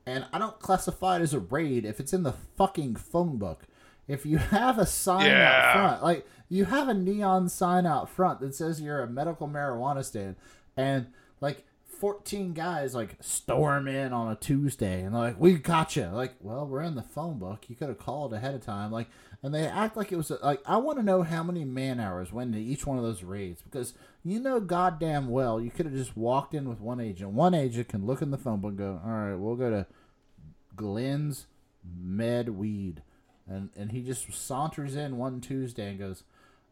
[0.04, 3.64] And I don't classify it as a raid if it's in the fucking phone book.
[4.08, 5.48] If you have a sign Yeah.
[5.48, 9.46] out front, like you have a neon sign out front that says you're a medical
[9.46, 10.36] marijuana stand,
[10.76, 11.06] and
[11.40, 11.64] like
[12.02, 16.34] 14 guys like storm in on a Tuesday and they're like, "We got you." Like,
[16.40, 17.66] well, we're in the phone book.
[17.68, 18.90] You could have called ahead of time.
[18.90, 19.06] Like,
[19.40, 22.32] and they act like it was like I want to know how many man hours
[22.32, 25.94] went into each one of those raids because you know goddamn well you could have
[25.94, 27.30] just walked in with one agent.
[27.30, 29.86] One agent can look in the phone book and go, "All right, we'll go to
[30.74, 31.46] Glenn's
[31.84, 33.04] Med Weed,"
[33.46, 36.24] and and he just saunters in one Tuesday and goes,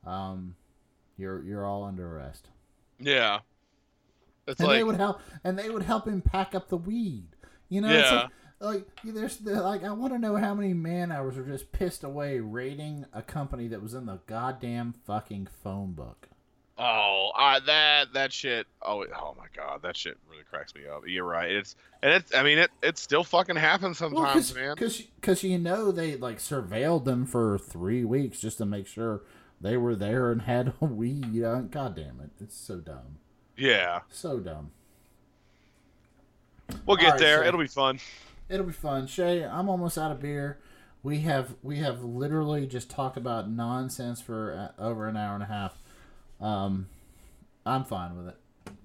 [0.04, 0.56] um,
[1.16, 2.48] "You're you're all under arrest."
[2.98, 3.38] Yeah,
[4.50, 7.26] it's and like they would help and they would help him pack up the weed
[7.68, 8.26] you know it's Yeah.
[8.60, 11.72] like, like there's the, like i want to know how many man hours are just
[11.72, 16.28] pissed away raiding a company that was in the goddamn fucking phone book
[16.82, 18.66] Oh, uh, that that shit.
[18.80, 21.02] Oh, oh my god, that shit really cracks me up.
[21.06, 21.50] You're right.
[21.50, 22.34] It's and it's.
[22.34, 24.76] I mean, it it still fucking happens sometimes, man.
[24.76, 29.20] because you know they like surveilled them for three weeks just to make sure
[29.60, 33.18] they were there and had a weed uh, god damn it it's so dumb
[33.56, 34.70] Yeah, so dumb
[36.86, 37.38] we'll get right, there.
[37.42, 37.98] so- It'll be fun.
[38.48, 39.06] It'll be fun.
[39.06, 40.58] Shay, I'm almost out of beer.
[41.02, 45.46] We have we have literally just talked about nonsense for over an hour and a
[45.46, 45.78] half.
[46.40, 46.88] Um,
[47.64, 48.36] I'm fine with it.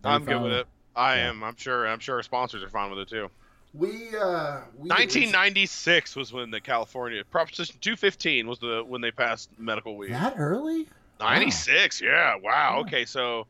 [0.03, 0.67] Are I'm good with it.
[0.95, 1.29] I Yeah.
[1.29, 1.43] am.
[1.43, 1.87] I'm sure.
[1.87, 3.29] I'm sure our sponsors are fine with it too.
[3.73, 9.49] We uh, we 1996 was when the California Proposition 215 was the when they passed
[9.57, 10.11] medical weed.
[10.13, 10.87] that early.
[11.19, 12.01] 96.
[12.01, 12.35] Yeah.
[12.35, 12.75] Wow.
[12.75, 12.81] Yeah.
[12.81, 13.05] Okay.
[13.05, 13.45] So it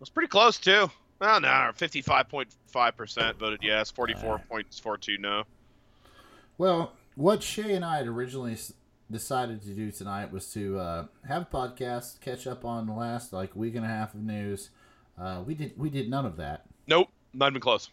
[0.00, 0.90] was pretty close too.
[1.20, 3.90] Well, no, 55.5 percent voted yes.
[3.92, 5.44] 44.42 no.
[6.56, 8.56] Well, what Shay and I had originally
[9.10, 13.32] decided to do tonight was to uh, have a podcast, catch up on the last
[13.32, 14.70] like week and a half of news.
[15.18, 16.64] Uh, we did we did none of that.
[16.86, 17.08] Nope.
[17.34, 17.90] Not even close.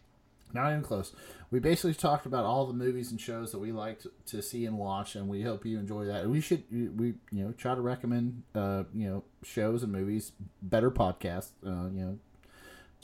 [0.53, 1.13] Not even close.
[1.51, 4.77] We basically talked about all the movies and shows that we liked to see and
[4.77, 6.30] watch, and we hope you enjoy that.
[6.30, 10.31] We should we you know try to recommend uh you know shows and movies,
[10.61, 11.51] better podcasts.
[11.65, 12.19] Uh, you know,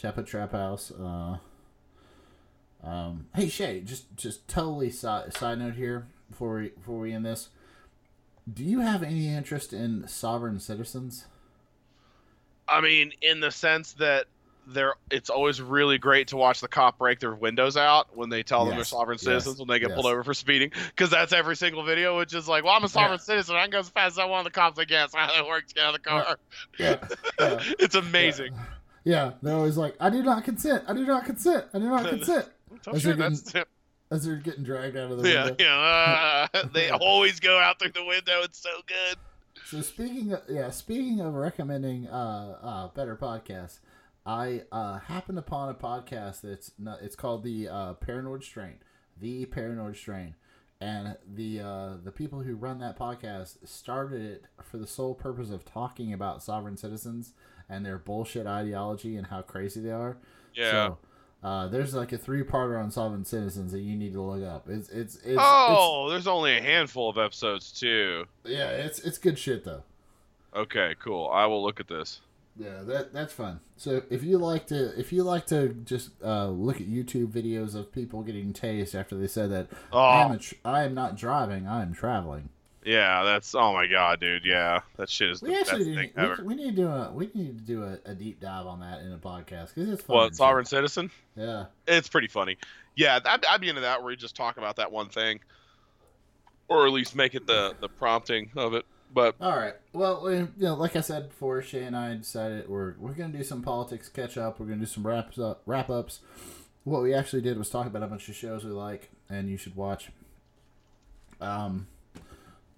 [0.01, 0.91] Chapo Trap House.
[0.91, 1.38] Uh,
[2.84, 7.26] um, hey Shay, just just totally side side note here before we before we end
[7.26, 7.49] this.
[8.51, 11.26] Do you have any interest in sovereign citizens?
[12.68, 14.26] I mean, in the sense that
[14.67, 18.43] they're it's always really great to watch the cop break their windows out when they
[18.43, 21.09] tell them they're Yes, sovereign yes, citizens when they get pulled over for speeding because
[21.09, 23.79] that's every single video which is like well i'm a sovereign citizen i can go
[23.79, 26.01] as fast as i want the cops i guess how that works get out of
[26.03, 26.38] the car
[26.77, 26.97] Yeah,
[27.39, 27.59] yeah.
[27.79, 28.51] it's amazing
[29.03, 30.83] Yeah, they're always like, "I do not consent.
[30.88, 31.65] I do not consent.
[31.73, 32.45] I do not consent."
[32.93, 33.53] As sure you're that's
[34.11, 35.55] as they're getting dragged out of the yeah window.
[35.59, 39.17] yeah uh, they always go out through the window it's so good
[39.63, 43.79] So speaking of yeah, speaking of recommending uh, uh better podcasts,
[44.32, 48.76] I uh happened upon a podcast that's not, it's called the uh, Paranoid Strain,
[49.20, 50.36] the Paranoid Strain,
[50.80, 55.49] and the uh the people who run that podcast started it for the sole purpose
[55.52, 57.34] of talking about sovereign citizens
[57.68, 60.18] and their bullshit ideology and how crazy they are.
[60.53, 60.98] yeah So,
[61.44, 64.70] uh, there's like a three-parter on sovereign citizens that you need to look up.
[64.70, 69.38] It's it's it's, oh there's only a handful of episodes too yeah, it's it's good
[69.38, 69.84] shit though.
[70.56, 72.22] okay cool i will look at this
[72.57, 73.60] Yeah, that that's fun.
[73.78, 77.76] So if you like to if you like to just uh, look at YouTube videos
[77.76, 80.94] of people getting tased after they said that I am oh a tr- I am
[80.94, 82.49] not driving, I am traveling.
[82.84, 86.11] yeah that's oh my god dude yeah that shit is the We best actually thing
[86.18, 88.65] we, ever we need to do a we need to do a, a deep dive
[88.65, 90.15] on that in a podcast because it's fun.
[90.18, 91.65] what sovereign citizen Yeah.
[91.88, 92.57] It's pretty funny.
[92.98, 95.40] Yeah, I'd, I'd be into that where you just talk about that one thing,
[96.68, 98.86] or at least make it the the prompting of it.
[99.13, 99.73] But All right.
[99.93, 103.38] Well, we- you know, like I said before, Shay and I decided we're we're gonna
[103.38, 104.59] do some politics catch up.
[104.59, 106.21] We're gonna do some wraps up wrap ups.
[106.85, 109.57] What we actually did was talk about a bunch of shows we like and you
[109.57, 110.11] should watch.
[111.41, 111.88] Um,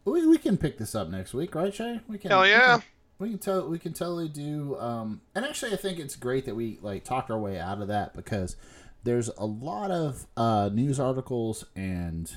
[0.06, 2.02] we, we can pick this up next week, right, Shay?
[2.08, 2.32] We can.
[2.32, 2.78] Hell we yeah.
[2.80, 2.84] can-
[3.20, 3.70] We can tell.
[3.70, 4.76] We can totally do.
[4.80, 7.88] Um, and actually, I think it's great that we like talked our way out of
[7.90, 8.56] that because
[9.04, 12.32] there's a lot of uh, news articles and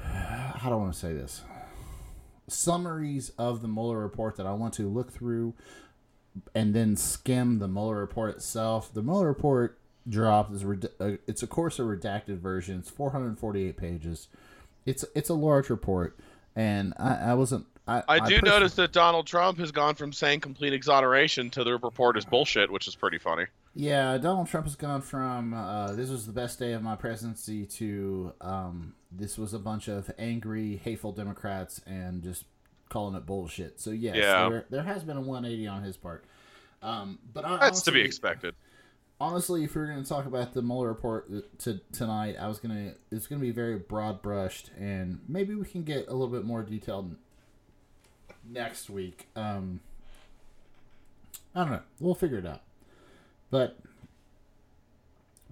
[0.02, 1.42] how do I want to say this?
[2.48, 5.54] Summaries of the Mueller report that I want to look through
[6.54, 8.92] and then skim the Mueller report itself.
[8.92, 12.78] The Mueller report dropped is uh, it's of course a redacted version.
[12.78, 14.28] It's 448 pages.
[14.86, 16.18] It's it's a large report,
[16.56, 17.66] and I, I wasn't.
[17.86, 21.64] I, I do pers- notice that Donald Trump has gone from saying complete exoneration to
[21.64, 23.46] the report is bullshit, which is pretty funny.
[23.74, 27.64] Yeah, Donald Trump has gone from uh, this was the best day of my presidency
[27.66, 32.44] to um, this was a bunch of angry, hateful Democrats and just
[32.88, 33.78] calling it bullshit.
[33.80, 34.48] So yes, Yeah.
[34.48, 36.24] there, there has been a 180 on his part.
[36.82, 38.54] Um, but I, That's to be expected.
[39.20, 41.30] honestly, if we were going to talk about the Mueller report
[41.60, 45.82] to tonight, I was gonna it's gonna be very broad brushed, and maybe we can
[45.82, 47.14] get a little bit more detailed
[48.48, 49.26] next week.
[49.36, 49.80] Um,
[51.54, 51.82] I don't know.
[52.00, 52.62] We'll figure it out.
[53.50, 53.78] But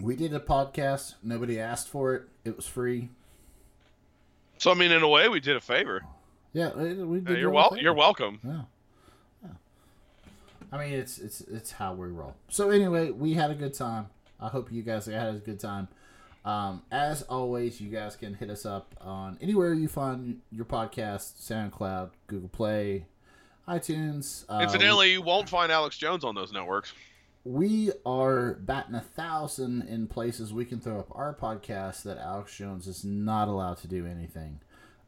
[0.00, 1.14] we did a podcast.
[1.22, 2.22] Nobody asked for it.
[2.44, 3.08] It was free.
[4.58, 6.02] So I mean, in a way, we did a favor.
[6.52, 7.28] Yeah, we did.
[7.30, 8.40] Yeah, you're a wel- You're welcome.
[8.44, 8.62] Yeah.
[9.42, 9.50] Yeah.
[10.72, 12.34] I mean, it's it's it's how we roll.
[12.48, 14.06] So anyway, we had a good time.
[14.40, 15.88] I hope you guys had a good time.
[16.44, 21.40] Um, as always, you guys can hit us up on anywhere you find your podcast:
[21.42, 23.06] SoundCloud, Google Play,
[23.68, 24.44] iTunes.
[24.48, 26.92] Uh, Incidentally, you won't find Alex Jones on those networks.
[27.46, 32.56] We are batting a thousand in places we can throw up our podcast that Alex
[32.56, 34.58] Jones is not allowed to do anything.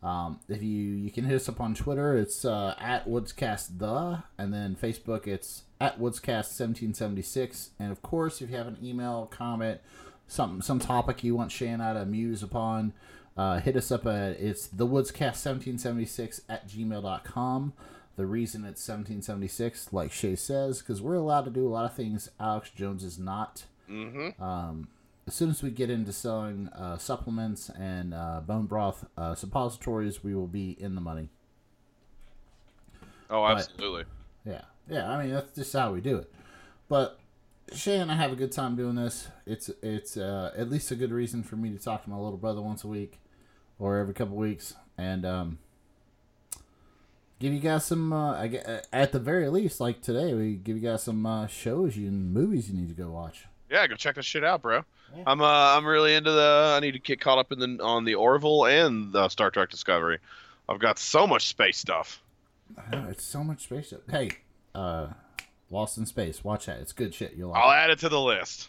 [0.05, 4.23] Um, if you you can hit us up on Twitter, it's uh, at Woodscast the,
[4.39, 8.69] and then Facebook, it's at Woodscast seventeen seventy six, and of course, if you have
[8.69, 9.81] an email comment,
[10.29, 12.93] some some topic you want I to muse upon,
[13.37, 17.73] uh, hit us up at it's the Woodscast seventeen seventy six at gmail.com.
[18.19, 21.95] The reason it's 1776, like Shay says, because we're allowed to do a lot of
[21.95, 23.63] things Alex Jones is not.
[23.89, 24.43] Mm-hmm.
[24.43, 24.89] Um,
[25.29, 30.25] as soon as we get into selling uh, supplements and uh, bone broth uh, suppositories,
[30.25, 31.31] we will be in the money.
[33.31, 34.05] Oh, But- absolutely.
[34.45, 35.09] Yeah, yeah.
[35.09, 36.33] I mean, that's just how we do it.
[36.89, 37.21] But
[37.73, 39.29] Shay and I have a good time doing this.
[39.47, 42.39] It's it's uh, at least a good reason for me to talk to my little
[42.39, 43.21] brother once a week,
[43.79, 45.59] or every couple weeks, and um,
[47.39, 48.13] give you guys some.
[48.13, 51.47] Uh, I gue- at the very least, like today, we give you guys some uh,
[51.47, 53.45] shows you and movies you need to go watch.
[53.71, 54.83] Yeah, go check this shit out, bro.
[55.17, 55.23] Yeah.
[55.27, 55.47] I'm uh,
[55.77, 56.75] I'm really into the.
[56.77, 59.71] I need to get caught up in the on the Orville and the Star Trek
[59.71, 60.19] Discovery.
[60.69, 62.23] I've got so much space stuff.
[62.93, 63.95] Know, it's so much space.
[64.11, 64.31] Hey,
[64.75, 65.09] uh,
[65.71, 66.45] Lost in Space.
[66.45, 66.79] Watch that.
[66.81, 67.35] It's good shit.
[67.37, 67.75] You'll like I'll it.
[67.75, 68.69] add it to the list.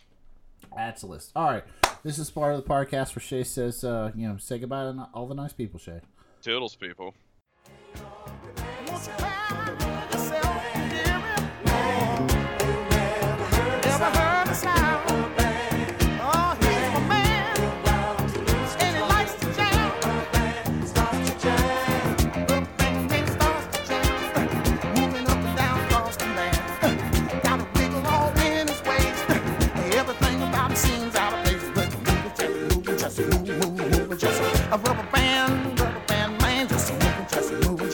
[0.75, 1.31] That's a list.
[1.35, 1.63] All right.
[2.03, 5.07] This is part of the podcast where Shay says, uh, you know, say goodbye to
[5.13, 5.99] all the nice people, Shay.
[6.41, 7.13] Toodles, people.
[7.95, 9.28] Won't you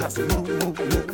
[0.05, 1.04] rubber band, rubber band